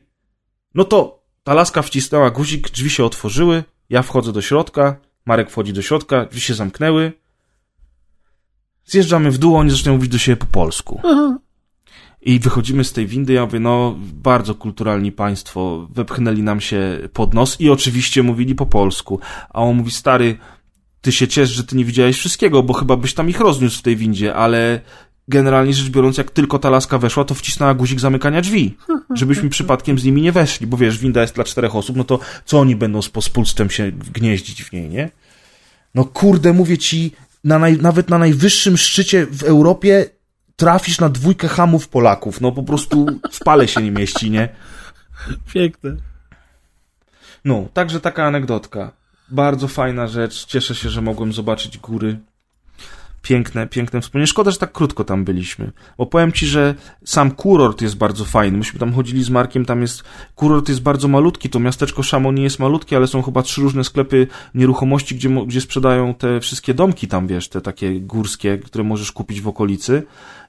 [0.76, 5.74] no to ta laska wcisnęła guzik, drzwi się otworzyły, ja wchodzę do środka, Marek wchodzi
[5.74, 7.14] do środka, drzwi się zamknęły.
[8.86, 11.02] Zjeżdżamy w dół, oni zaczynają mówić do siebie po polsku.
[11.04, 11.38] Aha.
[12.22, 17.34] I wychodzimy z tej windy, ja mówię, no, bardzo kulturalni państwo, wepchnęli nam się pod
[17.34, 19.20] nos i oczywiście mówili po polsku.
[19.50, 20.38] A on mówi, stary,
[21.02, 23.82] ty się ciesz, że ty nie widziałeś wszystkiego, bo chyba byś tam ich rozniósł w
[23.82, 24.82] tej windzie, ale
[25.28, 28.78] generalnie rzecz biorąc, jak tylko ta laska weszła, to wcisnęła guzik zamykania drzwi,
[29.20, 32.20] żebyśmy przypadkiem z nimi nie weszli, bo wiesz, winda jest dla czterech osób, no to
[32.45, 35.10] co oni będą z pospólstwem się gnieździć w niej, nie?
[35.95, 37.12] No kurde, mówię ci,
[37.43, 40.10] na naj, nawet na najwyższym szczycie w Europie
[40.56, 44.50] trafisz na dwójkę hamów Polaków, no po prostu w pale się nie mieści, nie?
[45.54, 45.95] Piękne.
[47.45, 48.91] No, także taka anegdotka.
[49.30, 50.46] Bardzo fajna rzecz.
[50.46, 52.20] Cieszę się, że mogłem zobaczyć góry.
[53.22, 54.28] Piękne, piękne wspomnienie.
[54.28, 55.72] Szkoda, że tak krótko tam byliśmy.
[55.98, 56.76] Bo powiem ci, że
[57.06, 58.58] sam kurort jest bardzo fajny.
[58.58, 60.04] Myśmy tam chodzili z Markiem, tam jest...
[60.36, 61.50] Kurort jest bardzo malutki.
[61.50, 66.14] To miasteczko Chamonix jest malutkie, ale są chyba trzy różne sklepy nieruchomości, gdzie, gdzie sprzedają
[66.14, 70.04] te wszystkie domki tam, wiesz, te takie górskie, które możesz kupić w okolicy.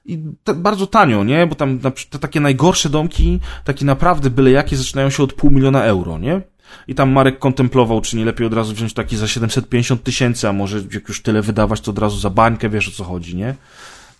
[0.05, 1.47] I te, bardzo tanio, nie?
[1.47, 5.83] Bo tam te takie najgorsze domki, takie naprawdę byle jakie, zaczynają się od pół miliona
[5.83, 6.41] euro, nie?
[6.87, 10.53] I tam Marek kontemplował, czy nie lepiej od razu wziąć taki za 750 tysięcy, a
[10.53, 13.55] może jak już tyle wydawać, to od razu za bańkę, wiesz o co chodzi, nie?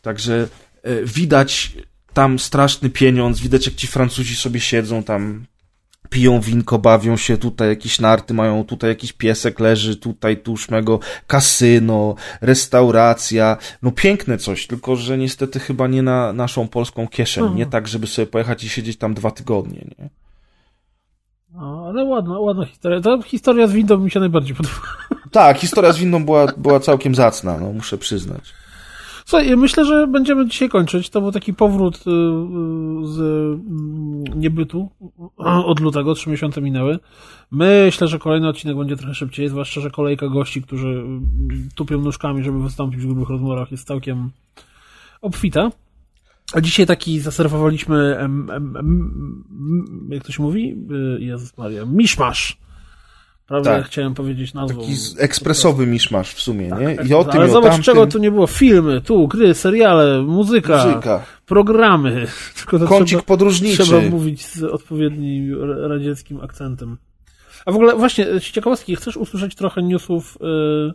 [0.01, 0.47] Także
[0.83, 1.71] e, widać
[2.13, 5.45] tam straszny pieniądz, widać jak ci Francuzi sobie siedzą tam,
[6.09, 12.15] piją winko, bawią się, tutaj jakieś narty mają, tutaj jakiś piesek leży, tutaj tuszmego, kasyno,
[12.41, 17.69] restauracja, no piękne coś, tylko że niestety chyba nie na naszą polską kieszeń, nie mhm.
[17.69, 20.09] tak, żeby sobie pojechać i siedzieć tam dwa tygodnie, nie?
[21.53, 23.01] No, ale ładna, ładna historia.
[23.01, 24.75] Ta historia z windą mi się najbardziej podoba.
[25.31, 28.53] Tak, historia z windą była, była całkiem zacna, no, muszę przyznać.
[29.25, 31.09] Słuchaj, myślę, że będziemy dzisiaj kończyć.
[31.09, 32.03] To był taki powrót y, y,
[33.07, 34.89] z mm, niebytu
[35.37, 36.99] od lutego, trzy miesiące minęły.
[37.51, 42.43] Myślę, że kolejny odcinek będzie trochę szybciej, zwłaszcza, że kolejka gości, którzy y, tupią nóżkami,
[42.43, 44.29] żeby wystąpić w grubych rozmowach jest całkiem
[45.21, 45.69] obfita.
[46.53, 50.75] A dzisiaj taki zaserwowaliśmy, em, em, em, jak to się mówi?
[51.17, 52.57] Y, Jezus Maria, miszmasz.
[53.49, 53.77] Prawda?
[53.77, 53.85] Tak.
[53.85, 54.81] Chciałem powiedzieć nazwą.
[54.81, 56.97] Taki ekspresowy miszmasz w sumie, tak, nie?
[57.09, 57.83] I o tym, Ale zobacz, tamtym...
[57.83, 58.47] czego tu nie było.
[58.47, 61.25] Filmy, tu, gry, seriale, muzyka, muzyka.
[61.45, 62.27] programy.
[62.57, 63.83] Tylko Kącik trzeba, podróżniczy.
[63.83, 65.57] Trzeba mówić z odpowiednim
[65.89, 66.97] radzieckim akcentem.
[67.65, 70.93] A w ogóle właśnie, ciekawostki, chcesz usłyszeć trochę newsów y,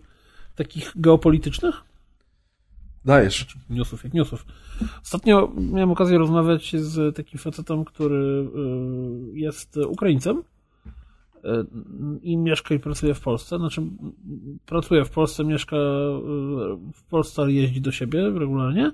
[0.55, 1.75] takich geopolitycznych?
[3.05, 3.39] Dajesz.
[3.39, 4.47] Znaczy, newsów, jak newsów.
[5.03, 8.49] Ostatnio miałem okazję rozmawiać z takim facetem, który
[9.35, 11.41] y, jest Ukraińcem y,
[12.23, 13.59] i mieszka i pracuje w Polsce.
[13.59, 13.83] Znaczy,
[14.67, 15.81] pracuje w Polsce, mieszka y,
[16.95, 18.91] w Polsce, ale jeździ do siebie regularnie.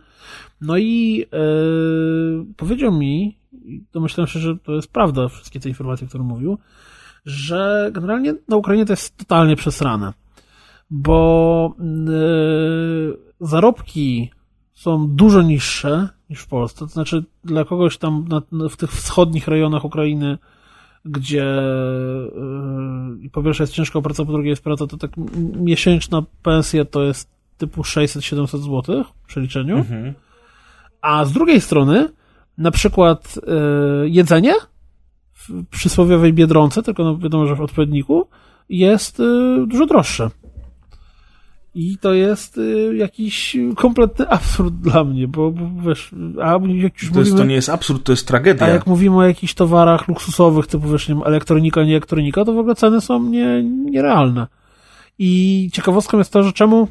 [0.61, 1.27] No i
[2.57, 3.39] powiedział mi,
[3.93, 6.59] domyślam się, że to jest prawda, wszystkie te informacje, które mówił,
[7.25, 10.13] że generalnie na Ukrainie to jest totalnie przesrane.
[10.91, 11.75] Bo
[13.41, 14.31] zarobki
[14.73, 16.79] są dużo niższe niż w Polsce.
[16.79, 20.39] To znaczy, dla kogoś tam na, w tych wschodnich rejonach Ukrainy,
[21.05, 21.47] gdzie
[23.23, 25.11] yy, po pierwsze jest ciężka praca, po drugie jest praca, to tak
[25.57, 29.77] miesięczna pensja to jest typu 600-700 zł w przeliczeniu.
[29.77, 30.15] Mhm.
[31.03, 32.09] A z drugiej strony,
[32.59, 33.39] na przykład
[34.03, 34.55] yy, jedzenie
[35.33, 38.29] w przysłowiowej biedronce, tylko no wiadomo, że w odpowiedniku,
[38.69, 39.25] jest y,
[39.67, 40.31] dużo droższe.
[41.75, 46.11] I to jest y, jakiś kompletny absurd dla mnie, bo, bo wiesz,
[46.43, 48.67] a jak już to, jest, mówimy, to nie jest absurd, to jest tragedia.
[48.67, 52.59] a jak mówimy o jakichś towarach luksusowych, typu wiesz, nie elektronika, nie elektronika, to w
[52.59, 54.47] ogóle ceny są nie, nierealne.
[55.19, 56.89] I ciekawostką jest to, że czemu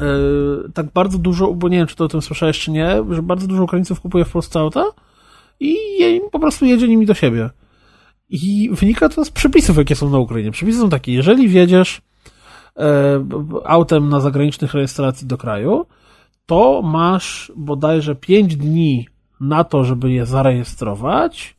[0.00, 3.22] yy, tak bardzo dużo, bo nie wiem, czy to o tym słyszałeś, czy nie, że
[3.22, 4.84] bardzo dużo Ukraińców kupuje w Polsce auta
[5.60, 7.50] i je- po prostu jedzie nimi do siebie.
[8.30, 10.50] I wynika to z przepisów, jakie są na Ukrainie.
[10.50, 12.09] Przepisy są takie, jeżeli e, b-
[13.64, 15.86] autem na zagranicznych rejestracji do kraju,
[16.46, 19.08] to masz bodajże 5 dni
[19.40, 21.56] na to, żeby je zarejestrować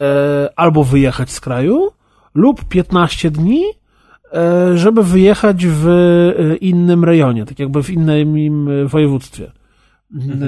[0.00, 1.90] e, albo wyjechać z kraju,
[2.34, 3.64] lub 15 dni,
[4.32, 9.52] e, żeby wyjechać w e, innym rejonie, tak jakby w innym województwie.
[10.14, 10.42] Mhm.
[10.42, 10.46] E,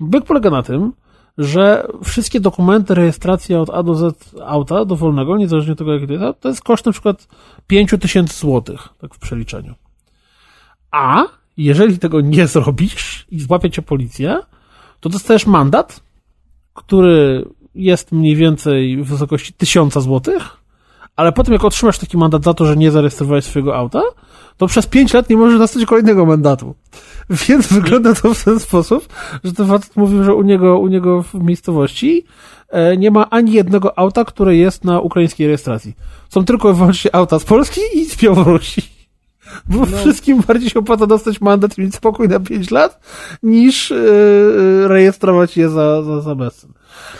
[0.00, 0.92] Byk polega na tym,
[1.38, 6.12] że wszystkie dokumenty, rejestracja od A do Z auta dowolnego, niezależnie od tego, jak to
[6.12, 7.28] jest, to jest koszt na przykład
[7.66, 9.74] 5000 złotych, tak w przeliczeniu.
[10.90, 11.24] A
[11.56, 14.42] jeżeli tego nie zrobisz i złapie cię policja,
[15.00, 16.00] to dostajesz mandat,
[16.74, 17.44] który
[17.74, 20.56] jest mniej więcej w wysokości 1000 złotych,
[21.16, 24.02] ale potem jak otrzymasz taki mandat za to, że nie zarejestrowałeś swojego auta,
[24.56, 26.74] to przez 5 lat nie możesz dostać kolejnego mandatu.
[27.30, 29.08] Więc wygląda to w ten sposób,
[29.44, 32.24] że ten facet mówił, że u niego, u niego w miejscowości
[32.68, 35.94] e, nie ma ani jednego auta, które jest na ukraińskiej rejestracji.
[36.28, 38.95] Są tylko i wyłącznie auta z Polski i z Białorusi.
[39.68, 43.00] Bo wszystkim bardziej się opłaca dostać mandat i mieć spokój na 5 lat,
[43.42, 43.96] niż e,
[44.88, 46.70] rejestrować je za, za, za bezcen.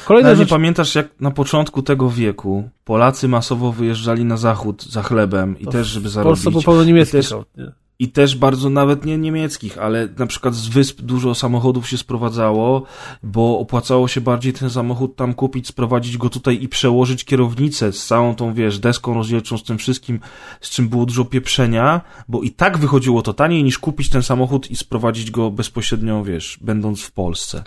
[0.07, 0.49] Kolejna rzecz...
[0.51, 5.71] pamiętasz, jak na początku tego wieku Polacy masowo wyjeżdżali na zachód za chlebem i To
[5.71, 6.45] też, żeby zarobić.
[6.45, 7.73] był pełno niemiecki I też- nie?
[7.99, 12.83] I też bardzo, nawet nie niemieckich, ale na przykład z wysp dużo samochodów się sprowadzało,
[13.23, 18.07] bo opłacało się bardziej ten samochód tam kupić, sprowadzić go tutaj i przełożyć kierownicę z
[18.07, 20.21] całą tą, wiesz, deską rozdzielczą, z tym wszystkim,
[20.61, 24.71] z czym było dużo pieprzenia, bo i tak wychodziło to taniej niż kupić ten samochód
[24.71, 27.65] i sprowadzić go bezpośrednio, wiesz, będąc w Polsce.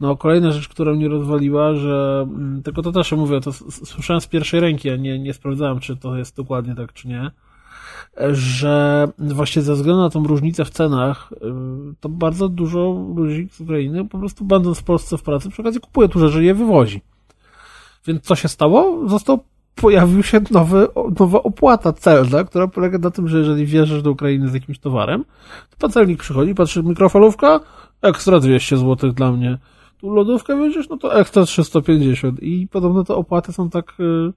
[0.00, 4.26] No, kolejna rzecz, która mnie rozwaliła, że mm, tylko to też mówię, to słyszałem z
[4.26, 7.30] pierwszej ręki, a nie, nie sprawdzałem, czy to jest dokładnie tak, czy nie,
[8.32, 11.36] że właśnie ze względu na tą różnicę w cenach, y,
[12.00, 15.80] to bardzo dużo ludzi z Ukrainy po prostu będąc w Polsce w pracy, przy okazji
[15.80, 17.00] kupuje tu rzeczy i je wywozi.
[18.06, 19.08] Więc co się stało?
[19.08, 19.44] Został,
[19.74, 20.88] pojawił się nowy,
[21.20, 25.24] nowa opłata celna, która polega na tym, że jeżeli wjeżdżasz do Ukrainy z jakimś towarem,
[25.70, 27.60] to pacelnik przychodzi, patrzy, mikrofalówka,
[28.02, 29.58] ekstra 200 zł dla mnie.
[30.00, 34.32] Tu lodówkę wiedziesz, no to ekstra 350 i podobno te opłaty są tak, y,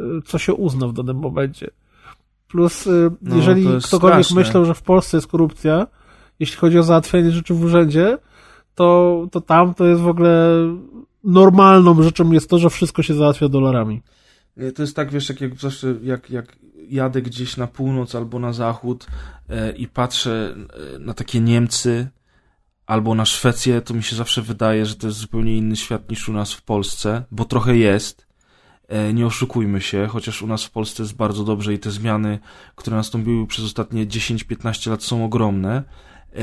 [0.00, 1.70] y, co się uzna w danym momencie.
[2.48, 4.40] Plus, y, No, jeżeli ktokolwiek straszne.
[4.40, 5.86] myślał, że w Polsce jest korupcja,
[6.40, 8.18] jeśli chodzi o załatwianie rzeczy w urzędzie,
[8.74, 10.50] to, to tam to jest w ogóle
[11.24, 14.02] normalną rzeczą jest to, że wszystko się załatwia dolarami.
[14.56, 16.58] Nie, To jest tak, wiesz, jak, jak zawsze, jak, jak
[16.88, 19.06] jadę gdzieś na północ albo na zachód
[19.48, 20.54] e, i patrzę
[20.94, 22.08] e, na takie Niemcy
[22.86, 26.28] albo na Szwecję, to mi się zawsze wydaje, że to jest zupełnie inny świat niż
[26.28, 28.27] u nas w Polsce, bo trochę jest.
[28.88, 32.38] E, nie oszukujmy się, chociaż u nas w Polsce jest bardzo dobrze i te zmiany,
[32.74, 35.82] które nastąpiły przez ostatnie 10-15 lat są ogromne,
[36.34, 36.42] e,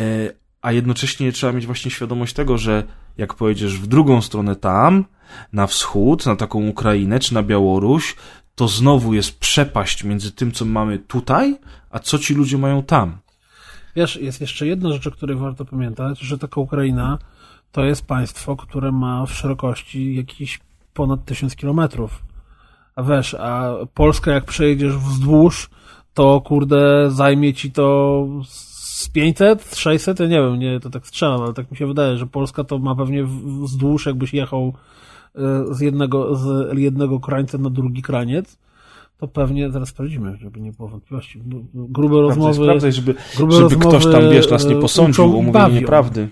[0.61, 2.83] a jednocześnie trzeba mieć właśnie świadomość tego, że
[3.17, 5.05] jak pojedziesz w drugą stronę tam,
[5.53, 8.15] na wschód, na taką Ukrainę czy na Białoruś,
[8.55, 11.57] to znowu jest przepaść między tym, co mamy tutaj,
[11.89, 13.17] a co ci ludzie mają tam.
[13.95, 17.17] Wiesz, jest jeszcze jedna rzecz, o której warto pamiętać, że taka Ukraina
[17.71, 20.59] to jest państwo, które ma w szerokości jakieś
[20.93, 22.23] ponad tysiąc kilometrów.
[22.95, 25.69] A wiesz, a Polska jak przejedziesz wzdłuż,
[26.13, 31.41] to kurde zajmie ci to z 500, 600, ja nie wiem, nie, to tak strzelam,
[31.41, 33.23] ale tak mi się wydaje, że Polska to ma pewnie
[33.63, 34.73] wzdłuż, jakbyś jechał
[35.35, 35.39] e,
[35.71, 38.57] z jednego, z jednego krańca na drugi kraniec,
[39.17, 42.53] to pewnie, zaraz sprawdzimy, żeby nie było wątpliwości, B- b- grube rozmowy...
[42.53, 46.29] Sprawdzaj, żeby, grube żeby rozmowy, ktoś tam, wiesz, nas nie e, posądził o mówienie nieprawdy.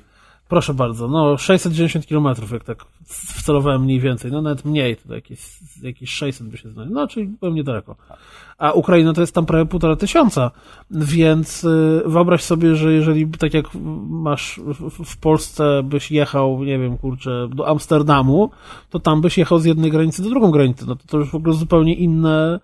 [0.48, 5.40] Proszę bardzo, no 690 km, jak tak wcelowałem mniej więcej, no nawet mniej, to jakieś,
[5.82, 7.96] jakieś 600 by się znalazło, no czyli byłem niedaleko.
[8.58, 10.52] A Ukraina to jest tam prawie półtora tysiąca,
[10.92, 13.66] więc y, wyobraź sobie, że jeżeli tak jak
[14.10, 14.60] masz
[15.06, 18.50] w, Polsce byś jechał, nie wiem, kurczę, do Amsterdamu,
[18.90, 21.36] to tam byś jechał z jednej granicy do drugą granicę, no to to już w
[21.36, 22.60] ogóle zupełnie inne,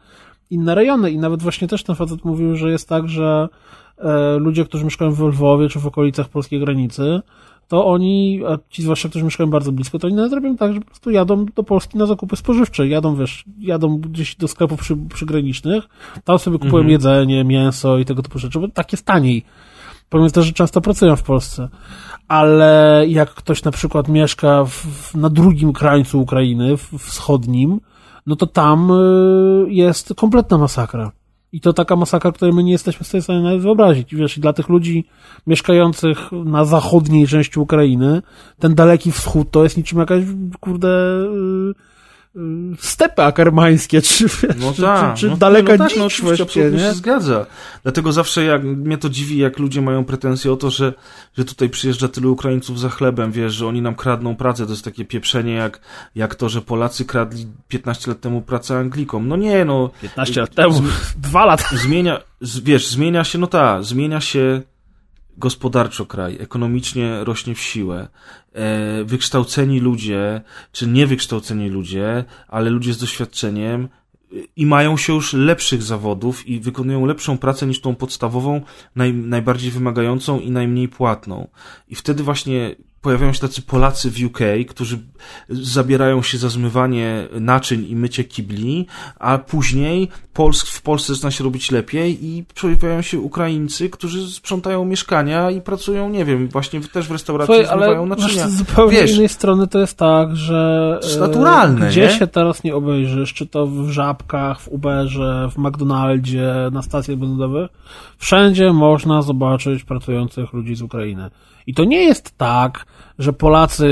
[0.50, 3.50] inne rejony i nawet właśnie też ten facet mówił, że jest tak, że
[3.98, 7.22] e, ludzie, którzy mieszkają w Lwowie czy w okolicach polskiej granicy,
[7.70, 10.80] to oni, a ci zwłaszcza, którzy mieszkają bardzo blisko, to oni nawet robią tak, że
[10.80, 12.88] po prostu jadą do Polski na zakupy spożywcze.
[12.88, 15.84] Jadą, wiesz, jadą gdzieś do sklepów przy, przygranicznych,
[16.24, 16.92] tam sobie kupują Mhm.
[16.92, 19.46] jedzenie, mięso i tego typu rzeczy, bo tak jest taniej.
[20.10, 21.70] Pomimo też, że często pracują w Polsce.
[22.28, 27.80] Ale jak ktoś na przykład mieszka w, na drugim krańcu Ukrainy, w, wschodnim,
[28.26, 31.12] no to tam y, jest kompletna masakra.
[31.52, 34.16] I to taka masakra, której my nie jesteśmy w stanie nawet wyobrazić.
[34.16, 35.06] Wiesz, i dla tych ludzi
[35.48, 38.22] mieszkających na zachodniej części Ukrainy,
[38.60, 40.24] ten daleki wschód to jest niczym jakaś,
[40.60, 40.90] kurde,
[42.80, 44.26] stepy akarmańskie, czy,
[44.60, 46.80] no czy, tak, czy, czy no, daleka no tak, no, oczywiście, właściwie, nie?
[46.80, 47.46] się zgadza.
[47.84, 50.94] Dlatego zawsze jak, mnie to dziwi, jak ludzie mają pretensje o to, że,
[51.38, 54.86] że tutaj przyjeżdża tylu Ukraińców za chlebem, wiesz, że oni nam kradną pracę, to jest
[54.86, 55.80] takie pieprzenie jak,
[56.16, 59.28] jak to, że Polacy kradli 15 lat temu pracę Anglikom.
[59.28, 59.90] No nie, no.
[60.02, 60.82] 15 lat temu,
[61.18, 61.78] dwa lata.
[61.78, 62.22] Zmienia,
[62.64, 64.62] wiesz, zmienia się, no tak, zmienia się
[65.40, 68.08] gospodarczo kraj, ekonomicznie rośnie w siłę,
[68.54, 70.42] e, wykształceni ludzie,
[70.72, 73.90] czy niewykształceni ludzie, ale ludzie z doświadczeniem
[74.56, 78.62] i mają się już lepszych zawodów i wykonują lepszą pracę niż tą podstawową,
[78.96, 81.48] naj, najbardziej wymagającą i najmniej płatną.
[81.88, 84.40] I wtedy właśnie pojawiają się tacy Polacy w UK,
[84.70, 85.00] którzy
[85.50, 88.88] zabierają się za zmywanie naczyń i mycie kibli,
[89.20, 94.86] a później Polsk, w Polsce zaczyna się robić lepiej i pojawiają się Ukraińcy, którzy sprzątają
[94.86, 98.50] mieszkania i pracują, nie wiem, właśnie też w restauracji Słuchaj, zmywają ale naczynia.
[98.50, 102.10] z zupełnie Wiesz, innej strony to jest tak, że to jest naturalne, gdzie nie?
[102.10, 107.72] się teraz nie obejrzysz, czy to w Żabkach, w Uberze, w McDonaldzie, na stacjach benzynowych,
[108.18, 111.30] wszędzie można zobaczyć pracujących ludzi z Ukrainy.
[111.70, 112.86] I to nie jest tak,
[113.20, 113.86] że Polacy,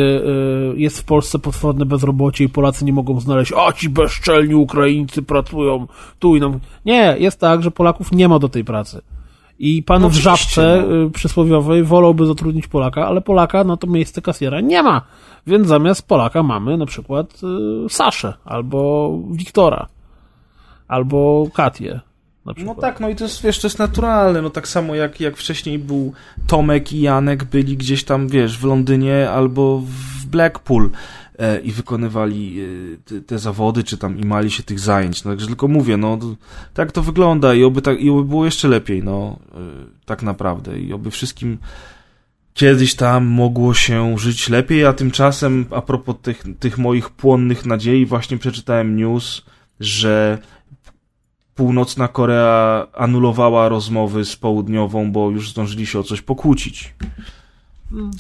[0.74, 5.22] y, jest w Polsce potworne bezrobocie i Polacy nie mogą znaleźć, a ci bezczelni Ukraińcy
[5.22, 5.88] pracują
[6.20, 6.60] tu i nam.
[6.86, 9.02] Nie, jest tak, że Polaków nie ma do tej pracy.
[9.60, 11.06] I pan no w żabce no.
[11.06, 15.02] Y, przysłowiowej wolałby zatrudnić Polaka, ale Polaka na to miejsce kasjera nie ma.
[15.48, 17.42] Więc zamiast Polaka mamy na przykład
[17.86, 19.88] y, Saszę, albo Wiktora,
[20.88, 22.00] albo Katię.
[22.58, 25.38] No tak, no i to jest, wiesz, to jest naturalne, no tak samo jak, jak
[25.38, 26.14] wcześniej był
[26.48, 30.90] Tomek i Janek byli gdzieś tam, wiesz, w Londynie albo w Blackpool
[31.40, 35.48] e, i wykonywali e, te, te, zawody, czy tam imali się tych zajęć, no także
[35.48, 36.20] tylko mówię, no
[36.74, 39.58] tak to wygląda i oby, tak, i oby było jeszcze lepiej, no e,
[40.06, 40.80] tak naprawdę.
[40.80, 41.58] I oby wszystkim
[42.54, 48.06] kiedyś tam mogło się żyć lepiej, a tymczasem a propos tych, tych moich płonnych nadziei
[48.06, 49.42] właśnie przeczytałem news,
[49.80, 50.38] że
[51.58, 56.94] Północna Korea anulowała rozmowy z Południową, bo już zdążyli się o coś pokłócić.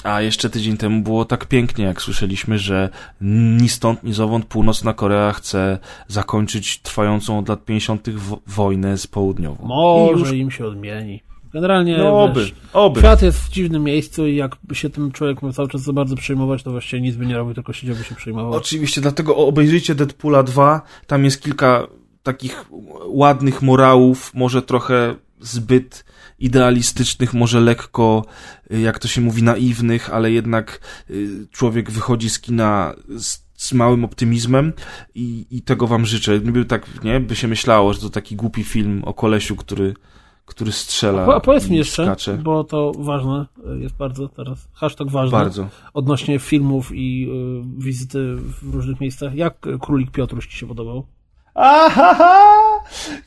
[0.03, 2.89] A jeszcze tydzień temu było tak pięknie, jak słyszeliśmy, że
[3.21, 8.07] ni stąd, ni zowąd Północna Korea chce zakończyć trwającą od lat 50.
[8.47, 9.67] wojnę z Południową.
[9.67, 10.31] Może już...
[10.31, 11.23] im się odmieni.
[11.53, 12.99] Generalnie no, oby, wiesz, oby.
[12.99, 16.15] świat jest w dziwnym miejscu i jakby się tym człowiek miał cały czas za bardzo
[16.15, 18.53] przejmować, to właściwie nic by nie robił, tylko siedziałby się przejmował.
[18.53, 21.87] Oczywiście, dlatego obejrzyjcie Deadpoola 2, tam jest kilka
[22.27, 22.65] takich
[23.07, 26.05] ładnych morałów, może trochę zbyt
[26.39, 28.25] idealistycznych, może lekko,
[28.71, 30.79] y, jak to się mówi, naiwnych, ale jednak
[31.09, 34.73] y, człowiek wychodzi z kina z, z małym optymizmem
[35.15, 36.39] i, i tego wam życzę.
[36.39, 39.93] By tak, nie, by się myślało, że to taki głupi film o kolesiu, który
[40.45, 41.35] który strzela.
[41.35, 42.37] A powiedz mi jeszcze, skacze.
[42.37, 43.45] bo to ważne
[43.79, 45.31] jest bardzo teraz, hashtag ważny.
[45.31, 45.67] Bardzo.
[45.93, 49.35] Odnośnie filmów i y, wizyty w różnych miejscach.
[49.35, 51.05] Jak Królik Piotruś ci się podobał?
[51.57, 52.15] Aha!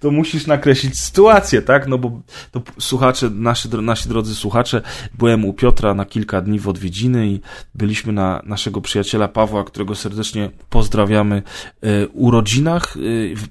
[0.01, 1.89] To musisz nakreślić sytuację, tak?
[1.89, 2.21] No bo
[2.51, 4.83] to słuchacze, nasi, nasi drodzy słuchacze,
[5.19, 7.41] byłem u Piotra na kilka dni w odwiedziny i
[7.75, 11.43] byliśmy na naszego przyjaciela Pawła, którego serdecznie pozdrawiamy,
[11.83, 12.97] e, urodzinach.
[12.97, 13.01] E,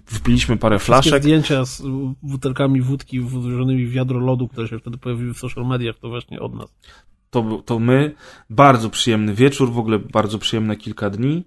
[0.06, 1.01] wpiliśmy parę flaszek.
[1.01, 1.81] Wszystkie zdjęcia z
[2.22, 6.39] butelkami wódki włożonymi w wiadro lodu, które się wtedy pojawiły w social mediach, to właśnie
[6.39, 6.76] od nas.
[7.30, 8.15] To, to my.
[8.49, 11.45] Bardzo przyjemny wieczór, w ogóle bardzo przyjemne kilka dni.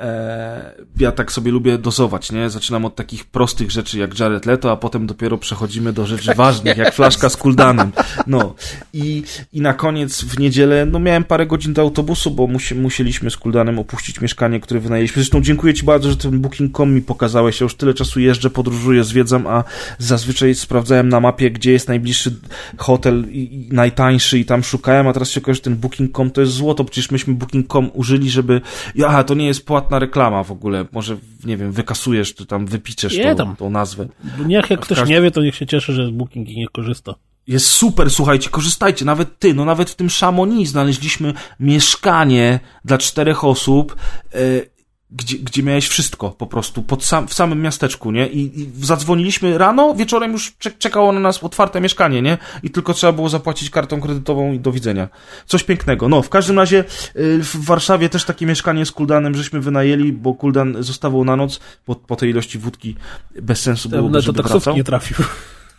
[0.00, 2.50] E, ja tak sobie lubię dozować, nie?
[2.50, 6.76] Zaczynam od takich prostych rzeczy jak Jared Leto, a potem dopiero przechodzimy do rzeczy ważnych,
[6.76, 7.92] jak flaszka z kuldanem.
[8.26, 8.54] No.
[8.92, 9.22] I,
[9.52, 13.36] I na koniec w niedzielę, no miałem parę godzin do autobusu, bo musi, musieliśmy z
[13.36, 15.22] kuldanem opuścić mieszkanie, które wynajęliśmy.
[15.22, 17.60] Zresztą dziękuję Ci bardzo, że ten Booking.com mi pokazałeś.
[17.60, 19.64] Ja już tyle czasu jeżdżę, podróżuję, zwiedzam, a
[19.98, 22.36] zazwyczaj sprawdzałem na mapie, gdzie jest najbliższy
[22.76, 26.40] hotel i, i najtańszy i tam szukałem, a teraz się okaże, że ten Booking.com to
[26.40, 26.84] jest złoto.
[26.84, 28.60] Przecież myśmy Booking.com użyli, żeby,
[29.06, 30.84] aha, to nie jest płatne prywatna reklama w ogóle.
[30.92, 33.56] Może, nie wiem, wykasujesz, czy tam wypiczesz nie, tą, tam.
[33.56, 34.08] tą nazwę.
[34.46, 35.14] Niech jak ktoś każdy...
[35.14, 37.14] nie wie, to niech się cieszy, że jest Booking i niech korzysta.
[37.46, 39.04] Jest super, słuchajcie, korzystajcie.
[39.04, 43.96] Nawet ty, no nawet w tym Chamonix znaleźliśmy mieszkanie dla czterech osób.
[44.34, 44.70] Yy,
[45.12, 48.28] gdzie, gdzie miałeś wszystko po prostu, pod sam, w samym miasteczku, nie?
[48.28, 52.38] I, I, zadzwoniliśmy rano, wieczorem już czekało na nas otwarte mieszkanie, nie?
[52.62, 55.08] I tylko trzeba było zapłacić kartą kredytową i do widzenia.
[55.46, 56.08] Coś pięknego.
[56.08, 56.84] No, w każdym razie
[57.16, 61.60] y, w Warszawie też takie mieszkanie z Kuldanem żeśmy wynajęli, bo Kuldan zostawał na noc,
[61.86, 62.96] bo po tej ilości wódki
[63.42, 64.76] bez sensu było, żeby wracał.
[64.76, 65.16] nie trafił.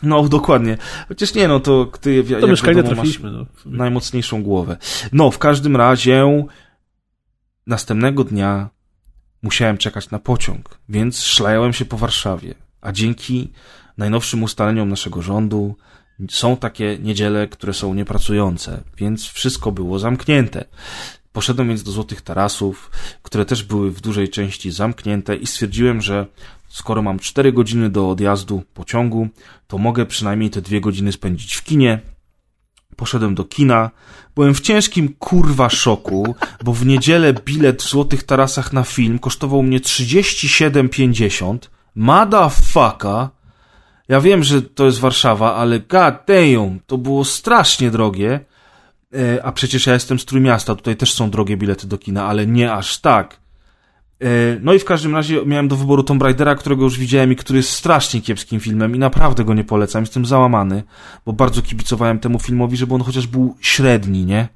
[0.04, 0.78] No, dokładnie.
[1.08, 3.46] Chociaż nie, no to ty, to mieszkanie wiadomo, trafiliśmy, no.
[3.66, 4.78] najmocniejszą głowę.
[5.12, 6.46] No, w każdym razie
[7.68, 8.70] następnego dnia
[9.42, 12.56] musiałem czekać na pociąg, więc szlajałem się po Warszawie.
[12.82, 13.52] A dzięki
[13.98, 15.76] najnowszym ustaleniom naszego rządu
[16.30, 20.66] są takie niedziele, które są niepracujące, więc wszystko było zamknięte.
[21.32, 22.92] Poszedłem więc do Złotych Tarasów,
[23.22, 26.26] które też były w dużej części zamknięte i stwierdziłem, że
[26.70, 29.28] skoro mam 4 godziny do odjazdu pociągu,
[29.68, 32.00] to mogę przynajmniej te dwie godziny spędzić w kinie.
[32.96, 33.92] Poszedłem do kina.
[34.36, 39.64] Byłem w ciężkim kurwa szoku, bo w niedzielę bilet w Złotych Tarasach na film kosztował
[39.64, 41.58] mnie 37,50.
[41.96, 43.28] Motherfucker!
[44.08, 48.40] Ja wiem, że to jest Warszawa, ale god damn, to było strasznie drogie.
[49.14, 52.48] E, a przecież ja jestem z Trójmiasta, tutaj też są drogie bilety do kina, ale
[52.48, 53.41] nie aż tak.
[54.22, 57.36] E, no i w każdym razie miałem do wyboru Tomb Raidera, którego już widziałem i
[57.36, 60.04] który jest strasznie kiepskim filmem i naprawdę go nie polecam.
[60.04, 60.84] Jestem załamany,
[61.26, 64.48] bo bardzo kibicowałem temu filmowi, żeby on chociaż był średni, nie?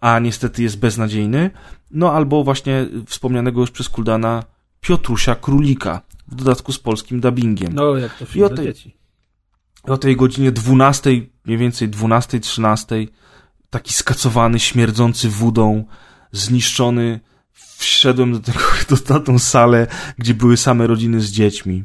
[0.00, 1.50] A niestety jest beznadziejny.
[1.90, 4.42] No albo właśnie wspomnianego już przez Kuldana
[4.80, 7.72] Piotrusia Królika, w dodatku z polskim dubbingiem.
[7.74, 8.74] No, jak to film I o tej,
[9.82, 11.10] o tej godzinie 12,
[11.44, 13.06] mniej więcej 12, 13
[13.70, 15.84] taki skacowany, śmierdzący wódą,
[16.32, 17.20] zniszczony.
[17.76, 18.58] Wszedłem do tego,
[18.90, 19.86] do, na tą salę,
[20.18, 21.84] gdzie były same rodziny z dziećmi.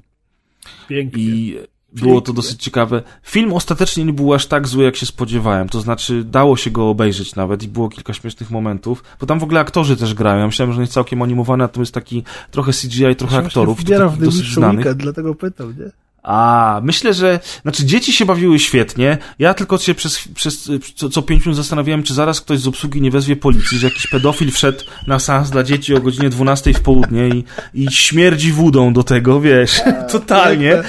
[0.88, 1.24] Pięknie.
[1.24, 1.58] I
[1.94, 3.04] było to dosyć ciekawe.
[3.24, 5.70] Film ostatecznie nie był aż tak zły, jak się spodziewałem.
[5.70, 9.44] To znaczy, dało się go obejrzeć nawet i było kilka śmiesznych momentów, bo tam w
[9.44, 10.40] ogóle aktorzy też grają.
[10.40, 13.78] Ja myślałem, że on jest całkiem animowany, a to jest taki trochę CGI, trochę aktorów.
[13.78, 14.78] to Wybieram w dosyć znanych.
[14.86, 15.92] weekend, dlatego pytam, nie?
[16.24, 21.22] A, myślę, że, znaczy dzieci się bawiły świetnie, ja tylko się przez, przez co, co
[21.22, 24.84] pięć minut zastanawiałem, czy zaraz ktoś z obsługi nie wezwie policji, że jakiś pedofil wszedł
[25.08, 27.44] na seans dla dzieci o godzinie 12 w południe i,
[27.74, 29.82] i śmierdzi wódą do tego, wiesz,
[30.12, 30.84] totalnie.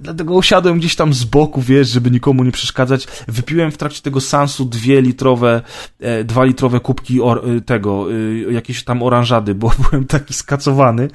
[0.00, 3.06] Dlatego usiadłem gdzieś tam z boku, wiesz, żeby nikomu nie przeszkadzać.
[3.28, 5.62] Wypiłem w trakcie tego seansu dwie litrowe,
[6.00, 8.06] e, dwa litrowe kubki or, e, tego,
[8.48, 11.08] e, jakieś tam oranżady, bo byłem taki skacowany.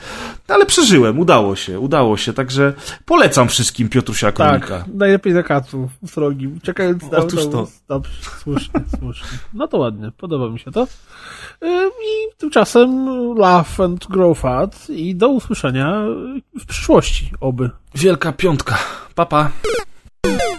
[0.47, 2.73] Ale przeżyłem, udało się, udało się, także
[3.05, 4.79] polecam wszystkim Piotrusia Królika.
[4.79, 7.67] Tak, najlepiej na kacu srogim, czekając na Otóż to.
[7.87, 8.11] Dobrze,
[8.43, 9.37] słusznie, słusznie.
[9.53, 10.87] No to ładnie, podoba mi się to.
[11.81, 13.07] I tymczasem
[13.37, 16.03] laugh and grow fat i do usłyszenia
[16.59, 17.69] w przyszłości, oby.
[17.95, 18.77] Wielka piątka.
[19.15, 19.51] Papa.
[20.21, 20.54] Pa.